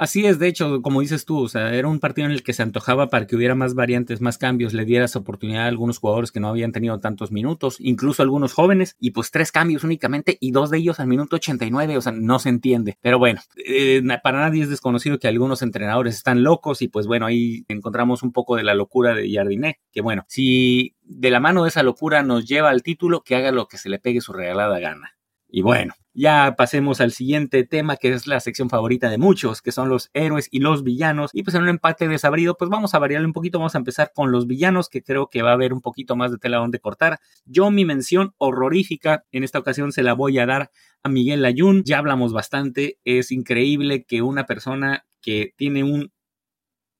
Así 0.02 0.26
es, 0.26 0.40
de 0.40 0.48
hecho, 0.48 0.82
como 0.82 1.02
dices 1.02 1.26
tú, 1.26 1.44
o 1.44 1.48
sea, 1.48 1.76
era 1.76 1.88
un 1.88 2.00
partido 2.00 2.26
en 2.26 2.32
el 2.32 2.42
que 2.42 2.54
se 2.54 2.64
antojaba 2.64 3.12
para 3.12 3.28
que 3.28 3.36
hubiera 3.36 3.54
más 3.54 3.76
variantes, 3.76 4.20
más 4.20 4.40
cambios, 4.40 4.74
le 4.74 4.84
dieras 4.84 5.16
oportunidad 5.16 5.66
a 5.66 5.68
algunos 5.68 6.00
jugadores 6.00 6.32
que 6.32 6.40
no 6.40 6.48
habían 6.48 6.72
tenido 6.72 7.00
tantos 7.00 7.32
minutos, 7.32 7.78
incluso 7.80 8.24
algunos 8.24 8.54
jóvenes, 8.54 8.96
y 9.00 9.12
pues 9.12 9.30
tres 9.30 9.52
cambios 9.52 9.84
únicamente, 9.84 10.40
y 10.42 10.50
dos 10.50 10.72
de 10.72 10.80
ellos 10.80 11.00
al 11.00 11.06
minuto 11.06 11.36
89, 11.36 11.98
o 11.98 12.02
sea, 12.02 12.14
no 12.14 12.40
se 12.40 12.50
entiende. 12.50 12.98
Pero 13.00 13.20
bueno, 13.20 13.42
eh, 13.64 14.02
para 14.24 14.40
nadie 14.40 14.64
es 14.64 14.70
desconocido 14.70 15.20
que 15.20 15.28
algunos 15.28 15.62
entrenadores 15.62 16.16
están 16.16 16.42
locos, 16.42 16.82
y 16.82 16.88
pues 16.88 17.06
bueno, 17.06 17.28
ahí 17.28 17.64
encontramos 17.68 18.24
un 18.24 18.32
poco 18.32 18.56
de 18.56 18.64
la 18.64 18.74
locura 18.74 19.14
de 19.14 19.32
Jardiné, 19.32 19.82
que 19.92 20.02
bueno, 20.02 20.26
si 20.28 20.96
de 21.04 21.30
la 21.30 21.40
mano 21.40 21.62
de 21.62 21.70
esa 21.70 21.84
locura 21.84 22.24
nos 22.24 22.48
lleva 22.48 22.72
al 22.72 22.82
título, 22.82 23.22
que 23.22 23.36
haga 23.36 23.52
lo 23.52 23.68
que 23.68 23.78
se 23.78 23.88
le 23.88 24.00
pegue 24.00 24.20
su 24.20 24.34
regalada 24.34 24.80
gana 24.80 25.16
Y 25.48 25.62
bueno, 25.62 25.94
ya 26.14 26.56
pasemos 26.58 27.00
al 27.00 27.12
siguiente 27.12 27.64
tema, 27.64 27.96
que 27.96 28.14
es 28.14 28.28
la 28.28 28.40
sección 28.40 28.70
favorita 28.70 29.10
de 29.10 29.18
muchos, 29.18 29.62
que 29.62 29.72
son 29.72 29.90
los 29.90 30.10
héroes 30.14 30.48
y 30.52 30.60
los 30.60 30.84
villanos. 30.84 31.32
Y 31.34 31.44
pues 31.44 31.56
en 31.56 31.64
un 31.64 31.70
empate 31.70 32.08
desabrido, 32.08 32.58
pues 32.58 32.70
vamos 32.70 32.94
a 32.94 33.00
variarle 33.00 33.28
un 33.28 33.34
poquito. 33.34 33.60
Vamos 33.60 33.76
a 33.76 33.78
empezar 33.78 34.12
con 34.14 34.32
los 34.32 34.48
villanos, 34.48 34.90
que 34.90 35.04
creo 35.04 35.30
que 35.30 35.42
va 35.42 35.52
a 35.52 35.54
haber 35.54 35.74
un 35.74 35.82
poquito 35.82 36.16
más 36.16 36.32
de 36.32 36.38
tela 36.38 36.58
donde 36.58 36.80
cortar. 36.80 37.20
Yo 37.46 37.72
mi 37.72 37.86
mención 37.86 38.34
horrorífica 38.38 39.26
en 39.32 39.44
esta 39.44 39.60
ocasión 39.60 39.92
se 39.92 40.04
la 40.04 40.14
voy 40.14 40.38
a 40.40 40.46
dar 40.46 40.72
a 41.04 41.10
Miguel 41.10 41.46
Ayun. 41.46 41.84
Ya 41.86 42.00
hablamos 42.00 42.34
bastante. 42.34 43.00
Es 43.06 43.32
increíble 43.32 44.04
que 44.06 44.22
una 44.22 44.46
persona 44.46 45.06
que 45.22 45.54
tiene 45.56 45.84
un 45.84 46.12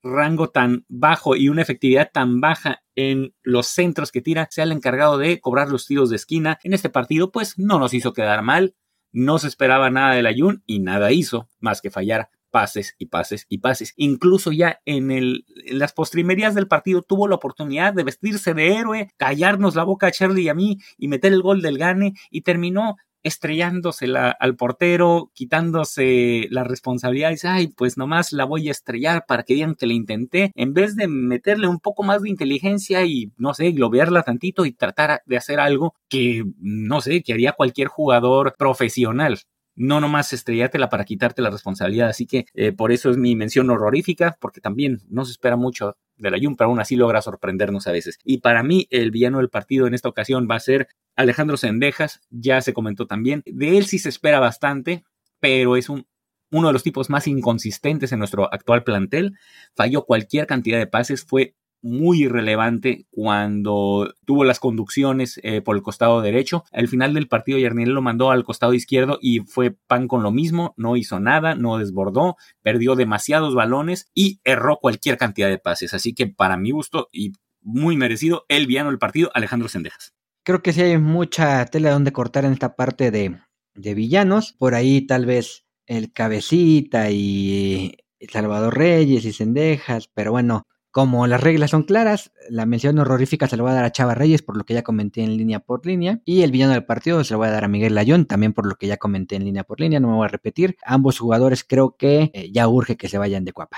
rango 0.04 0.50
tan 0.50 0.86
bajo 0.88 1.36
y 1.36 1.50
una 1.50 1.62
efectividad 1.62 2.10
tan 2.12 2.42
baja 2.42 2.82
en 2.96 3.34
los 3.44 3.68
centros 3.68 4.12
que 4.12 4.22
tira, 4.22 4.48
sea 4.52 4.64
el 4.64 4.72
encargado 4.72 5.18
de 5.18 5.40
cobrar 5.40 5.70
los 5.70 5.86
tiros 5.86 6.10
de 6.10 6.16
esquina. 6.16 6.60
En 6.64 6.74
este 6.74 6.90
partido, 6.90 7.32
pues 7.32 7.58
no 7.58 7.80
nos 7.80 7.94
hizo 7.94 8.14
quedar 8.14 8.42
mal, 8.42 8.76
no 9.12 9.40
se 9.40 9.48
esperaba 9.48 9.90
nada 9.90 10.16
del 10.16 10.26
Ayun 10.26 10.64
y 10.66 10.80
nada 10.80 11.12
hizo 11.12 11.50
más 11.60 11.82
que 11.82 11.92
fallar 11.92 12.30
pases 12.52 12.96
y 13.00 13.08
pases 13.08 13.48
y 13.50 13.60
pases. 13.60 13.94
Incluso 13.96 14.52
ya 14.52 14.82
en, 14.86 15.10
el, 15.10 15.46
las 15.72 15.94
postrimerías 15.94 16.54
del 16.54 16.68
partido 16.68 17.02
tuvo 17.02 17.28
la 17.28 17.36
oportunidad 17.36 17.94
de 17.94 18.04
vestirse 18.04 18.54
de 18.54 18.76
héroe, 18.76 19.10
callarnos 19.18 19.76
la 19.76 19.84
boca 19.84 20.08
a 20.08 20.12
Charlie 20.12 20.44
y 20.44 20.50
a 20.50 20.54
mí 20.54 20.78
y 20.98 21.08
meter 21.08 21.34
el 21.34 21.42
gol 21.42 21.62
del 21.62 21.78
gane 21.78 22.14
y 22.30 22.42
terminó 22.42 22.98
estrellándosela 23.24 24.32
al 24.32 24.56
portero, 24.56 25.32
quitándose 25.34 26.48
la 26.50 26.64
responsabilidad, 26.64 27.32
dice, 27.32 27.48
ay, 27.48 27.68
pues 27.68 27.98
nomás 27.98 28.32
la 28.34 28.46
voy 28.46 28.68
a 28.70 28.72
estrellar 28.72 29.26
para 29.28 29.44
que 29.44 29.54
digan 29.54 29.76
que 29.76 29.88
le 29.88 29.94
intenté, 29.94 30.52
en 30.56 30.74
vez 30.74 30.96
de 30.96 31.08
meterle 31.08 31.68
un 31.68 31.80
poco 31.80 32.04
más 32.04 32.22
de 32.22 32.30
inteligencia 32.30 33.04
y, 33.06 33.32
no 33.38 33.54
sé, 33.54 33.72
globearla 33.72 34.24
tantito 34.24 34.66
y 34.66 34.74
tratar 34.74 35.22
de 35.26 35.38
hacer 35.38 35.60
algo 35.60 35.96
que, 36.10 36.44
no 36.60 37.02
sé, 37.02 37.24
que 37.24 37.34
haría 37.34 37.54
cualquier 37.54 37.88
jugador 37.88 38.56
profesional 38.58 39.40
no 39.76 40.00
nomás 40.02 40.34
estrellártela 40.34 40.90
para 40.90 41.06
quitarte 41.06 41.42
la 41.42 41.50
responsabilidad. 41.50 42.10
Así 42.10 42.26
que 42.26 42.46
eh, 42.54 42.72
por 42.72 42.92
eso 42.92 43.10
es 43.10 43.18
mi 43.18 43.36
mención 43.36 43.70
horrorífica, 43.70 44.38
porque 44.40 44.62
también 44.62 45.00
no 45.10 45.26
se 45.26 45.32
espera 45.32 45.56
mucho 45.56 45.98
de 46.18 46.32
la 46.32 46.38
Jun, 46.42 46.56
pero 46.56 46.70
aún 46.70 46.80
así 46.80 46.96
logra 46.96 47.22
sorprendernos 47.22 47.88
a 47.88 47.92
veces. 47.92 48.20
Y 48.24 48.40
para 48.40 48.64
mí, 48.64 48.88
el 48.92 49.12
villano 49.12 49.40
del 49.40 49.50
partido 49.50 49.88
en 49.88 49.94
esta 49.94 50.10
ocasión 50.10 50.48
va 50.50 50.56
a 50.56 50.60
ser 50.60 50.88
Alejandro 51.16 51.58
Sendejas, 51.58 52.22
ya 52.30 52.62
se 52.62 52.74
comentó 52.74 53.08
también. 53.08 53.44
De 53.46 53.78
él 53.78 53.86
sí 53.86 54.00
se 54.00 54.10
espera 54.10 54.40
bastante, 54.40 55.04
pero 55.40 55.76
es 55.78 55.90
un, 55.90 56.06
uno 56.52 56.68
de 56.68 56.74
los 56.74 56.84
tipos 56.84 57.10
más 57.10 57.28
inconsistentes 57.28 58.12
en 58.12 58.20
nuestro 58.20 58.54
actual 58.54 58.84
plantel. 58.84 59.38
Falló 59.76 60.06
cualquier 60.06 60.48
cantidad 60.48 60.78
de 60.78 60.88
pases, 60.88 61.26
fue 61.26 61.56
muy 61.82 62.24
irrelevante 62.24 63.06
cuando 63.10 64.14
tuvo 64.26 64.44
las 64.44 64.60
conducciones 64.60 65.40
eh, 65.44 65.62
por 65.62 65.76
el 65.76 65.82
costado 65.82 66.22
derecho. 66.22 66.64
Al 66.72 66.88
final 66.88 67.14
del 67.14 67.28
partido 67.28 67.58
Yarniel 67.58 67.92
lo 67.92 68.02
mandó 68.02 68.32
al 68.32 68.44
costado 68.44 68.74
izquierdo 68.74 69.18
y 69.22 69.40
fue 69.40 69.72
pan 69.72 70.08
con 70.08 70.24
lo 70.24 70.32
mismo, 70.32 70.74
no 70.78 70.98
hizo 70.98 71.20
nada, 71.20 71.56
no 71.56 71.78
desbordó, 71.78 72.38
perdió 72.62 72.96
demasiados 72.96 73.56
balones 73.56 74.10
y 74.14 74.40
erró 74.44 74.78
cualquier 74.78 75.18
cantidad 75.18 75.50
de 75.50 75.58
pases. 75.58 75.94
Así 75.94 76.14
que 76.14 76.28
para 76.28 76.58
mi 76.58 76.72
gusto 76.72 77.10
y 77.12 77.34
muy 77.62 77.98
merecido, 77.98 78.46
el 78.48 78.68
villano 78.68 78.90
del 78.90 79.00
partido, 79.00 79.32
Alejandro 79.34 79.70
Sendejas. 79.70 80.14
Creo 80.44 80.62
que 80.64 80.74
sí 80.74 80.82
hay 80.82 80.98
mucha 80.98 81.64
tela 81.66 81.92
donde 81.92 82.12
cortar 82.12 82.46
en 82.46 82.54
esta 82.54 82.76
parte 82.76 83.12
de, 83.12 83.38
de 83.76 83.94
villanos. 83.94 84.54
Por 84.54 84.74
ahí 84.74 85.06
tal 85.06 85.26
vez 85.26 85.66
el 85.86 86.12
cabecita 86.12 87.12
y 87.12 87.98
Salvador 88.32 88.76
Reyes 88.76 89.26
y 89.26 89.34
Sendejas, 89.34 90.08
pero 90.08 90.32
bueno, 90.32 90.66
como 90.92 91.26
las 91.26 91.42
reglas 91.42 91.72
son 91.72 91.84
claras, 91.84 92.32
la 92.50 92.66
mención 92.66 93.00
horrorífica 93.00 93.48
se 93.48 93.56
la 93.56 93.64
voy 93.64 93.72
a 93.72 93.76
dar 93.76 93.86
a 93.86 93.92
Chava 93.92 94.14
Reyes 94.14 94.42
por 94.42 94.58
lo 94.58 94.66
que 94.66 94.74
ya 94.74 94.84
comenté 94.84 95.24
en 95.24 95.38
línea 95.38 95.62
por 95.62 95.86
línea. 95.86 96.20
Y 96.26 96.42
el 96.42 96.52
villano 96.52 96.74
del 96.74 96.86
partido 96.86 97.24
se 97.24 97.34
lo 97.34 97.38
voy 97.38 97.48
a 97.48 97.52
dar 97.52 97.64
a 97.64 97.70
Miguel 97.70 97.96
Layón 97.96 98.26
también 98.26 98.52
por 98.52 98.68
lo 98.68 98.76
que 98.76 98.88
ya 98.88 98.98
comenté 98.98 99.38
en 99.38 99.46
línea 99.46 99.64
por 99.64 99.80
línea. 99.80 100.02
No 100.02 100.10
me 100.10 100.16
voy 100.16 100.26
a 100.26 100.28
repetir. 100.28 100.76
Ambos 100.86 101.18
jugadores 101.18 101.64
creo 101.64 101.96
que 101.96 102.32
eh, 102.34 102.52
ya 102.52 102.68
urge 102.68 102.98
que 102.98 103.08
se 103.08 103.18
vayan 103.18 103.46
de 103.46 103.54
cuapa. 103.54 103.78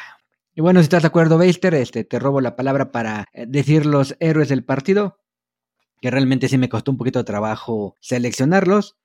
Y 0.55 0.61
bueno, 0.61 0.79
si 0.79 0.85
estás 0.85 1.03
de 1.03 1.07
acuerdo, 1.07 1.37
Beister, 1.37 1.75
este, 1.75 2.03
te 2.03 2.17
robo 2.17 2.41
la 2.41 2.55
palabra 2.55 2.91
para 2.91 3.27
eh, 3.33 3.45
decir 3.47 3.85
los 3.85 4.15
héroes 4.19 4.49
del 4.49 4.63
partido. 4.63 5.19
Que 6.01 6.09
realmente 6.09 6.49
sí 6.49 6.57
me 6.57 6.69
costó 6.69 6.91
un 6.91 6.97
poquito 6.97 7.19
de 7.19 7.25
trabajo 7.25 7.95
seleccionarlos. 8.01 8.97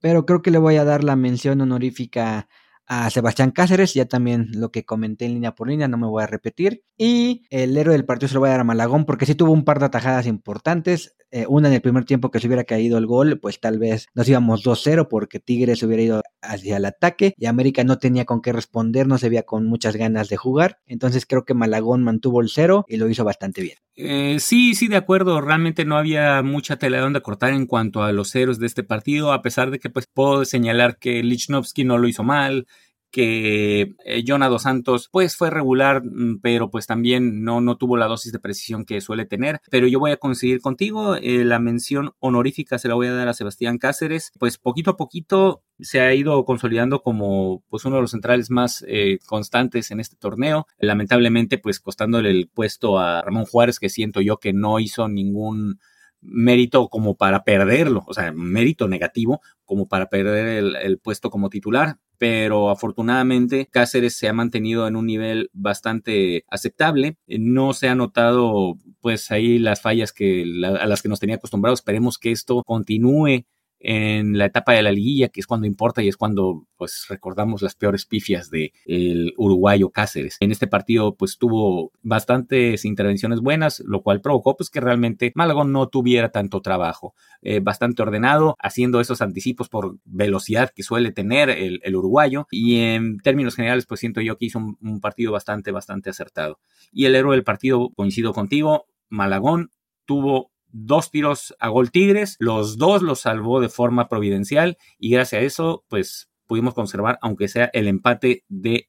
Pero 0.00 0.26
creo 0.26 0.42
que 0.42 0.52
le 0.52 0.58
voy 0.58 0.76
a 0.76 0.84
dar 0.84 1.02
la 1.02 1.16
mención 1.16 1.60
honorífica 1.60 2.48
a 2.88 3.10
Sebastián 3.10 3.50
Cáceres, 3.50 3.92
ya 3.92 4.06
también 4.06 4.48
lo 4.54 4.70
que 4.70 4.84
comenté 4.84 5.26
en 5.26 5.34
línea 5.34 5.54
por 5.54 5.68
línea, 5.68 5.88
no 5.88 5.98
me 5.98 6.06
voy 6.06 6.22
a 6.22 6.26
repetir. 6.26 6.82
Y 6.96 7.42
el 7.50 7.76
héroe 7.76 7.92
del 7.92 8.06
partido 8.06 8.28
se 8.28 8.34
lo 8.34 8.40
voy 8.40 8.48
a 8.48 8.52
dar 8.52 8.60
a 8.60 8.64
Malagón 8.64 9.04
porque 9.04 9.26
sí 9.26 9.34
tuvo 9.34 9.52
un 9.52 9.64
par 9.64 9.78
de 9.78 9.84
atajadas 9.86 10.26
importantes. 10.26 11.14
Eh, 11.30 11.44
una 11.48 11.68
en 11.68 11.74
el 11.74 11.80
primer 11.82 12.04
tiempo 12.04 12.30
que 12.30 12.40
se 12.40 12.46
hubiera 12.46 12.64
caído 12.64 12.96
el 12.96 13.06
gol, 13.06 13.38
pues 13.38 13.60
tal 13.60 13.78
vez 13.78 14.06
nos 14.14 14.28
íbamos 14.28 14.62
2-0 14.62 15.08
porque 15.08 15.40
Tigres 15.40 15.82
hubiera 15.82 16.02
ido 16.02 16.22
hacia 16.40 16.78
el 16.78 16.84
ataque 16.86 17.34
y 17.36 17.46
América 17.46 17.84
no 17.84 17.98
tenía 17.98 18.24
con 18.24 18.40
qué 18.40 18.52
responder, 18.52 19.06
no 19.06 19.18
se 19.18 19.28
veía 19.28 19.42
con 19.42 19.66
muchas 19.66 19.96
ganas 19.96 20.28
de 20.28 20.36
jugar. 20.36 20.78
Entonces 20.86 21.26
creo 21.26 21.44
que 21.44 21.54
Malagón 21.54 22.02
mantuvo 22.02 22.40
el 22.40 22.48
cero 22.48 22.84
y 22.88 22.96
lo 22.96 23.08
hizo 23.08 23.24
bastante 23.24 23.60
bien. 23.60 23.78
Eh, 24.00 24.38
sí, 24.38 24.74
sí, 24.74 24.86
de 24.86 24.96
acuerdo. 24.96 25.40
Realmente 25.40 25.84
no 25.84 25.96
había 25.96 26.40
mucha 26.42 26.76
tela 26.76 27.00
donde 27.00 27.20
cortar 27.20 27.52
en 27.52 27.66
cuanto 27.66 28.04
a 28.04 28.12
los 28.12 28.34
héroes 28.34 28.58
de 28.58 28.66
este 28.66 28.84
partido, 28.84 29.32
a 29.32 29.42
pesar 29.42 29.70
de 29.70 29.80
que 29.80 29.90
pues 29.90 30.06
puedo 30.06 30.44
señalar 30.44 30.98
que 30.98 31.22
Lichnowsky 31.22 31.84
no 31.84 31.98
lo 31.98 32.06
hizo 32.06 32.22
mal, 32.22 32.66
que 33.10 33.94
eh, 34.04 34.24
Dos 34.24 34.62
Santos 34.62 35.08
pues 35.10 35.36
fue 35.36 35.50
regular, 35.50 36.02
mm, 36.04 36.40
pero 36.40 36.70
pues 36.70 36.86
también 36.86 37.42
no, 37.42 37.60
no 37.60 37.76
tuvo 37.76 37.96
la 37.96 38.06
dosis 38.06 38.32
de 38.32 38.38
precisión 38.38 38.84
que 38.84 39.00
suele 39.00 39.26
tener. 39.26 39.60
Pero 39.70 39.86
yo 39.86 39.98
voy 39.98 40.12
a 40.12 40.16
conseguir 40.16 40.60
contigo 40.60 41.16
eh, 41.16 41.44
la 41.44 41.58
mención 41.58 42.12
honorífica, 42.20 42.78
se 42.78 42.88
la 42.88 42.94
voy 42.94 43.08
a 43.08 43.14
dar 43.14 43.28
a 43.28 43.34
Sebastián 43.34 43.78
Cáceres. 43.78 44.32
Pues 44.38 44.58
poquito 44.58 44.92
a 44.92 44.96
poquito 44.96 45.62
se 45.80 46.00
ha 46.00 46.14
ido 46.14 46.44
consolidando 46.44 47.02
como 47.02 47.62
pues 47.68 47.84
uno 47.84 47.96
de 47.96 48.02
los 48.02 48.10
centrales 48.10 48.50
más 48.50 48.84
eh, 48.88 49.18
constantes 49.26 49.90
en 49.90 50.00
este 50.00 50.16
torneo. 50.16 50.66
Lamentablemente 50.78 51.58
pues 51.58 51.80
costándole 51.80 52.30
el 52.30 52.48
puesto 52.52 52.98
a 52.98 53.22
Ramón 53.22 53.44
Juárez, 53.44 53.78
que 53.78 53.88
siento 53.88 54.20
yo 54.20 54.38
que 54.38 54.52
no 54.52 54.78
hizo 54.80 55.08
ningún 55.08 55.78
mérito 56.20 56.88
como 56.88 57.16
para 57.16 57.44
perderlo, 57.44 58.04
o 58.06 58.14
sea, 58.14 58.32
mérito 58.32 58.88
negativo 58.88 59.40
como 59.64 59.86
para 59.86 60.08
perder 60.08 60.64
el, 60.80 60.98
puesto 60.98 61.30
como 61.30 61.50
titular, 61.50 61.98
pero 62.16 62.70
afortunadamente 62.70 63.68
Cáceres 63.70 64.16
se 64.16 64.28
ha 64.28 64.32
mantenido 64.32 64.88
en 64.88 64.96
un 64.96 65.06
nivel 65.06 65.50
bastante 65.52 66.44
aceptable, 66.48 67.18
no 67.26 67.72
se 67.74 67.88
ha 67.88 67.94
notado 67.94 68.76
pues 69.00 69.30
ahí 69.30 69.58
las 69.58 69.80
fallas 69.80 70.12
que 70.12 70.44
a 70.64 70.86
las 70.86 71.02
que 71.02 71.08
nos 71.08 71.20
tenía 71.20 71.36
acostumbrados, 71.36 71.80
esperemos 71.80 72.18
que 72.18 72.32
esto 72.32 72.62
continúe 72.64 73.44
en 73.80 74.38
la 74.38 74.46
etapa 74.46 74.72
de 74.72 74.82
la 74.82 74.92
liguilla, 74.92 75.28
que 75.28 75.40
es 75.40 75.46
cuando 75.46 75.66
importa 75.66 76.02
y 76.02 76.08
es 76.08 76.16
cuando 76.16 76.66
pues 76.76 77.06
recordamos 77.08 77.62
las 77.62 77.74
peores 77.74 78.06
pifias 78.06 78.50
del 78.50 78.72
el 78.86 79.34
uruguayo 79.36 79.90
Cáceres. 79.90 80.36
En 80.40 80.50
este 80.50 80.66
partido 80.66 81.14
pues 81.14 81.38
tuvo 81.38 81.92
bastantes 82.02 82.84
intervenciones 82.84 83.40
buenas, 83.40 83.80
lo 83.80 84.02
cual 84.02 84.20
provocó 84.20 84.56
pues 84.56 84.70
que 84.70 84.80
realmente 84.80 85.32
Malagón 85.34 85.72
no 85.72 85.88
tuviera 85.88 86.30
tanto 86.30 86.60
trabajo. 86.60 87.14
Eh, 87.42 87.60
bastante 87.60 88.02
ordenado, 88.02 88.56
haciendo 88.58 89.00
esos 89.00 89.22
anticipos 89.22 89.68
por 89.68 89.96
velocidad 90.04 90.70
que 90.74 90.82
suele 90.82 91.12
tener 91.12 91.50
el, 91.50 91.80
uruguayo 91.98 92.46
y 92.50 92.76
en 92.80 93.18
términos 93.18 93.56
generales 93.56 93.86
pues 93.86 94.00
siento 94.00 94.20
yo 94.20 94.36
que 94.36 94.46
hizo 94.46 94.58
un, 94.58 94.76
un 94.80 95.00
partido 95.00 95.32
bastante, 95.32 95.72
bastante 95.72 96.10
acertado. 96.10 96.58
Y 96.92 97.06
el 97.06 97.14
héroe 97.14 97.34
del 97.34 97.44
partido, 97.44 97.90
coincido 97.96 98.32
contigo, 98.32 98.86
Malagón 99.08 99.70
tuvo 100.04 100.50
dos 100.70 101.10
tiros 101.10 101.54
a 101.58 101.68
gol 101.68 101.90
Tigres, 101.90 102.36
los 102.38 102.78
dos 102.78 103.02
los 103.02 103.20
salvó 103.20 103.60
de 103.60 103.68
forma 103.68 104.08
providencial 104.08 104.78
y 104.98 105.10
gracias 105.10 105.40
a 105.40 105.44
eso, 105.44 105.84
pues 105.88 106.28
pudimos 106.46 106.74
conservar, 106.74 107.18
aunque 107.22 107.48
sea 107.48 107.70
el 107.72 107.88
empate 107.88 108.44
de 108.48 108.88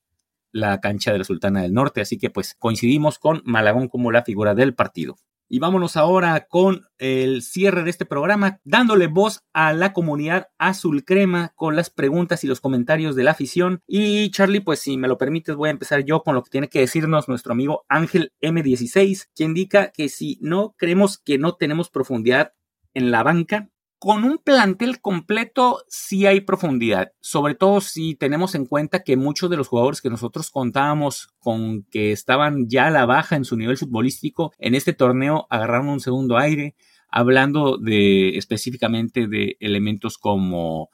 la 0.52 0.80
cancha 0.80 1.12
de 1.12 1.20
la 1.20 1.24
Sultana 1.24 1.62
del 1.62 1.74
Norte. 1.74 2.02
Así 2.02 2.18
que 2.18 2.30
pues 2.30 2.56
coincidimos 2.56 3.20
con 3.20 3.42
Malagón 3.46 3.88
como 3.88 4.12
la 4.12 4.24
figura 4.24 4.56
del 4.56 4.74
partido. 4.74 5.18
Y 5.50 5.60
vámonos 5.60 5.98
ahora 5.98 6.48
con 6.48 6.86
el 7.00 7.42
cierre 7.42 7.84
de 7.84 7.90
este 7.90 8.06
programa, 8.06 8.60
dándole 8.64 9.08
voz 9.08 9.44
a 9.52 9.74
la 9.74 9.94
comunidad 9.94 10.50
azul 10.60 11.04
crema 11.04 11.52
con 11.56 11.76
las 11.76 11.90
preguntas 11.90 12.44
y 12.44 12.48
los 12.48 12.62
comentarios 12.62 13.16
de 13.16 13.24
la 13.24 13.32
afición. 13.32 13.82
Y 13.88 14.30
Charlie, 14.30 14.62
pues 14.62 14.80
si 14.80 14.96
me 14.98 15.08
lo 15.08 15.18
permites, 15.18 15.56
voy 15.56 15.70
a 15.70 15.72
empezar 15.72 16.06
yo 16.06 16.22
con 16.22 16.36
lo 16.36 16.44
que 16.44 16.52
tiene 16.52 16.70
que 16.70 16.82
decirnos 16.82 17.28
nuestro 17.28 17.52
amigo 17.54 17.84
Ángel 17.90 18.32
M16, 18.42 19.30
que 19.36 19.44
indica 19.44 19.92
que 19.92 20.08
si 20.08 20.38
no 20.42 20.76
creemos 20.78 21.18
que 21.18 21.40
no 21.40 21.56
tenemos 21.56 21.90
profundidad 21.90 22.54
en 22.94 23.10
la 23.10 23.24
banca, 23.24 23.70
con 24.00 24.24
un 24.24 24.38
plantel 24.38 25.02
completo 25.02 25.84
sí 25.90 26.26
hay 26.26 26.40
profundidad, 26.40 27.12
sobre 27.20 27.54
todo 27.54 27.82
si 27.82 28.16
tenemos 28.16 28.56
en 28.56 28.66
cuenta 28.66 29.04
que 29.04 29.18
muchos 29.18 29.50
de 29.50 29.58
los 29.58 29.68
jugadores 29.68 30.02
que 30.02 30.10
nosotros 30.10 30.52
contábamos 30.52 31.28
con 31.40 31.84
que 31.84 32.14
estaban 32.14 32.70
ya 32.70 32.88
a 32.88 32.92
la 32.92 33.06
baja 33.06 33.36
en 33.36 33.44
su 33.44 33.58
nivel 33.58 33.78
futbolístico, 33.78 34.54
en 34.58 34.74
este 34.74 34.94
torneo 34.94 35.48
agarraron 35.50 35.90
un 35.90 36.00
segundo 36.00 36.38
aire, 36.38 36.76
hablando 37.10 37.78
de 37.78 38.38
específicamente 38.38 39.28
de 39.28 39.58
elementos 39.60 40.18
como 40.18 40.90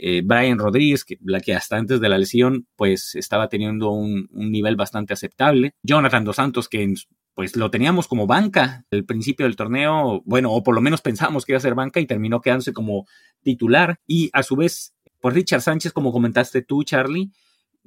eh, 0.00 0.22
Brian 0.24 0.58
Rodríguez, 0.58 1.04
que, 1.04 1.18
la 1.24 1.40
que 1.40 1.54
hasta 1.54 1.76
antes 1.76 2.00
de 2.00 2.08
la 2.08 2.18
lesión 2.18 2.66
pues 2.76 3.14
estaba 3.14 3.48
teniendo 3.48 3.90
un, 3.90 4.28
nivel 4.32 4.76
bastante 4.76 5.12
aceptable, 5.12 5.74
Jonathan 5.82 6.24
Dos 6.24 6.36
Santos 6.36 6.68
que 6.68 6.94
pues 7.34 7.54
lo 7.54 7.70
teníamos 7.70 8.08
como 8.08 8.26
banca 8.26 8.84
al 8.90 9.04
principio 9.04 9.46
del 9.46 9.54
torneo, 9.54 10.22
bueno, 10.24 10.52
o 10.52 10.62
por 10.64 10.74
lo 10.74 10.80
menos 10.80 11.02
pensamos 11.02 11.44
que 11.44 11.52
iba 11.52 11.58
a 11.58 11.60
ser 11.60 11.76
banca 11.76 12.00
y 12.00 12.06
terminó 12.06 12.40
quedándose 12.40 12.72
como 12.72 13.06
titular. 13.44 14.00
Y 14.08 14.28
a 14.32 14.42
su 14.42 14.56
vez, 14.56 14.92
por 15.20 15.34
Richard 15.34 15.60
Sánchez, 15.60 15.92
como 15.92 16.10
comentaste 16.10 16.62
tú, 16.62 16.82
Charlie, 16.82 17.30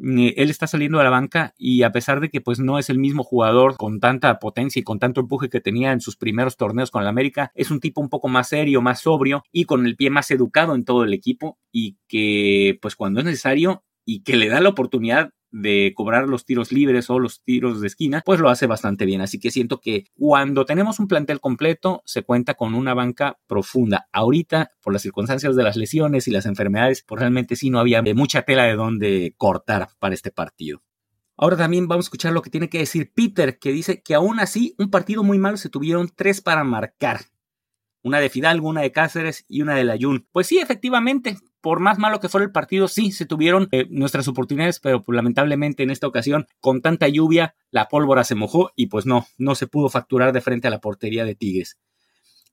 él 0.02 0.50
está 0.50 0.68
saliendo 0.68 0.98
de 0.98 1.04
la 1.04 1.10
banca 1.10 1.54
y 1.58 1.84
a 1.84 1.92
pesar 1.92 2.20
de 2.20 2.30
que 2.30 2.42
pues 2.42 2.60
no 2.60 2.80
es 2.80 2.90
el 2.90 2.98
mismo 2.98 3.24
jugador 3.24 3.78
con 3.78 4.00
tanta 4.00 4.40
potencia 4.40 4.80
y 4.80 4.84
con 4.84 5.00
tanto 5.00 5.22
empuje 5.22 5.50
que 5.50 5.62
tenía 5.62 5.92
en 5.92 6.02
sus 6.02 6.18
primeros 6.18 6.58
torneos 6.58 6.90
con 6.90 7.04
el 7.04 7.08
América, 7.08 7.52
es 7.56 7.72
un 7.72 7.80
tipo 7.80 8.02
un 8.02 8.10
poco 8.10 8.28
más 8.28 8.50
serio, 8.50 8.82
más 8.82 9.02
sobrio 9.02 9.44
y 9.52 9.66
con 9.66 9.86
el 9.86 9.96
pie 9.96 10.10
más 10.10 10.32
educado 10.32 10.76
en 10.76 10.86
todo 10.86 11.04
el 11.04 11.14
equipo 11.14 11.60
y 11.72 11.98
que 12.08 12.80
pues 12.82 12.96
cuando 12.96 13.20
es 13.20 13.26
necesario 13.26 13.84
y 14.06 14.24
que 14.24 14.38
le 14.38 14.50
da 14.50 14.60
la 14.60 14.70
oportunidad 14.70 15.32
de 15.52 15.94
cobrar 15.96 16.28
los 16.28 16.46
tiros 16.46 16.72
libres 16.72 17.10
o 17.10 17.20
los 17.20 17.44
tiros 17.44 17.82
de 17.82 17.88
esquina, 17.88 18.22
pues 18.26 18.40
lo 18.40 18.50
hace 18.50 18.68
bastante 18.68 19.06
bien. 19.06 19.22
Así 19.22 19.40
que 19.40 19.52
siento 19.52 19.80
que 19.80 20.06
cuando 20.14 20.66
tenemos 20.66 21.00
un 21.00 21.08
plantel 21.08 21.40
completo, 21.40 22.02
se 22.06 22.24
cuenta 22.24 22.54
con 22.54 22.74
una 22.74 22.94
banca 22.94 23.40
profunda. 23.48 24.08
Ahorita, 24.12 24.72
por 24.82 24.94
las 24.94 25.02
circunstancias 25.02 25.56
de 25.56 25.64
las 25.64 25.76
lesiones 25.76 26.28
y 26.28 26.32
las 26.32 26.46
enfermedades, 26.46 27.04
pues 27.06 27.20
realmente 27.20 27.56
sí 27.56 27.70
no 27.70 27.80
había 27.80 28.02
mucha 28.14 28.44
tela 28.44 28.64
de 28.64 28.76
donde 28.76 29.34
cortar 29.38 29.90
para 30.00 30.14
este 30.14 30.32
partido. 30.32 30.82
Ahora 31.38 31.58
también 31.58 31.88
vamos 31.88 32.06
a 32.06 32.08
escuchar 32.08 32.34
lo 32.34 32.42
que 32.42 32.50
tiene 32.50 32.70
que 32.70 32.80
decir 32.80 33.12
Peter, 33.14 33.58
que 33.58 33.72
dice 33.72 34.02
que 34.04 34.14
aún 34.14 34.40
así 34.40 34.76
un 34.78 34.92
partido 34.92 35.24
muy 35.24 35.40
malo 35.40 35.58
se 35.58 35.70
tuvieron 35.70 36.10
tres 36.16 36.42
para 36.42 36.64
marcar. 36.64 37.22
Una 38.04 38.20
de 38.20 38.30
Fidalgo, 38.30 38.68
una 38.68 38.82
de 38.82 38.92
Cáceres 38.92 39.46
y 39.48 39.62
una 39.62 39.76
de 39.76 39.84
Layún. 39.84 40.28
Pues 40.32 40.48
sí, 40.48 40.60
efectivamente, 40.60 41.38
por 41.62 41.80
más 41.80 42.00
malo 42.00 42.20
que 42.20 42.30
fuera 42.30 42.46
el 42.46 42.52
partido, 42.52 42.88
sí, 42.88 43.12
se 43.12 43.26
tuvieron 43.26 43.68
eh, 43.72 43.88
nuestras 43.90 44.28
oportunidades, 44.28 44.80
pero 44.80 45.04
pues, 45.04 45.16
lamentablemente 45.16 45.84
en 45.84 45.92
esta 45.92 46.08
ocasión, 46.08 46.48
con 46.60 46.82
tanta 46.82 47.08
lluvia, 47.08 47.56
la 47.70 47.88
pólvora 47.88 48.24
se 48.24 48.36
mojó 48.36 48.72
y 48.76 48.88
pues 48.88 49.06
no, 49.06 49.28
no 49.38 49.56
se 49.56 49.68
pudo 49.68 49.90
facturar 49.90 50.34
de 50.34 50.42
frente 50.42 50.68
a 50.68 50.72
la 50.72 50.82
portería 50.82 51.26
de 51.26 51.36
Tigres. 51.36 51.78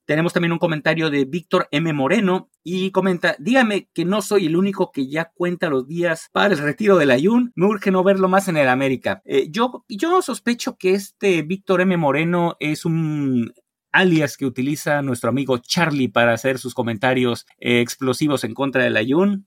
Tenemos 0.09 0.32
también 0.32 0.52
un 0.52 0.59
comentario 0.59 1.11
de 1.11 1.26
Víctor 1.26 1.68
M. 1.70 1.92
Moreno 1.92 2.48
y 2.64 2.92
comenta, 2.92 3.36
dígame 3.38 3.90
que 3.92 4.06
no 4.06 4.22
soy 4.22 4.46
el 4.46 4.56
único 4.56 4.90
que 4.90 5.06
ya 5.06 5.30
cuenta 5.34 5.68
los 5.68 5.86
días 5.86 6.30
para 6.32 6.54
el 6.54 6.59
retiro 6.59 6.96
del 6.96 7.11
Ayun, 7.11 7.52
me 7.54 7.66
urge 7.66 7.90
no 7.90 8.02
verlo 8.02 8.26
más 8.26 8.48
en 8.48 8.56
el 8.56 8.70
América. 8.70 9.20
Eh, 9.26 9.48
yo, 9.50 9.84
yo 9.86 10.22
sospecho 10.22 10.78
que 10.78 10.94
este 10.94 11.42
Víctor 11.42 11.82
M. 11.82 11.94
Moreno 11.98 12.56
es 12.59 12.86
un 12.86 13.52
alias 13.93 14.36
que 14.36 14.47
utiliza 14.47 15.03
nuestro 15.03 15.30
amigo 15.30 15.59
Charlie 15.59 16.09
para 16.09 16.32
hacer 16.32 16.59
sus 16.59 16.74
comentarios 16.74 17.47
explosivos 17.59 18.45
en 18.45 18.55
contra 18.55 18.84
del 18.84 18.97
Ayun. 18.97 19.47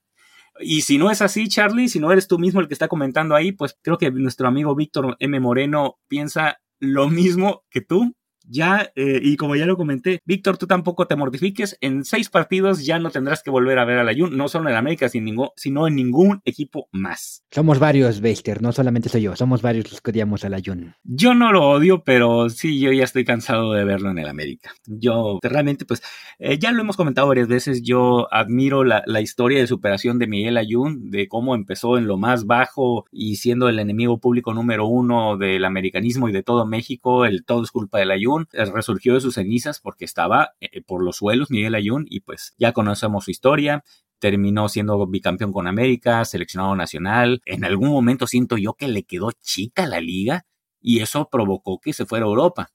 Y 0.59 0.81
si 0.81 0.97
no 0.97 1.09
es 1.11 1.21
así, 1.21 1.47
Charlie, 1.47 1.89
si 1.89 1.99
no 1.99 2.11
eres 2.11 2.27
tú 2.27 2.37
mismo 2.37 2.59
el 2.59 2.67
que 2.67 2.73
está 2.73 2.87
comentando 2.87 3.35
ahí, 3.35 3.51
pues 3.51 3.77
creo 3.81 3.97
que 3.97 4.11
nuestro 4.11 4.47
amigo 4.47 4.75
Víctor 4.75 5.15
M. 5.19 5.39
Moreno 5.39 5.99
piensa 6.07 6.59
lo 6.79 7.09
mismo 7.09 7.63
que 7.69 7.81
tú 7.81 8.15
ya, 8.51 8.91
eh, 8.95 9.19
y 9.23 9.37
como 9.37 9.55
ya 9.55 9.65
lo 9.65 9.77
comenté, 9.77 10.21
Víctor, 10.25 10.57
tú 10.57 10.67
tampoco 10.67 11.07
te 11.07 11.15
mortifiques. 11.15 11.77
En 11.79 12.03
seis 12.03 12.29
partidos 12.29 12.85
ya 12.85 12.99
no 12.99 13.09
tendrás 13.09 13.41
que 13.41 13.49
volver 13.49 13.79
a 13.79 13.85
ver 13.85 13.97
al 13.97 14.09
Ayun, 14.09 14.35
no 14.35 14.49
solo 14.49 14.69
en 14.69 14.75
América, 14.75 15.09
sino 15.09 15.87
en 15.87 15.95
ningún 15.95 16.41
equipo 16.43 16.89
más. 16.91 17.43
Somos 17.49 17.79
varios, 17.79 18.19
Beister, 18.19 18.61
no 18.61 18.71
solamente 18.73 19.09
soy 19.09 19.21
yo, 19.23 19.35
somos 19.35 19.61
varios 19.61 19.89
los 19.89 20.01
que 20.01 20.11
odiamos 20.11 20.43
al 20.43 20.53
Ayun. 20.53 20.95
Yo 21.03 21.33
no 21.33 21.53
lo 21.53 21.69
odio, 21.69 22.03
pero 22.03 22.49
sí, 22.49 22.79
yo 22.79 22.91
ya 22.91 23.05
estoy 23.05 23.23
cansado 23.23 23.71
de 23.71 23.85
verlo 23.85 24.11
en 24.11 24.19
el 24.19 24.27
América. 24.27 24.73
Yo 24.85 25.39
realmente, 25.41 25.85
pues, 25.85 26.01
eh, 26.37 26.59
ya 26.59 26.71
lo 26.71 26.81
hemos 26.81 26.97
comentado 26.97 27.29
varias 27.29 27.47
veces, 27.47 27.81
yo 27.83 28.27
admiro 28.33 28.83
la, 28.83 29.03
la 29.05 29.21
historia 29.21 29.59
de 29.59 29.67
superación 29.67 30.19
de 30.19 30.27
Miguel 30.27 30.57
Ayun, 30.57 31.09
de 31.09 31.29
cómo 31.29 31.55
empezó 31.55 31.97
en 31.97 32.05
lo 32.05 32.17
más 32.17 32.45
bajo 32.45 33.05
y 33.11 33.37
siendo 33.37 33.69
el 33.69 33.79
enemigo 33.79 34.19
público 34.19 34.53
número 34.53 34.87
uno 34.87 35.37
del 35.37 35.63
americanismo 35.63 36.27
y 36.27 36.33
de 36.33 36.43
todo 36.43 36.65
México, 36.65 37.25
el 37.25 37.45
todo 37.45 37.63
es 37.63 37.71
culpa 37.71 37.99
del 37.99 38.11
Ayun 38.11 38.40
eh, 38.53 38.65
resurgió 38.65 39.13
de 39.13 39.21
sus 39.21 39.35
cenizas 39.35 39.79
porque 39.79 40.05
estaba 40.05 40.51
eh, 40.59 40.81
por 40.81 41.03
los 41.03 41.17
suelos 41.17 41.51
Miguel 41.51 41.75
Ayun 41.75 42.05
y 42.09 42.21
pues 42.21 42.53
ya 42.57 42.73
conocemos 42.73 43.25
su 43.25 43.31
historia. 43.31 43.83
Terminó 44.19 44.69
siendo 44.69 45.05
bicampeón 45.07 45.51
con 45.51 45.67
América, 45.67 46.23
seleccionado 46.25 46.75
nacional. 46.75 47.41
En 47.45 47.65
algún 47.65 47.89
momento 47.89 48.27
siento 48.27 48.57
yo 48.57 48.73
que 48.73 48.87
le 48.87 49.03
quedó 49.03 49.31
chica 49.31 49.87
la 49.87 49.99
liga 49.99 50.45
y 50.79 50.99
eso 50.99 51.29
provocó 51.31 51.79
que 51.79 51.93
se 51.93 52.05
fuera 52.05 52.25
a 52.25 52.29
Europa, 52.29 52.71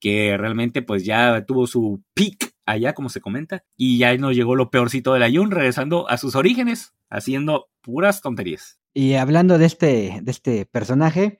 que 0.00 0.36
realmente 0.36 0.82
pues 0.82 1.04
ya 1.04 1.44
tuvo 1.46 1.66
su 1.66 2.02
pick 2.14 2.54
allá, 2.64 2.94
como 2.94 3.08
se 3.08 3.20
comenta, 3.20 3.64
y 3.76 3.98
ya 3.98 4.16
nos 4.16 4.34
llegó 4.34 4.56
lo 4.56 4.70
peorcito 4.70 5.14
del 5.14 5.22
Ayun, 5.22 5.50
regresando 5.50 6.08
a 6.08 6.18
sus 6.18 6.34
orígenes, 6.34 6.94
haciendo 7.08 7.68
puras 7.80 8.20
tonterías. 8.20 8.80
Y 8.92 9.14
hablando 9.14 9.58
de 9.58 9.66
este, 9.66 10.20
de 10.22 10.30
este 10.30 10.66
personaje, 10.66 11.38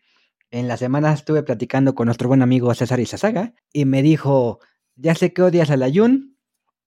en 0.50 0.68
la 0.68 0.76
semana 0.76 1.12
estuve 1.12 1.42
platicando 1.42 1.94
con 1.94 2.06
nuestro 2.06 2.28
buen 2.28 2.42
amigo 2.42 2.74
César 2.74 3.00
Izazaga 3.00 3.54
y 3.72 3.84
me 3.84 4.02
dijo, 4.02 4.60
ya 4.94 5.14
sé 5.14 5.32
que 5.32 5.42
odias 5.42 5.70
al 5.70 5.82
Ayun, 5.82 6.36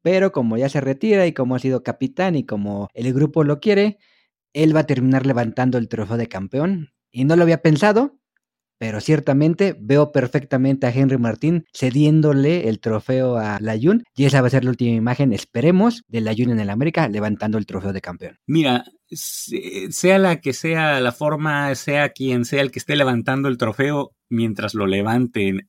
pero 0.02 0.32
como 0.32 0.58
ya 0.58 0.70
se 0.70 0.82
retira 0.82 1.28
y 1.28 1.34
como 1.34 1.56
ha 1.56 1.60
sido 1.60 1.84
capitán 1.84 2.36
y 2.36 2.46
como 2.46 2.90
el 2.94 3.14
grupo 3.14 3.44
lo 3.44 3.60
quiere, 3.60 4.00
él 4.54 4.76
va 4.76 4.82
a 4.82 4.88
terminar 4.88 5.26
levantando 5.26 5.78
el 5.78 5.90
trofeo 5.90 6.18
de 6.18 6.28
campeón. 6.28 6.90
Y 7.12 7.26
no 7.26 7.36
lo 7.36 7.44
había 7.44 7.62
pensado, 7.62 8.19
pero 8.80 9.02
ciertamente 9.02 9.76
veo 9.80 10.12
perfectamente 10.12 10.88
a 10.88 10.92
Henry 10.92 11.18
Martín 11.18 11.66
cediéndole 11.74 12.70
el 12.70 12.80
trofeo 12.80 13.38
a 13.38 13.60
Layun 13.60 14.04
y 14.16 14.26
esa 14.26 14.42
va 14.42 14.48
a 14.48 14.52
ser 14.52 14.64
la 14.64 14.72
última 14.72 14.96
imagen, 14.96 15.34
esperemos, 15.34 16.02
de 16.08 16.22
Layun 16.22 16.52
en 16.52 16.60
el 16.60 16.70
América 16.72 17.08
levantando 17.08 17.58
el 17.58 17.66
trofeo 17.66 17.94
de 17.94 18.02
campeón. 18.02 18.38
Mira, 18.48 18.86
sea 19.12 20.18
la 20.18 20.40
que 20.40 20.54
sea 20.54 21.00
la 21.02 21.12
forma, 21.12 21.76
sea 21.76 22.10
quien 22.10 22.46
sea 22.46 22.62
el 22.62 22.72
que 22.72 22.80
esté 22.80 22.96
levantando 22.96 23.50
el 23.50 23.58
trofeo, 23.58 24.12
mientras 24.30 24.74
lo 24.74 24.88
levanten 24.88 25.68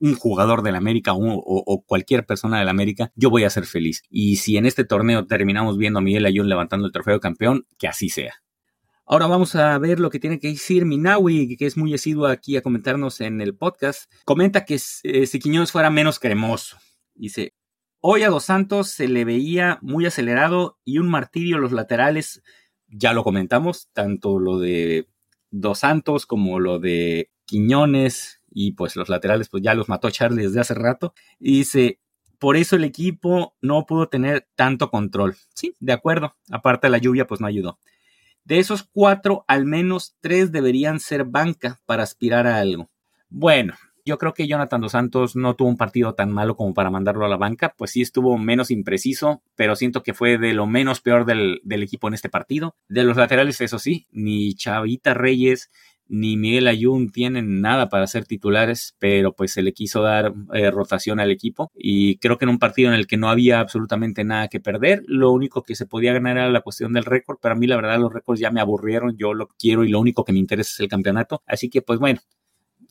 un 0.00 0.16
jugador 0.16 0.62
del 0.62 0.74
América 0.74 1.12
o, 1.12 1.20
o, 1.20 1.84
cualquier 1.84 2.26
persona 2.26 2.58
del 2.58 2.68
América, 2.68 3.12
yo 3.14 3.30
voy 3.30 3.44
a 3.44 3.50
ser 3.50 3.66
feliz. 3.66 4.02
Y 4.10 4.36
si 4.36 4.56
en 4.56 4.66
este 4.66 4.84
torneo 4.84 5.26
terminamos 5.26 5.78
viendo 5.78 6.00
a 6.00 6.02
Miguel 6.02 6.26
Ayun 6.26 6.48
levantando 6.48 6.86
el 6.86 6.92
trofeo 6.92 7.14
de 7.14 7.20
campeón, 7.20 7.66
que 7.78 7.86
así 7.86 8.08
sea. 8.08 8.34
Ahora 9.04 9.26
vamos 9.26 9.56
a 9.56 9.76
ver 9.78 9.98
lo 9.98 10.10
que 10.10 10.20
tiene 10.20 10.38
que 10.38 10.48
decir 10.48 10.86
Minawi, 10.86 11.56
que 11.56 11.66
es 11.66 11.76
muy 11.76 11.92
asiduo 11.92 12.26
aquí 12.26 12.56
a 12.56 12.62
comentarnos 12.62 13.20
en 13.20 13.40
el 13.40 13.54
podcast. 13.54 14.10
Comenta 14.24 14.64
que 14.64 14.80
eh, 15.02 15.26
si 15.26 15.38
Quiñones 15.40 15.72
fuera 15.72 15.90
menos 15.90 16.20
cremoso. 16.20 16.78
Dice, 17.14 17.54
hoy 18.00 18.22
a 18.22 18.30
Dos 18.30 18.44
Santos 18.44 18.90
se 18.90 19.08
le 19.08 19.24
veía 19.24 19.78
muy 19.82 20.06
acelerado 20.06 20.78
y 20.84 20.98
un 20.98 21.10
martirio 21.10 21.58
los 21.58 21.72
laterales, 21.72 22.42
ya 22.86 23.12
lo 23.12 23.24
comentamos, 23.24 23.88
tanto 23.92 24.38
lo 24.38 24.58
de 24.58 25.08
Dos 25.50 25.80
Santos 25.80 26.24
como 26.24 26.60
lo 26.60 26.78
de 26.78 27.30
Quiñones 27.44 28.40
y 28.50 28.72
pues 28.72 28.94
los 28.94 29.08
laterales 29.08 29.48
pues 29.48 29.62
ya 29.62 29.74
los 29.74 29.88
mató 29.88 30.10
Charlie 30.10 30.44
desde 30.44 30.60
hace 30.60 30.74
rato. 30.74 31.12
Y 31.40 31.58
dice, 31.58 31.98
por 32.38 32.56
eso 32.56 32.76
el 32.76 32.84
equipo 32.84 33.56
no 33.60 33.84
pudo 33.84 34.08
tener 34.08 34.46
tanto 34.54 34.90
control. 34.90 35.36
Sí, 35.54 35.76
de 35.80 35.92
acuerdo. 35.92 36.34
Aparte 36.50 36.88
la 36.88 36.98
lluvia 36.98 37.26
pues 37.26 37.40
no 37.40 37.48
ayudó. 37.48 37.78
De 38.44 38.58
esos 38.58 38.88
cuatro, 38.90 39.44
al 39.46 39.66
menos 39.66 40.16
tres 40.20 40.52
deberían 40.52 41.00
ser 41.00 41.24
banca 41.24 41.80
para 41.86 42.02
aspirar 42.02 42.46
a 42.46 42.58
algo. 42.58 42.90
Bueno, 43.28 43.74
yo 44.04 44.18
creo 44.18 44.34
que 44.34 44.48
Jonathan 44.48 44.80
Dos 44.80 44.92
Santos 44.92 45.36
no 45.36 45.54
tuvo 45.54 45.68
un 45.68 45.76
partido 45.76 46.14
tan 46.14 46.32
malo 46.32 46.56
como 46.56 46.74
para 46.74 46.90
mandarlo 46.90 47.24
a 47.24 47.28
la 47.28 47.36
banca, 47.36 47.74
pues 47.78 47.92
sí 47.92 48.02
estuvo 48.02 48.36
menos 48.36 48.70
impreciso, 48.70 49.42
pero 49.54 49.76
siento 49.76 50.02
que 50.02 50.12
fue 50.12 50.38
de 50.38 50.54
lo 50.54 50.66
menos 50.66 51.00
peor 51.00 51.24
del, 51.24 51.60
del 51.62 51.82
equipo 51.84 52.08
en 52.08 52.14
este 52.14 52.28
partido. 52.28 52.76
De 52.88 53.04
los 53.04 53.16
laterales, 53.16 53.60
eso 53.60 53.78
sí, 53.78 54.08
ni 54.10 54.54
Chavita 54.54 55.14
Reyes 55.14 55.70
ni 56.08 56.36
Miguel 56.36 56.68
Ayun 56.68 57.10
tienen 57.10 57.60
nada 57.60 57.88
para 57.88 58.06
ser 58.06 58.26
titulares, 58.26 58.94
pero 58.98 59.32
pues 59.32 59.52
se 59.52 59.62
le 59.62 59.72
quiso 59.72 60.02
dar 60.02 60.34
eh, 60.52 60.70
rotación 60.70 61.20
al 61.20 61.30
equipo 61.30 61.70
y 61.74 62.18
creo 62.18 62.38
que 62.38 62.44
en 62.44 62.50
un 62.50 62.58
partido 62.58 62.88
en 62.90 62.94
el 62.94 63.06
que 63.06 63.16
no 63.16 63.30
había 63.30 63.60
absolutamente 63.60 64.24
nada 64.24 64.48
que 64.48 64.60
perder, 64.60 65.02
lo 65.06 65.30
único 65.32 65.62
que 65.62 65.74
se 65.74 65.86
podía 65.86 66.12
ganar 66.12 66.36
era 66.36 66.50
la 66.50 66.60
cuestión 66.60 66.92
del 66.92 67.04
récord, 67.04 67.38
pero 67.40 67.54
a 67.54 67.58
mí 67.58 67.66
la 67.66 67.76
verdad 67.76 67.98
los 67.98 68.12
récords 68.12 68.40
ya 68.40 68.50
me 68.50 68.60
aburrieron, 68.60 69.16
yo 69.16 69.34
lo 69.34 69.46
quiero 69.46 69.84
y 69.84 69.88
lo 69.88 70.00
único 70.00 70.24
que 70.24 70.32
me 70.32 70.38
interesa 70.38 70.72
es 70.74 70.80
el 70.80 70.88
campeonato, 70.88 71.42
así 71.46 71.70
que 71.70 71.82
pues 71.82 71.98
bueno, 71.98 72.20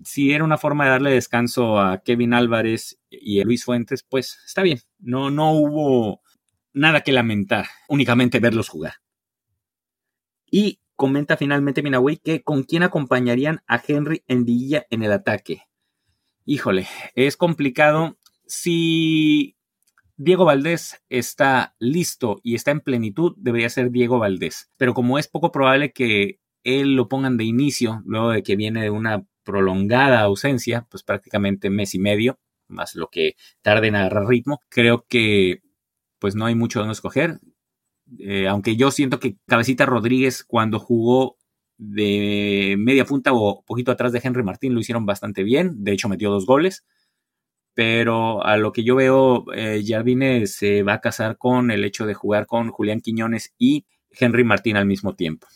si 0.03 0.31
era 0.31 0.43
una 0.43 0.57
forma 0.57 0.85
de 0.85 0.91
darle 0.91 1.11
descanso 1.11 1.79
a 1.79 2.01
Kevin 2.01 2.33
Álvarez 2.33 2.99
y 3.09 3.39
a 3.39 3.43
Luis 3.43 3.63
Fuentes, 3.63 4.03
pues 4.07 4.39
está 4.45 4.63
bien, 4.63 4.79
no, 4.99 5.29
no 5.29 5.51
hubo 5.51 6.21
nada 6.73 7.01
que 7.01 7.11
lamentar, 7.11 7.65
únicamente 7.87 8.39
verlos 8.39 8.69
jugar. 8.69 8.93
Y 10.49 10.79
comenta 11.01 11.35
finalmente 11.35 11.81
Minaway 11.81 12.17
que 12.17 12.43
con 12.43 12.61
quién 12.61 12.83
acompañarían 12.83 13.63
a 13.65 13.81
Henry 13.83 14.23
en 14.27 14.45
Villa 14.45 14.85
en 14.91 15.01
el 15.01 15.11
ataque. 15.11 15.63
Híjole, 16.45 16.87
es 17.15 17.37
complicado. 17.37 18.19
Si 18.45 19.57
Diego 20.15 20.45
Valdés 20.45 21.01
está 21.09 21.73
listo 21.79 22.39
y 22.43 22.53
está 22.53 22.69
en 22.69 22.81
plenitud, 22.81 23.33
debería 23.37 23.71
ser 23.71 23.89
Diego 23.89 24.19
Valdés. 24.19 24.69
Pero 24.77 24.93
como 24.93 25.17
es 25.17 25.27
poco 25.27 25.51
probable 25.51 25.91
que 25.91 26.39
él 26.63 26.95
lo 26.95 27.07
pongan 27.07 27.35
de 27.35 27.45
inicio, 27.45 28.03
luego 28.05 28.29
de 28.29 28.43
que 28.43 28.55
viene 28.55 28.83
de 28.83 28.91
una 28.91 29.25
prolongada 29.43 30.21
ausencia, 30.21 30.85
pues 30.87 31.01
prácticamente 31.01 31.71
mes 31.71 31.95
y 31.95 31.99
medio, 31.99 32.37
más 32.67 32.93
lo 32.93 33.07
que 33.07 33.37
tarde 33.63 33.87
en 33.87 33.95
agarrar 33.95 34.27
ritmo, 34.27 34.61
creo 34.69 35.03
que 35.09 35.63
pues 36.19 36.35
no 36.35 36.45
hay 36.45 36.53
mucho 36.53 36.77
donde 36.77 36.93
escoger. 36.93 37.39
Eh, 38.19 38.47
aunque 38.47 38.75
yo 38.75 38.91
siento 38.91 39.19
que 39.19 39.37
Cabecita 39.47 39.85
Rodríguez 39.85 40.43
cuando 40.43 40.79
jugó 40.79 41.37
de 41.77 42.75
media 42.77 43.05
punta 43.05 43.31
o 43.33 43.63
poquito 43.65 43.91
atrás 43.91 44.11
de 44.11 44.21
Henry 44.23 44.43
Martín 44.43 44.73
lo 44.73 44.79
hicieron 44.79 45.05
bastante 45.05 45.43
bien. 45.43 45.83
De 45.83 45.91
hecho, 45.93 46.09
metió 46.09 46.29
dos 46.29 46.45
goles. 46.45 46.85
Pero 47.73 48.43
a 48.45 48.57
lo 48.57 48.73
que 48.73 48.83
yo 48.83 48.95
veo, 48.95 49.45
eh, 49.53 49.81
Jardine 49.85 50.45
se 50.45 50.83
va 50.83 50.95
a 50.95 51.01
casar 51.01 51.37
con 51.37 51.71
el 51.71 51.85
hecho 51.85 52.05
de 52.05 52.13
jugar 52.13 52.45
con 52.45 52.69
Julián 52.69 52.99
Quiñones 52.99 53.53
y 53.57 53.85
Henry 54.11 54.43
Martín 54.43 54.75
al 54.75 54.85
mismo 54.85 55.15
tiempo. 55.15 55.47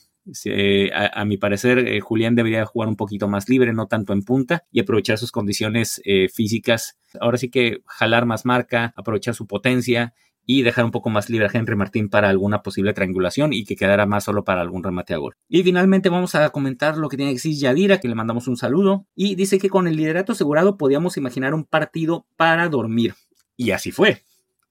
a, 0.94 1.26
mi 1.26 1.38
parecer, 1.38 1.80
eh, 1.80 2.00
Julián 2.00 2.36
debería 2.36 2.66
jugar 2.66 2.88
un 2.90 2.96
poquito 2.96 3.28
más 3.28 3.50
libre, 3.50 3.74
no 3.74 3.88
tanto 3.88 4.14
en 4.14 4.24
punta, 4.24 4.64
y 4.72 4.80
aprovechar 4.80 5.18
sus 5.18 5.32
condiciones 5.32 6.02
eh, 6.06 6.30
físicas. 6.30 6.98
Ahora 7.20 7.38
sí 7.38 7.50
que 7.50 7.82
jalar 7.86 8.26
más 8.26 8.46
marca, 8.46 8.94
aprovechar 8.96 9.36
su 9.36 9.46
potencia 9.46 10.14
y 10.46 10.62
dejar 10.62 10.86
un 10.86 10.92
poco 10.92 11.10
más 11.10 11.30
libre 11.30 11.48
a 11.48 11.52
Henry 11.52 11.76
Martín 11.76 12.10
para 12.10 12.30
alguna 12.30 12.62
posible 12.62 12.94
triangulación 12.94 13.54
y 13.54 13.66
que 13.66 13.76
quedara 13.76 14.06
más 14.06 14.24
solo 14.24 14.44
para 14.44 14.62
algún 14.62 14.84
remate 14.84 15.14
a 15.14 15.18
gol. 15.18 15.36
Y 15.50 15.64
finalmente 15.64 16.10
vamos 16.10 16.36
a 16.36 16.50
comentar 16.50 16.98
lo 16.98 17.10
que 17.10 17.18
tiene 17.18 17.32
que 17.32 17.36
decir 17.36 17.56
Yadira, 17.56 18.00
que 18.00 18.08
le 18.08 18.16
mandamos 18.16 18.48
un 18.48 18.58
saludo, 18.58 19.08
y 19.16 19.36
dice 19.36 19.60
que 19.60 19.70
con 19.70 19.88
el 19.88 19.96
liderato 19.96 20.34
asegurado 20.34 20.78
podíamos 20.78 21.18
imaginar 21.18 21.54
un 21.54 21.66
partido 21.66 22.28
para 22.36 22.68
dormir. 22.70 23.16
Y 23.58 23.72
así 23.72 23.92
fue. 23.92 24.24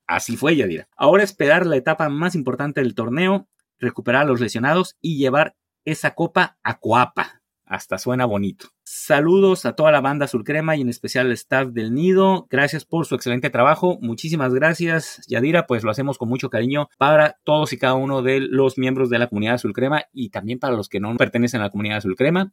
Así 0.06 0.36
fue 0.36 0.56
Yadira. 0.56 0.88
Ahora 0.96 1.22
esperar 1.22 1.66
la 1.66 1.76
etapa 1.76 2.08
más 2.08 2.34
importante 2.34 2.80
del 2.82 2.94
torneo, 2.94 3.48
recuperar 3.78 4.22
a 4.22 4.26
los 4.26 4.40
lesionados 4.40 4.96
y 5.00 5.16
llevar 5.16 5.56
esa 5.84 6.14
copa 6.14 6.58
a 6.62 6.78
Coapa. 6.78 7.42
Hasta 7.66 7.98
suena 7.98 8.26
bonito. 8.26 8.68
Saludos 8.82 9.64
a 9.64 9.74
toda 9.74 9.90
la 9.90 10.00
banda 10.00 10.26
Crema 10.44 10.76
y 10.76 10.82
en 10.82 10.88
especial 10.88 11.26
al 11.26 11.32
staff 11.32 11.68
del 11.68 11.94
Nido. 11.94 12.46
Gracias 12.50 12.84
por 12.84 13.06
su 13.06 13.14
excelente 13.14 13.48
trabajo. 13.48 13.98
Muchísimas 14.00 14.52
gracias, 14.52 15.22
Yadira. 15.28 15.66
Pues 15.66 15.82
lo 15.82 15.90
hacemos 15.90 16.18
con 16.18 16.28
mucho 16.28 16.50
cariño 16.50 16.88
para 16.98 17.38
todos 17.44 17.72
y 17.72 17.78
cada 17.78 17.94
uno 17.94 18.22
de 18.22 18.40
los 18.40 18.76
miembros 18.76 19.08
de 19.08 19.18
la 19.18 19.28
comunidad 19.28 19.60
Crema 19.72 20.04
y 20.12 20.28
también 20.28 20.58
para 20.58 20.76
los 20.76 20.88
que 20.88 21.00
no 21.00 21.16
pertenecen 21.16 21.60
a 21.60 21.64
la 21.64 21.70
comunidad 21.70 22.02
Crema 22.16 22.52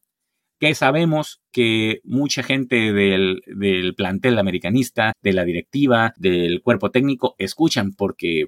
que 0.61 0.75
sabemos 0.75 1.41
que 1.51 2.01
mucha 2.03 2.43
gente 2.43 2.93
del, 2.93 3.41
del, 3.47 3.95
plantel 3.95 4.37
americanista, 4.37 5.13
de 5.23 5.33
la 5.33 5.43
directiva, 5.43 6.13
del 6.17 6.61
cuerpo 6.61 6.91
técnico, 6.91 7.33
escuchan 7.39 7.93
porque, 7.93 8.45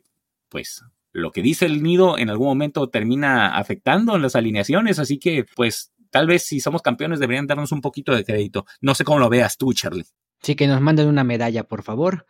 pues, 0.47 0.83
lo 1.11 1.31
que 1.31 1.41
dice 1.41 1.65
el 1.65 1.81
nido 1.81 2.19
en 2.19 2.29
algún 2.29 2.47
momento 2.47 2.87
termina 2.87 3.57
afectando 3.57 4.15
las 4.19 4.35
alineaciones, 4.35 4.99
así 4.99 5.17
que, 5.17 5.45
pues, 5.55 5.91
tal 6.13 6.27
vez 6.27 6.43
si 6.43 6.59
somos 6.59 6.83
campeones 6.83 7.19
deberían 7.19 7.47
darnos 7.47 7.71
un 7.71 7.81
poquito 7.81 8.15
de 8.15 8.23
crédito. 8.23 8.65
No 8.81 8.93
sé 8.93 9.03
cómo 9.03 9.17
lo 9.17 9.29
veas 9.29 9.57
tú, 9.57 9.73
Charlie. 9.73 10.05
Sí, 10.43 10.55
que 10.55 10.67
nos 10.67 10.79
manden 10.79 11.07
una 11.07 11.23
medalla, 11.23 11.63
por 11.63 11.81
favor. 11.81 12.27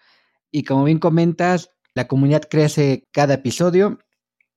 Y 0.52 0.64
como 0.64 0.86
bien 0.86 1.00
comentas, 1.00 1.70
la 1.94 2.08
comunidad 2.08 2.44
crece 2.50 3.10
cada 3.12 3.34
episodio. 3.34 4.00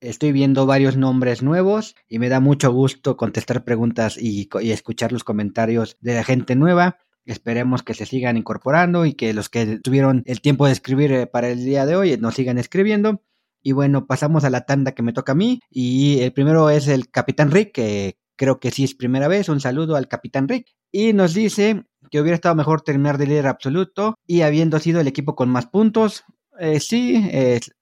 Estoy 0.01 0.31
viendo 0.31 0.65
varios 0.65 0.97
nombres 0.97 1.43
nuevos 1.43 1.97
y 2.07 2.21
me 2.21 2.29
da 2.29 2.39
mucho 2.39 2.71
gusto 2.71 3.17
contestar 3.17 3.65
preguntas 3.65 4.17
y, 4.17 4.49
escuchar 4.71 5.11
los 5.11 5.25
comentarios 5.25 5.97
de 6.01 6.15
la 6.15 6.23
gente 6.23 6.55
nueva. 6.55 6.99
Esperemos 7.25 7.83
que 7.83 7.95
se 7.95 8.07
sigan 8.07 8.37
incorporando 8.37 9.07
y 9.07 9.15
que 9.15 9.35
los 9.35 9.49
que 9.49 9.81
tuvieron 9.81 10.23
el 10.27 10.41
tiempo 10.41 10.67
de 10.67 10.73
escribir 10.73 11.13
eh, 11.13 11.27
para 11.27 11.49
el 11.49 11.65
día 11.65 11.85
de 11.85 11.97
hoy 11.97 12.17
nos 12.19 12.37
sigan 12.37 12.59
escribiendo. 12.59 13.23
Y 13.61 13.73
bueno, 13.73 14.07
pasamos 14.07 14.45
a 14.45 14.51
la 14.51 14.61
tanda 14.61 14.93
que 14.93 15.03
me 15.03 15.13
toca 15.13 15.33
a 15.33 15.35
mí. 15.35 15.59
Y 15.69 16.21
el 16.21 16.33
primero 16.33 16.71
es 16.71 16.87
el 16.87 17.11
Capitán 17.11 17.51
Rick, 17.51 17.73
que 17.73 18.19
creo 18.37 18.61
que 18.61 18.71
sí 18.71 18.85
es 18.85 18.95
primera 18.95 19.29
vez. 19.29 19.49
Un 19.49 19.61
saludo 19.61 19.97
al 19.97 20.09
capitán 20.09 20.49
Rick. 20.49 20.69
Y 20.93 21.13
nos 21.13 21.35
dice 21.35 21.85
que 22.11 22.21
hubiera 22.21 22.37
estado 22.37 22.55
mejor 22.55 22.83
terminar 22.83 23.19
de 23.19 23.27
líder 23.27 23.47
absoluto 23.47 24.15
y 24.27 24.43
habiendo 24.43 24.79
sido 24.79 25.01
el 25.01 25.09
equipo 25.09 25.35
con 25.35 25.49
más 25.49 25.67
puntos. 25.67 26.25
Eh, 26.59 26.81
sí, 26.81 27.29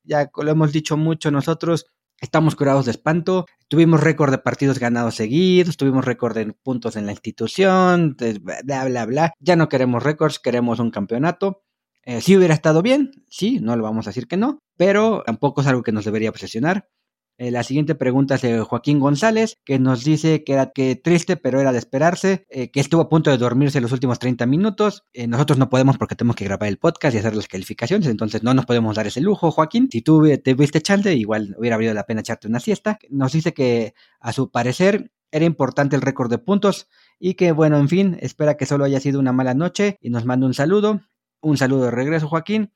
ya 0.03 0.31
lo 0.37 0.51
hemos 0.51 0.73
dicho 0.73 0.97
mucho 0.97 1.31
nosotros. 1.31 1.87
Estamos 2.21 2.57
curados 2.57 2.87
de 2.87 2.93
espanto. 2.93 3.47
Tuvimos 3.69 4.01
récord 4.01 4.31
de 4.31 4.39
partidos 4.39 4.79
ganados 4.79 5.17
seguidos, 5.17 5.77
tuvimos 5.77 6.05
récord 6.05 6.35
de 6.35 6.53
puntos 6.53 6.97
en 6.97 7.07
la 7.07 7.13
institución, 7.13 8.17
bla, 8.65 8.85
bla, 8.87 9.07
bla. 9.07 9.33
Ya 9.41 9.57
no 9.57 9.69
queremos 9.69 10.03
récords, 10.03 10.39
queremos 10.39 10.79
un 10.79 10.91
campeonato. 10.91 11.65
Eh, 12.07 12.21
sí 12.21 12.37
hubiera 12.37 12.55
estado 12.55 12.83
bien, 12.83 13.11
sí, 13.29 13.61
no 13.61 13.77
lo 13.77 13.83
vamos 13.83 14.07
a 14.07 14.11
decir 14.11 14.27
que 14.27 14.37
no, 14.37 14.59
pero 14.77 15.23
tampoco 15.25 15.63
es 15.63 15.67
algo 15.67 15.83
que 15.83 15.93
nos 15.93 16.05
debería 16.05 16.31
obsesionar. 16.31 16.89
Eh, 17.37 17.51
la 17.51 17.65
siguiente 17.65 17.95
pregunta 17.95 18.37
es 18.37 18.43
de 18.43 18.61
Joaquín 18.61 19.01
González, 19.01 19.59
que 19.65 19.79
nos 19.79 20.05
dice 20.05 20.45
que 20.45 20.53
era 20.53 20.71
que 20.71 20.95
triste, 20.95 21.37
pero 21.37 21.61
era 21.61 21.73
de 21.73 21.79
esperarse, 21.79 22.47
eh, 22.49 22.71
que 22.71 22.81
estuvo 22.81 23.03
a 23.03 23.09
punto 23.09 23.31
de 23.31 23.39
dormirse 23.39 23.81
los 23.81 23.93
últimos 23.93 24.19
30 24.19 24.47
minutos. 24.47 25.05
Eh, 25.13 25.27
nosotros 25.27 25.59
no 25.59 25.69
podemos 25.69 25.99
porque 25.99 26.15
tenemos 26.15 26.37
que 26.37 26.45
grabar 26.45 26.69
el 26.69 26.79
podcast 26.79 27.15
y 27.15 27.19
hacer 27.19 27.35
las 27.35 27.49
calificaciones, 27.49 28.09
entonces 28.09 28.43
no 28.43 28.55
nos 28.55 28.67
podemos 28.67 28.95
dar 28.97 29.07
ese 29.07 29.21
lujo, 29.21 29.51
Joaquín. 29.51 29.89
Si 29.91 30.03
tú 30.03 30.23
te 30.43 30.55
viste 30.55 30.81
chance, 30.81 31.13
igual 31.15 31.57
hubiera 31.59 31.77
valido 31.77 31.95
la 31.95 32.07
pena 32.07 32.21
echarte 32.21 32.47
una 32.47 32.61
siesta. 32.61 32.99
Nos 33.11 33.33
dice 33.33 33.53
que 33.53 33.95
a 34.21 34.33
su 34.33 34.51
parecer 34.51 35.11
era 35.33 35.45
importante 35.45 35.97
el 35.97 36.03
récord 36.03 36.31
de 36.31 36.39
puntos 36.39 36.89
y 37.19 37.35
que, 37.35 37.51
bueno, 37.51 37.79
en 37.79 37.89
fin, 37.89 38.17
espera 38.21 38.57
que 38.57 38.67
solo 38.67 38.85
haya 38.85 39.01
sido 39.01 39.19
una 39.19 39.33
mala 39.33 39.55
noche 39.55 39.99
y 40.01 40.11
nos 40.11 40.25
manda 40.25 40.47
un 40.47 40.55
saludo. 40.55 41.01
Un 41.41 41.59
saludo 41.59 41.87
de 41.87 41.91
regreso, 41.91 42.29
Joaquín. 42.29 42.71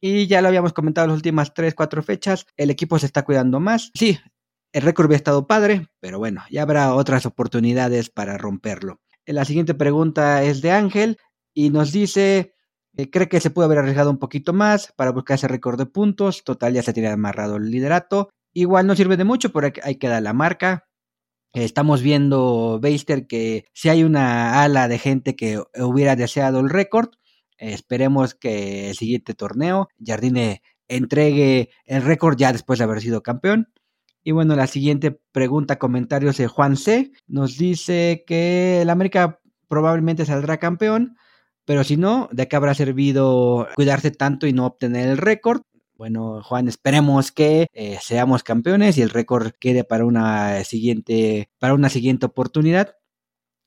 Y 0.00 0.26
ya 0.26 0.42
lo 0.42 0.48
habíamos 0.48 0.72
comentado 0.72 1.06
las 1.06 1.16
últimas 1.16 1.54
3, 1.54 1.74
4 1.74 2.02
fechas, 2.02 2.46
el 2.56 2.70
equipo 2.70 2.98
se 2.98 3.06
está 3.06 3.22
cuidando 3.22 3.60
más. 3.60 3.90
Sí, 3.94 4.18
el 4.72 4.82
récord 4.82 5.06
había 5.06 5.16
estado 5.16 5.46
padre, 5.46 5.86
pero 6.00 6.18
bueno, 6.18 6.42
ya 6.50 6.62
habrá 6.62 6.94
otras 6.94 7.26
oportunidades 7.26 8.10
para 8.10 8.36
romperlo. 8.36 9.00
La 9.24 9.44
siguiente 9.44 9.72
pregunta 9.72 10.42
es 10.42 10.62
de 10.62 10.72
Ángel 10.72 11.16
y 11.54 11.70
nos 11.70 11.92
dice, 11.92 12.54
eh, 12.96 13.10
cree 13.10 13.28
que 13.28 13.40
se 13.40 13.50
puede 13.50 13.66
haber 13.66 13.78
arriesgado 13.78 14.10
un 14.10 14.18
poquito 14.18 14.52
más 14.52 14.92
para 14.96 15.12
buscar 15.12 15.36
ese 15.36 15.48
récord 15.48 15.78
de 15.78 15.86
puntos, 15.86 16.44
total 16.44 16.74
ya 16.74 16.82
se 16.82 16.92
tiene 16.92 17.08
amarrado 17.08 17.56
el 17.56 17.70
liderato. 17.70 18.30
Igual 18.52 18.86
no 18.86 18.96
sirve 18.96 19.16
de 19.16 19.24
mucho, 19.24 19.52
porque 19.52 19.80
ahí 19.82 19.94
queda 19.94 20.20
la 20.20 20.32
marca. 20.32 20.88
Estamos 21.52 22.02
viendo, 22.02 22.80
Beister, 22.80 23.28
que 23.28 23.66
si 23.72 23.88
hay 23.88 24.02
una 24.02 24.62
ala 24.62 24.88
de 24.88 24.98
gente 24.98 25.36
que 25.36 25.62
hubiera 25.78 26.16
deseado 26.16 26.58
el 26.58 26.68
récord, 26.68 27.10
Esperemos 27.58 28.34
que 28.34 28.90
el 28.90 28.96
siguiente 28.96 29.34
torneo 29.34 29.88
Jardine 30.04 30.62
entregue 30.88 31.70
el 31.86 32.02
récord 32.02 32.36
ya 32.36 32.52
después 32.52 32.78
de 32.78 32.84
haber 32.84 33.00
sido 33.00 33.22
campeón. 33.22 33.68
Y 34.22 34.32
bueno, 34.32 34.56
la 34.56 34.66
siguiente 34.66 35.20
pregunta, 35.32 35.78
comentarios 35.78 36.38
de 36.38 36.46
Juan 36.46 36.76
C. 36.76 37.12
Nos 37.26 37.58
dice 37.58 38.24
que 38.26 38.80
el 38.82 38.90
América 38.90 39.40
probablemente 39.68 40.24
saldrá 40.24 40.58
campeón, 40.58 41.16
pero 41.64 41.84
si 41.84 41.96
no, 41.96 42.28
¿de 42.32 42.48
qué 42.48 42.56
habrá 42.56 42.74
servido 42.74 43.68
cuidarse 43.74 44.10
tanto 44.10 44.46
y 44.46 44.52
no 44.52 44.66
obtener 44.66 45.08
el 45.08 45.18
récord? 45.18 45.62
Bueno, 45.96 46.42
Juan, 46.42 46.68
esperemos 46.68 47.32
que 47.32 47.68
eh, 47.72 47.98
seamos 48.00 48.42
campeones 48.42 48.98
y 48.98 49.02
el 49.02 49.10
récord 49.10 49.52
quede 49.60 49.84
para 49.84 50.04
una 50.04 50.64
siguiente, 50.64 51.50
para 51.58 51.74
una 51.74 51.88
siguiente 51.88 52.26
oportunidad. 52.26 52.96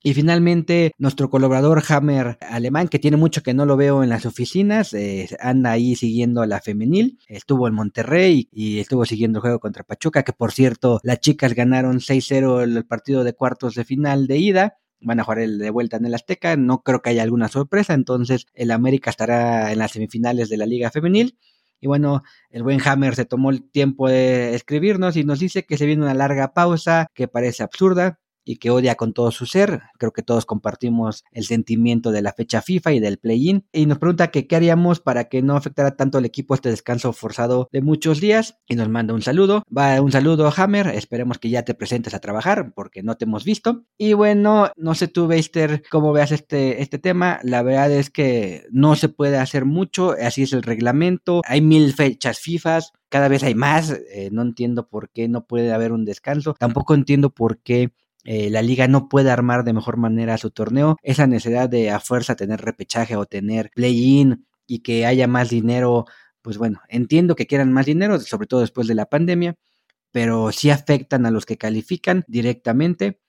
Y 0.04 0.14
finalmente, 0.14 0.92
nuestro 0.98 1.30
colaborador 1.30 1.84
Hammer 1.90 2.38
Alemán, 2.42 2.88
que 2.88 3.00
tiene 3.00 3.18
mucho 3.18 3.42
que 3.42 3.54
no 3.54 3.66
lo 3.66 3.78
veo 3.78 4.04
en 4.04 4.10
las 4.10 4.26
oficinas, 4.26 4.94
eh, 4.94 5.28
anda 5.40 5.72
ahí 5.72 5.96
siguiendo 5.96 6.42
a 6.42 6.48
la 6.48 6.62
femenil. 6.62 7.20
Estuvo 7.28 7.68
en 7.68 7.74
Monterrey 7.74 8.48
y 8.52 8.80
estuvo 8.80 9.06
siguiendo 9.06 9.40
el 9.40 9.42
juego 9.42 9.60
contra 9.60 9.84
Pachuca, 9.84 10.24
que 10.24 10.34
por 10.34 10.52
cierto, 10.52 11.00
las 11.04 11.20
chicas 11.20 11.54
ganaron 11.54 12.00
6-0 12.00 12.64
el 12.64 12.86
partido 12.86 13.24
de 13.24 13.34
cuartos 13.34 13.76
de 13.76 13.86
final 13.86 14.28
de 14.28 14.38
ida 14.38 14.78
van 15.02 15.20
a 15.20 15.24
jugar 15.24 15.40
el 15.40 15.60
de 15.60 15.70
vuelta 15.70 15.98
en 15.98 16.06
el 16.06 16.14
Azteca, 16.14 16.56
no 16.56 16.82
creo 16.82 17.02
que 17.02 17.12
haya 17.12 17.24
alguna 17.24 17.48
sorpresa, 17.48 17.94
entonces 17.94 18.46
el 18.54 18.72
América 18.72 19.10
estará 19.10 19.72
en 19.72 19.80
las 19.80 19.92
semifinales 19.92 20.50
de 20.50 20.58
la 20.58 20.66
Liga 20.66 20.92
Femenil. 20.92 21.38
Y 21.80 21.88
bueno, 21.88 22.24
el 22.50 22.64
buen 22.64 22.82
Hammer 22.84 23.16
se 23.16 23.26
tomó 23.26 23.52
el 23.52 23.70
tiempo 23.70 24.10
de 24.10 24.56
escribirnos 24.56 25.16
y 25.16 25.24
nos 25.24 25.40
dice 25.40 25.64
que 25.66 25.78
se 25.78 25.86
viene 25.86 26.04
una 26.04 26.16
larga 26.16 26.54
pausa 26.54 27.08
que 27.14 27.28
parece 27.28 27.62
absurda, 27.62 28.20
y 28.48 28.58
que 28.58 28.72
odia 28.72 28.96
con 28.96 29.14
todo 29.14 29.32
su 29.32 29.46
ser. 29.46 29.82
Creo 29.98 30.14
que 30.14 30.24
todos 30.24 30.46
compartimos 30.46 31.26
el 31.32 31.46
sentimiento 31.46 32.12
de 32.12 32.22
la 32.22 32.32
fecha 32.32 32.62
FIFA 32.62 32.94
y 32.94 33.00
del 33.00 33.18
play-in. 33.18 33.66
Y 33.74 33.86
nos 33.86 34.00
pregunta 34.00 34.32
que 34.32 34.48
qué 34.48 34.56
haríamos 34.56 35.02
para 35.02 35.26
que 35.26 35.42
no 35.42 35.58
afectara 35.58 35.98
tanto 35.98 36.18
al 36.18 36.26
equipo 36.26 36.56
este 36.56 36.70
descanso 36.70 37.12
forzado 37.12 37.68
de 37.72 37.82
muchos 37.82 38.22
días. 38.22 38.58
Y 38.68 38.76
nos 38.76 38.88
manda 38.90 39.14
un 39.14 39.22
saludo. 39.22 39.64
Va 39.76 40.02
un 40.02 40.12
saludo, 40.12 40.52
Hammer. 40.56 40.88
Esperemos 40.88 41.40
que 41.40 41.50
ya 41.50 41.64
te 41.64 41.74
presentes 41.74 42.14
a 42.14 42.20
trabajar 42.20 42.74
porque 42.74 43.04
no 43.04 43.18
te 43.18 43.26
hemos 43.26 43.44
visto. 43.44 43.84
Y 43.98 44.14
bueno, 44.14 44.72
no 44.78 44.96
sé 44.96 45.10
tú, 45.10 45.28
Beister, 45.28 45.84
cómo 45.92 46.14
veas 46.14 46.32
este, 46.32 46.82
este 46.82 47.00
tema. 47.00 47.40
La 47.44 47.64
verdad 47.64 47.92
es 47.92 48.10
que 48.10 48.66
no 48.72 48.96
se 48.96 49.10
puede 49.10 49.38
hacer 49.38 49.66
mucho. 49.66 50.16
Así 50.22 50.44
es 50.44 50.54
el 50.54 50.64
reglamento. 50.64 51.42
Hay 51.46 51.60
mil 51.60 51.94
fechas 51.94 52.40
FIFA 52.40 52.80
cada 53.10 53.28
vez 53.28 53.44
hay 53.44 53.56
más, 53.56 53.92
eh, 53.92 54.30
no 54.32 54.42
entiendo 54.42 54.88
por 54.90 55.10
qué 55.10 55.28
no 55.28 55.46
puede 55.46 55.72
haber 55.72 55.92
un 55.92 56.06
descanso, 56.06 56.56
tampoco 56.60 56.94
entiendo 56.94 57.30
por 57.30 57.60
qué 57.60 57.94
eh, 58.30 58.50
la 58.50 58.62
liga 58.62 58.90
no 58.90 59.08
puede 59.08 59.32
armar 59.32 59.64
de 59.64 59.72
mejor 59.72 59.96
manera 59.96 60.38
su 60.38 60.52
torneo, 60.52 60.98
esa 61.02 61.28
necesidad 61.28 61.70
de 61.70 61.92
a 61.92 62.02
fuerza 62.02 62.36
tener 62.36 62.60
repechaje 62.60 63.16
o 63.16 63.26
tener 63.26 63.72
play-in 63.74 64.46
y 64.66 64.80
que 64.80 65.06
haya 65.06 65.28
más 65.28 65.50
dinero, 65.50 66.04
pues 66.42 66.58
bueno, 66.58 66.82
entiendo 66.90 67.38
que 67.38 67.48
quieran 67.48 67.72
más 67.72 67.86
dinero, 67.86 68.20
sobre 68.20 68.46
todo 68.46 68.60
después 68.60 68.88
de 68.88 68.96
la 68.96 69.06
pandemia, 69.06 69.56
pero 70.12 70.52
sí 70.52 70.70
afectan 70.70 71.26
a 71.26 71.32
los 71.32 71.46
que 71.46 71.58
califican 71.58 72.26
directamente 72.28 73.22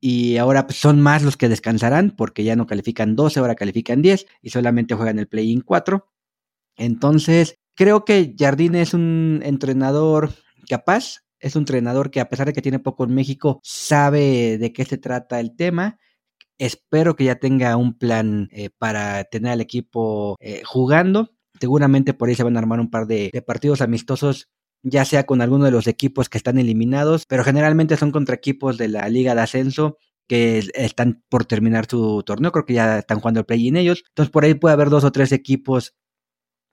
y 0.00 0.38
ahora 0.38 0.66
pues, 0.66 0.80
son 0.80 1.00
más 1.00 1.22
los 1.22 1.36
que 1.36 1.48
descansarán 1.48 2.10
porque 2.10 2.42
ya 2.42 2.56
no 2.56 2.66
califican 2.66 3.14
12, 3.14 3.38
ahora 3.38 3.54
califican 3.54 4.02
10 4.02 4.26
y 4.42 4.50
solamente 4.50 4.96
juegan 4.96 5.20
el 5.20 5.28
play-in 5.28 5.60
4. 5.60 6.04
Entonces, 6.74 7.60
creo 7.76 8.04
que 8.04 8.34
Jardine 8.36 8.82
es 8.82 8.92
un 8.92 9.38
entrenador 9.44 10.30
capaz, 10.68 11.18
Es 11.42 11.56
un 11.56 11.62
entrenador 11.62 12.10
que 12.10 12.20
a 12.20 12.28
pesar 12.28 12.46
de 12.46 12.54
que 12.54 12.62
tiene 12.62 12.78
poco 12.78 13.04
en 13.04 13.14
México, 13.14 13.60
sabe 13.62 14.56
de 14.58 14.72
qué 14.72 14.84
se 14.84 14.96
trata 14.96 15.40
el 15.40 15.54
tema. 15.54 15.98
Espero 16.58 17.16
que 17.16 17.24
ya 17.24 17.36
tenga 17.36 17.76
un 17.76 17.98
plan 17.98 18.48
eh, 18.52 18.70
para 18.78 19.24
tener 19.24 19.52
al 19.52 19.60
equipo 19.60 20.36
eh, 20.40 20.62
jugando. 20.64 21.30
Seguramente 21.60 22.14
por 22.14 22.28
ahí 22.28 22.34
se 22.34 22.44
van 22.44 22.56
a 22.56 22.60
armar 22.60 22.80
un 22.80 22.90
par 22.90 23.06
de, 23.06 23.30
de 23.32 23.42
partidos 23.42 23.80
amistosos 23.80 24.48
ya 24.82 25.04
sea 25.04 25.24
con 25.26 25.40
alguno 25.40 25.64
de 25.64 25.70
los 25.70 25.86
equipos 25.86 26.28
que 26.28 26.38
están 26.38 26.58
eliminados, 26.58 27.24
pero 27.26 27.44
generalmente 27.44 27.96
son 27.96 28.10
contra 28.10 28.34
equipos 28.34 28.78
de 28.78 28.88
la 28.88 29.08
Liga 29.08 29.34
de 29.34 29.42
Ascenso 29.42 29.96
que 30.28 30.62
están 30.74 31.22
por 31.28 31.44
terminar 31.44 31.86
su 31.88 32.22
torneo, 32.24 32.52
creo 32.52 32.64
que 32.64 32.74
ya 32.74 32.98
están 32.98 33.20
jugando 33.20 33.40
el 33.40 33.46
play-in 33.46 33.76
ellos, 33.76 34.04
entonces 34.08 34.30
por 34.30 34.44
ahí 34.44 34.54
puede 34.54 34.72
haber 34.72 34.88
dos 34.88 35.04
o 35.04 35.12
tres 35.12 35.32
equipos 35.32 35.94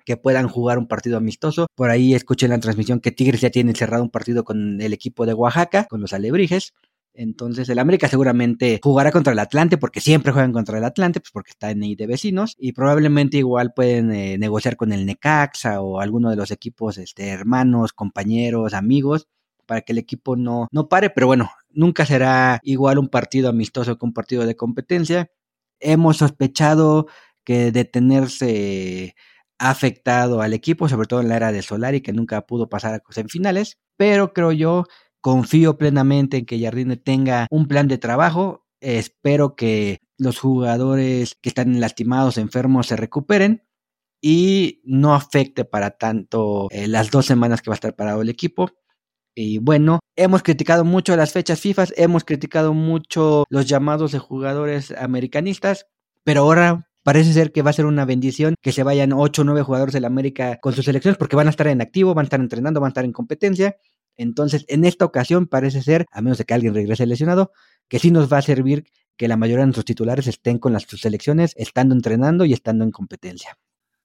que 0.10 0.18
puedan 0.18 0.48
jugar 0.48 0.80
un 0.80 0.88
partido 0.88 1.18
amistoso. 1.18 1.68
Por 1.76 1.92
ahí 1.92 2.16
escuché 2.16 2.48
en 2.48 2.54
la 2.54 2.60
transmisión 2.60 3.00
que 3.00 3.12
Tigres 3.12 3.42
ya 3.42 3.52
tiene 3.52 3.76
cerrado 3.76 4.02
un 4.02 4.10
partido 4.10 4.44
con 4.44 4.82
el 4.82 4.92
equipo 4.92 5.28
de 5.28 5.36
Oaxaca, 5.36 5.86
con 5.88 6.02
los 6.02 6.14
Alebrijes. 6.14 6.74
Entonces 7.14 7.70
el 7.70 7.78
América 7.78 8.08
seguramente 8.08 8.80
jugará 8.82 9.12
contra 9.12 9.34
el 9.34 9.38
Atlante 9.38 9.78
porque 9.78 10.02
siempre 10.02 10.32
juegan 10.32 10.52
contra 10.52 10.80
el 10.80 10.84
Atlante, 10.84 11.20
pues 11.20 11.30
porque 11.32 11.52
está 11.52 11.70
en 11.70 11.84
ahí 11.84 11.94
de 11.94 12.08
vecinos 12.08 12.56
y 12.58 12.72
probablemente 12.72 13.38
igual 13.38 13.72
pueden 13.76 14.12
eh, 14.12 14.40
negociar 14.40 14.78
con 14.78 14.94
el 14.94 15.06
Necaxa 15.06 15.80
o 15.80 16.00
alguno 16.00 16.32
de 16.32 16.38
los 16.38 16.50
equipos 16.50 16.98
este, 16.98 17.28
hermanos, 17.28 17.94
compañeros, 17.94 18.74
amigos 18.74 19.28
para 19.68 19.82
que 19.82 19.92
el 19.92 20.00
equipo 20.00 20.36
no, 20.36 20.68
no 20.72 20.90
pare, 20.90 21.12
pero 21.12 21.28
bueno, 21.28 21.52
nunca 21.70 22.04
será 22.08 22.60
igual 22.64 22.98
un 22.98 23.10
partido 23.10 23.48
amistoso 23.50 23.96
que 24.00 24.06
un 24.08 24.14
partido 24.14 24.48
de 24.48 24.56
competencia. 24.56 25.30
Hemos 25.80 26.18
sospechado 26.18 27.06
que 27.44 27.72
detenerse 27.72 29.14
ha 29.60 29.70
afectado 29.70 30.42
al 30.42 30.54
equipo, 30.54 30.90
sobre 30.90 31.08
todo 31.08 31.22
en 31.22 31.30
la 31.30 31.36
era 31.36 31.52
de 31.52 31.62
Solari, 31.62 32.02
que 32.02 32.14
nunca 32.14 32.42
pudo 32.48 32.70
pasar 32.70 32.96
a 32.96 33.14
semifinales, 33.14 33.78
pero 33.98 34.34
creo 34.34 34.52
yo 34.52 34.86
Confío 35.22 35.78
plenamente 35.78 36.38
en 36.38 36.46
que 36.46 36.62
Jardine 36.62 36.96
tenga 36.96 37.48
un 37.52 37.68
plan 37.68 37.88
de 37.88 37.98
trabajo. 37.98 38.66
Espero 38.80 39.56
que 39.56 40.00
los 40.18 40.40
jugadores 40.40 41.36
que 41.42 41.50
están 41.50 41.80
lastimados, 41.82 42.38
enfermos, 42.38 42.88
se 42.88 42.96
recuperen 42.96 43.64
y 44.22 44.82
no 44.86 45.14
afecte 45.14 45.66
para 45.66 45.92
tanto 45.92 46.68
eh, 46.72 46.88
las 46.88 47.12
dos 47.12 47.26
semanas 47.26 47.62
que 47.62 47.70
va 47.70 47.74
a 47.74 47.76
estar 47.76 47.96
parado 47.96 48.22
el 48.22 48.30
equipo. 48.30 48.70
Y 49.36 49.58
bueno, 49.60 50.00
hemos 50.16 50.42
criticado 50.42 50.86
mucho 50.86 51.16
las 51.18 51.34
fechas 51.34 51.60
FIFA, 51.60 51.88
hemos 51.98 52.24
criticado 52.24 52.74
mucho 52.74 53.46
los 53.50 53.68
llamados 53.68 54.14
de 54.14 54.20
jugadores 54.20 54.92
americanistas, 54.92 55.88
pero 56.24 56.42
ahora 56.42 56.89
parece 57.10 57.34
ser 57.34 57.52
que 57.52 57.64
va 57.64 57.72
a 57.72 57.74
ser 57.74 57.86
una 57.86 58.06
bendición 58.06 58.56
que 58.62 58.72
se 58.72 58.84
vayan 58.84 59.14
8 59.14 59.42
o 59.42 59.46
9 59.46 59.64
jugadores 59.64 59.94
de 59.94 60.00
la 60.00 60.08
América 60.08 60.60
con 60.62 60.74
sus 60.74 60.86
selecciones 60.86 61.18
porque 61.18 61.36
van 61.36 61.48
a 61.48 61.50
estar 61.50 61.68
en 61.68 61.82
activo, 61.82 62.14
van 62.14 62.26
a 62.26 62.28
estar 62.28 62.40
entrenando, 62.40 62.80
van 62.80 62.90
a 62.90 62.94
estar 62.94 63.06
en 63.06 63.14
competencia 63.14 63.78
entonces, 64.20 64.66
en 64.68 64.84
esta 64.84 65.06
ocasión 65.06 65.48
parece 65.48 65.82
ser, 65.82 66.06
a 66.12 66.22
menos 66.22 66.38
de 66.38 66.44
que 66.44 66.54
alguien 66.54 66.74
regrese 66.74 67.06
lesionado, 67.06 67.54
que 67.88 68.00
sí 68.00 68.12
nos 68.12 68.32
va 68.32 68.40
a 68.40 68.42
servir 68.42 68.84
que 69.16 69.30
la 69.30 69.38
mayoría 69.38 69.62
de 69.62 69.68
nuestros 69.68 69.86
titulares 69.86 70.28
estén 70.28 70.60
con 70.60 70.74
las 70.74 70.84
selecciones, 70.84 71.54
estando 71.56 71.96
entrenando 71.96 72.44
y 72.44 72.52
estando 72.52 72.84
en 72.84 72.92
competencia. 72.92 73.58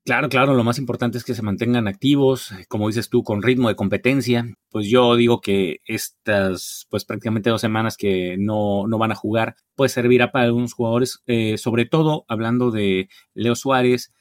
Claro, 0.05 0.29
claro, 0.29 0.53
lo 0.53 0.65
más 0.65 0.77
importante 0.79 1.17
es 1.17 1.25
que 1.25 1.35
se 1.35 1.41
mantengan 1.41 1.89
activos, 1.89 2.53
como 2.69 2.89
dices 2.89 3.09
tú, 3.09 3.23
con 3.23 3.43
ritmo 3.43 3.69
de 3.69 3.75
competencia. 3.75 4.55
Pues 4.69 4.87
yo 4.87 5.17
digo 5.17 5.41
que 5.41 5.79
estas, 5.87 6.87
pues 6.91 7.07
prácticamente 7.07 7.49
dos 7.49 7.63
semanas 7.63 7.97
que 7.97 8.37
no, 8.39 8.87
no 8.87 8.99
van 8.99 9.13
a 9.13 9.15
jugar, 9.15 9.57
pues 9.75 9.93
servirá 9.93 10.31
para 10.31 10.45
algunos 10.45 10.75
jugadores, 10.75 11.23
eh, 11.27 11.57
sobre 11.57 11.87
todo 11.87 12.27
hablando 12.29 12.71
de 12.71 13.09
Leo 13.33 13.55
Suárez, 13.55 14.13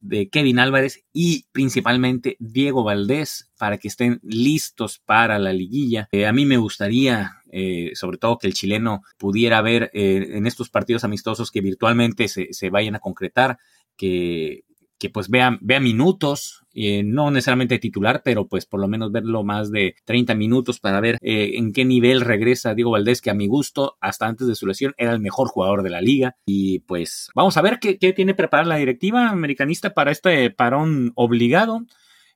de 0.00 0.30
Kevin 0.30 0.58
Álvarez 0.58 1.04
y 1.12 1.46
principalmente 1.52 2.36
Diego 2.38 2.82
Valdés 2.82 3.50
para 3.58 3.76
que 3.76 3.88
estén 3.88 4.20
listos 4.22 5.00
para 5.04 5.38
la 5.38 5.52
liguilla. 5.52 6.08
Eh, 6.12 6.26
a 6.26 6.32
mí 6.32 6.46
me 6.46 6.56
gustaría, 6.56 7.42
eh, 7.50 7.90
sobre 7.94 8.16
todo, 8.16 8.38
que 8.38 8.46
el 8.46 8.54
chileno 8.54 9.02
pudiera 9.18 9.60
ver 9.60 9.90
eh, 9.92 10.28
en 10.30 10.46
estos 10.46 10.70
partidos 10.70 11.04
amistosos 11.04 11.50
que 11.50 11.60
virtualmente 11.60 12.28
se, 12.28 12.52
se 12.52 12.70
vayan 12.70 12.94
a 12.94 13.00
concretar, 13.00 13.58
que 13.96 14.62
que 14.98 15.10
pues 15.10 15.28
vea, 15.28 15.58
vea 15.60 15.80
minutos, 15.80 16.64
eh, 16.74 17.02
no 17.02 17.30
necesariamente 17.30 17.78
titular, 17.78 18.22
pero 18.24 18.48
pues 18.48 18.66
por 18.66 18.80
lo 18.80 18.88
menos 18.88 19.12
verlo 19.12 19.44
más 19.44 19.70
de 19.70 19.94
30 20.04 20.34
minutos 20.34 20.78
para 20.80 21.00
ver 21.00 21.18
eh, 21.20 21.52
en 21.54 21.72
qué 21.72 21.84
nivel 21.84 22.20
regresa 22.20 22.74
Diego 22.74 22.90
Valdés, 22.90 23.20
que 23.20 23.30
a 23.30 23.34
mi 23.34 23.46
gusto, 23.46 23.96
hasta 24.00 24.26
antes 24.26 24.46
de 24.46 24.54
su 24.54 24.66
lesión, 24.66 24.94
era 24.96 25.12
el 25.12 25.20
mejor 25.20 25.48
jugador 25.48 25.82
de 25.82 25.90
la 25.90 26.00
liga. 26.00 26.36
Y 26.46 26.80
pues 26.80 27.30
vamos 27.34 27.56
a 27.56 27.62
ver 27.62 27.78
qué, 27.80 27.98
qué 27.98 28.12
tiene 28.12 28.34
preparada 28.34 28.68
la 28.68 28.76
directiva 28.76 29.28
americanista 29.28 29.94
para 29.94 30.10
este 30.10 30.50
parón 30.50 31.12
obligado. 31.14 31.82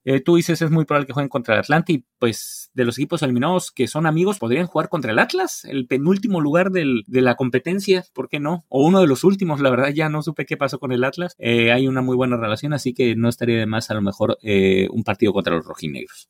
Eh, 0.05 0.21
tú 0.21 0.37
dices 0.37 0.63
es 0.63 0.71
muy 0.71 0.85
probable 0.85 1.07
que 1.07 1.13
jueguen 1.13 1.29
contra 1.29 1.55
el 1.55 1.61
Atlante 1.61 1.93
y 1.93 2.05
pues 2.19 2.71
de 2.75 2.85
los 2.85 2.97
equipos 2.99 3.23
eliminados 3.23 3.71
que 3.71 3.87
son 3.87 4.07
amigos 4.07 4.39
podrían 4.39 4.67
jugar 4.67 4.89
contra 4.89 5.13
el 5.13 5.19
Atlas, 5.19 5.65
el 5.65 5.87
penúltimo 5.87 6.41
lugar 6.41 6.71
de 6.71 7.05
la 7.07 7.35
competencia, 7.35 8.05
¿por 8.15 8.29
qué 8.29 8.41
no? 8.41 8.65
O 8.69 8.87
uno 8.87 9.01
de 9.01 9.07
los 9.07 9.25
últimos, 9.25 9.61
la 9.61 9.71
verdad 9.71 9.91
ya 9.91 10.09
no 10.09 10.23
supe 10.23 10.47
qué 10.47 10.57
pasó 10.57 10.79
con 10.79 10.93
el 10.93 11.05
Atlas. 11.05 11.35
Eh, 11.39 11.73
hay 11.73 11.87
una 11.89 12.03
muy 12.03 12.17
buena 12.17 12.37
relación, 12.37 12.73
así 12.73 12.95
que 12.95 13.15
no 13.17 13.29
estaría 13.29 13.59
de 13.59 13.67
más 13.67 13.91
a 13.91 13.95
lo 13.95 14.03
mejor 14.03 14.39
eh, 14.43 14.89
un 14.91 15.05
partido 15.05 15.33
contra 15.33 15.55
los 15.55 15.67
rojinegros. 15.67 16.29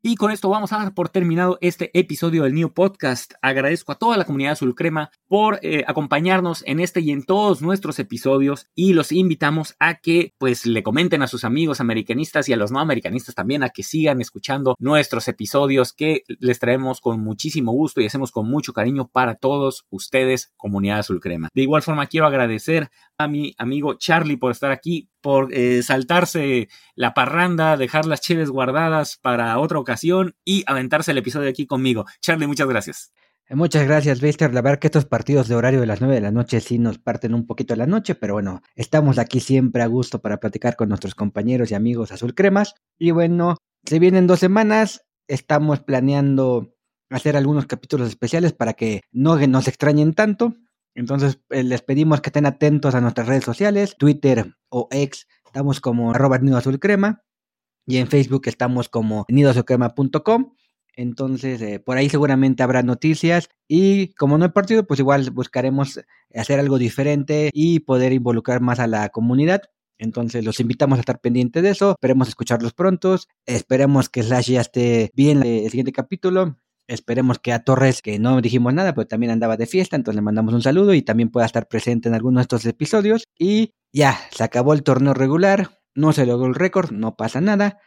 Y 0.00 0.14
con 0.14 0.30
esto 0.30 0.48
vamos 0.48 0.72
a 0.72 0.78
dar 0.78 0.94
por 0.94 1.08
terminado 1.08 1.58
este 1.60 1.90
episodio 1.98 2.44
del 2.44 2.54
New 2.54 2.72
Podcast. 2.72 3.34
Agradezco 3.42 3.90
a 3.90 3.96
toda 3.96 4.16
la 4.16 4.24
comunidad 4.24 4.52
Azul 4.52 4.76
Crema 4.76 5.10
por 5.26 5.58
eh, 5.60 5.82
acompañarnos 5.88 6.62
en 6.66 6.78
este 6.78 7.00
y 7.00 7.10
en 7.10 7.24
todos 7.24 7.62
nuestros 7.62 7.98
episodios 7.98 8.68
y 8.76 8.92
los 8.92 9.10
invitamos 9.10 9.74
a 9.80 9.96
que 9.96 10.34
pues 10.38 10.66
le 10.66 10.84
comenten 10.84 11.22
a 11.22 11.26
sus 11.26 11.42
amigos 11.42 11.80
americanistas 11.80 12.48
y 12.48 12.52
a 12.52 12.56
los 12.56 12.70
no 12.70 12.78
americanistas 12.78 13.34
también 13.34 13.64
a 13.64 13.70
que 13.70 13.82
sigan 13.82 14.20
escuchando 14.20 14.76
nuestros 14.78 15.26
episodios 15.26 15.92
que 15.92 16.22
les 16.38 16.60
traemos 16.60 17.00
con 17.00 17.18
muchísimo 17.18 17.72
gusto 17.72 18.00
y 18.00 18.06
hacemos 18.06 18.30
con 18.30 18.48
mucho 18.48 18.72
cariño 18.72 19.08
para 19.08 19.34
todos 19.34 19.84
ustedes, 19.90 20.52
comunidad 20.56 21.00
Azul 21.00 21.20
Crema. 21.20 21.48
De 21.52 21.62
igual 21.62 21.82
forma 21.82 22.06
quiero 22.06 22.28
agradecer 22.28 22.88
a 23.18 23.26
mi 23.26 23.52
amigo 23.58 23.94
Charlie 23.94 24.36
por 24.36 24.52
estar 24.52 24.70
aquí, 24.70 25.08
por 25.20 25.52
eh, 25.52 25.82
saltarse 25.82 26.68
la 26.94 27.14
parranda, 27.14 27.76
dejar 27.76 28.06
las 28.06 28.20
chives 28.20 28.50
guardadas 28.50 29.16
para 29.16 29.58
otra 29.58 29.78
ocasión 29.78 30.34
y 30.44 30.64
aventarse 30.66 31.12
el 31.12 31.18
episodio 31.18 31.48
aquí 31.48 31.66
conmigo. 31.66 32.04
Charlie, 32.20 32.46
muchas 32.46 32.68
gracias. 32.68 33.12
Eh, 33.48 33.54
muchas 33.54 33.86
gracias, 33.86 34.20
Víctor. 34.20 34.52
La 34.52 34.62
verdad 34.62 34.78
que 34.78 34.88
estos 34.88 35.06
partidos 35.06 35.48
de 35.48 35.54
horario 35.54 35.80
de 35.80 35.86
las 35.86 36.00
9 36.00 36.14
de 36.14 36.20
la 36.20 36.30
noche 36.30 36.60
sí 36.60 36.78
nos 36.78 36.98
parten 36.98 37.34
un 37.34 37.46
poquito 37.46 37.74
la 37.76 37.86
noche, 37.86 38.14
pero 38.14 38.34
bueno, 38.34 38.62
estamos 38.74 39.18
aquí 39.18 39.40
siempre 39.40 39.82
a 39.82 39.86
gusto 39.86 40.20
para 40.20 40.38
platicar 40.38 40.76
con 40.76 40.90
nuestros 40.90 41.14
compañeros 41.14 41.70
y 41.70 41.74
amigos 41.74 42.12
azul 42.12 42.34
cremas. 42.34 42.74
Y 42.98 43.10
bueno, 43.10 43.56
se 43.84 43.98
vienen 43.98 44.26
dos 44.26 44.40
semanas, 44.40 45.06
estamos 45.28 45.80
planeando 45.80 46.74
hacer 47.10 47.36
algunos 47.36 47.66
capítulos 47.66 48.08
especiales 48.08 48.52
para 48.52 48.74
que 48.74 49.00
no 49.12 49.38
nos 49.46 49.66
extrañen 49.66 50.12
tanto. 50.12 50.54
Entonces 50.98 51.38
eh, 51.50 51.62
les 51.62 51.80
pedimos 51.80 52.20
que 52.20 52.28
estén 52.28 52.44
atentos 52.44 52.96
a 52.96 53.00
nuestras 53.00 53.28
redes 53.28 53.44
sociales, 53.44 53.94
Twitter 53.96 54.56
o 54.68 54.88
X, 54.90 55.28
estamos 55.46 55.80
como 55.80 56.10
arroba 56.10 56.38
nido 56.38 56.56
azul 56.56 56.80
crema 56.80 57.22
y 57.86 57.98
en 57.98 58.08
Facebook 58.08 58.42
estamos 58.46 58.88
como 58.88 59.24
nidoazulcrema.com. 59.28 60.54
Entonces, 60.96 61.62
eh, 61.62 61.78
por 61.78 61.96
ahí 61.96 62.10
seguramente 62.10 62.64
habrá 62.64 62.82
noticias 62.82 63.48
y 63.68 64.12
como 64.14 64.38
no 64.38 64.46
hay 64.46 64.50
partido, 64.50 64.88
pues 64.88 64.98
igual 64.98 65.30
buscaremos 65.30 66.00
hacer 66.34 66.58
algo 66.58 66.78
diferente 66.78 67.50
y 67.54 67.78
poder 67.78 68.12
involucrar 68.12 68.60
más 68.60 68.80
a 68.80 68.88
la 68.88 69.08
comunidad. 69.10 69.62
Entonces 69.98 70.44
los 70.44 70.58
invitamos 70.58 70.98
a 70.98 71.00
estar 71.00 71.20
pendientes 71.20 71.62
de 71.62 71.70
eso. 71.70 71.92
Esperemos 71.92 72.26
escucharlos 72.26 72.74
pronto. 72.74 73.16
Esperemos 73.46 74.08
que 74.08 74.24
Slash 74.24 74.50
ya 74.50 74.62
esté 74.62 75.12
bien 75.14 75.44
el 75.44 75.70
siguiente 75.70 75.92
capítulo. 75.92 76.56
Esperemos 76.88 77.38
que 77.38 77.52
a 77.52 77.62
Torres, 77.64 78.00
que 78.00 78.18
no 78.18 78.40
dijimos 78.40 78.72
nada, 78.72 78.94
pero 78.94 79.06
también 79.06 79.30
andaba 79.30 79.58
de 79.58 79.66
fiesta, 79.66 79.94
entonces 79.94 80.16
le 80.16 80.22
mandamos 80.22 80.54
un 80.54 80.62
saludo 80.62 80.94
y 80.94 81.02
también 81.02 81.28
pueda 81.28 81.44
estar 81.44 81.68
presente 81.68 82.08
en 82.08 82.14
alguno 82.14 82.38
de 82.38 82.42
estos 82.42 82.64
episodios. 82.64 83.24
Y 83.38 83.74
ya, 83.92 84.18
se 84.30 84.42
acabó 84.42 84.72
el 84.72 84.82
torneo 84.82 85.12
regular, 85.12 85.78
no 85.94 86.12
se 86.12 86.24
logró 86.24 86.46
el 86.46 86.54
récord, 86.54 86.90
no 86.90 87.14
pasa 87.14 87.42
nada. 87.42 87.78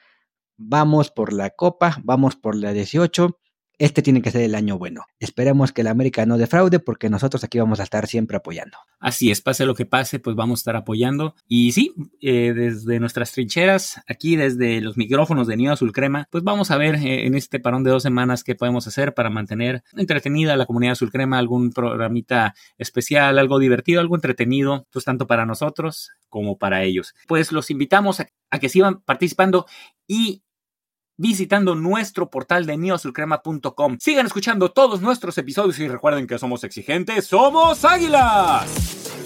Vamos 0.55 1.09
por 1.09 1.33
la 1.33 1.49
copa, 1.49 1.97
vamos 2.03 2.35
por 2.35 2.55
la 2.55 2.73
18 2.73 3.39
este 3.81 4.03
tiene 4.03 4.21
que 4.21 4.29
ser 4.29 4.43
el 4.43 4.53
año 4.53 4.77
bueno. 4.77 5.05
Esperemos 5.19 5.71
que 5.71 5.81
la 5.81 5.89
América 5.89 6.23
no 6.27 6.37
defraude 6.37 6.79
porque 6.79 7.09
nosotros 7.09 7.43
aquí 7.43 7.57
vamos 7.57 7.79
a 7.79 7.83
estar 7.83 8.05
siempre 8.05 8.37
apoyando. 8.37 8.77
Así 8.99 9.31
es, 9.31 9.41
pase 9.41 9.65
lo 9.65 9.73
que 9.73 9.87
pase, 9.87 10.19
pues 10.19 10.35
vamos 10.35 10.59
a 10.59 10.61
estar 10.61 10.75
apoyando. 10.75 11.33
Y 11.47 11.71
sí, 11.71 11.95
eh, 12.21 12.53
desde 12.53 12.99
nuestras 12.99 13.31
trincheras, 13.31 13.99
aquí 14.07 14.35
desde 14.35 14.81
los 14.81 14.97
micrófonos 14.97 15.47
de 15.47 15.57
Nido 15.57 15.73
Azul 15.73 15.93
Crema, 15.93 16.27
pues 16.29 16.43
vamos 16.43 16.69
a 16.69 16.77
ver 16.77 16.93
eh, 16.97 17.25
en 17.25 17.33
este 17.33 17.59
parón 17.59 17.83
de 17.83 17.89
dos 17.89 18.03
semanas 18.03 18.43
qué 18.43 18.53
podemos 18.53 18.85
hacer 18.85 19.15
para 19.15 19.31
mantener 19.31 19.83
entretenida 19.97 20.55
la 20.55 20.67
comunidad 20.67 20.91
Azul 20.91 21.11
Crema, 21.11 21.39
algún 21.39 21.71
programita 21.71 22.53
especial, 22.77 23.39
algo 23.39 23.57
divertido, 23.57 23.99
algo 23.99 24.13
entretenido, 24.13 24.85
pues 24.91 25.05
tanto 25.05 25.25
para 25.25 25.47
nosotros 25.47 26.11
como 26.29 26.59
para 26.59 26.83
ellos. 26.83 27.15
Pues 27.27 27.51
los 27.51 27.71
invitamos 27.71 28.19
a, 28.19 28.27
a 28.51 28.59
que 28.59 28.69
sigan 28.69 29.01
participando 29.01 29.65
y 30.07 30.43
visitando 31.21 31.75
nuestro 31.75 32.29
portal 32.29 32.65
de 32.65 32.77
neosulcrema.com. 32.77 33.97
Sigan 33.99 34.25
escuchando 34.25 34.71
todos 34.71 35.01
nuestros 35.01 35.37
episodios 35.37 35.77
y 35.79 35.87
recuerden 35.87 36.25
que 36.25 36.39
somos 36.39 36.63
exigentes, 36.63 37.25
somos 37.25 37.85
águilas. 37.85 39.20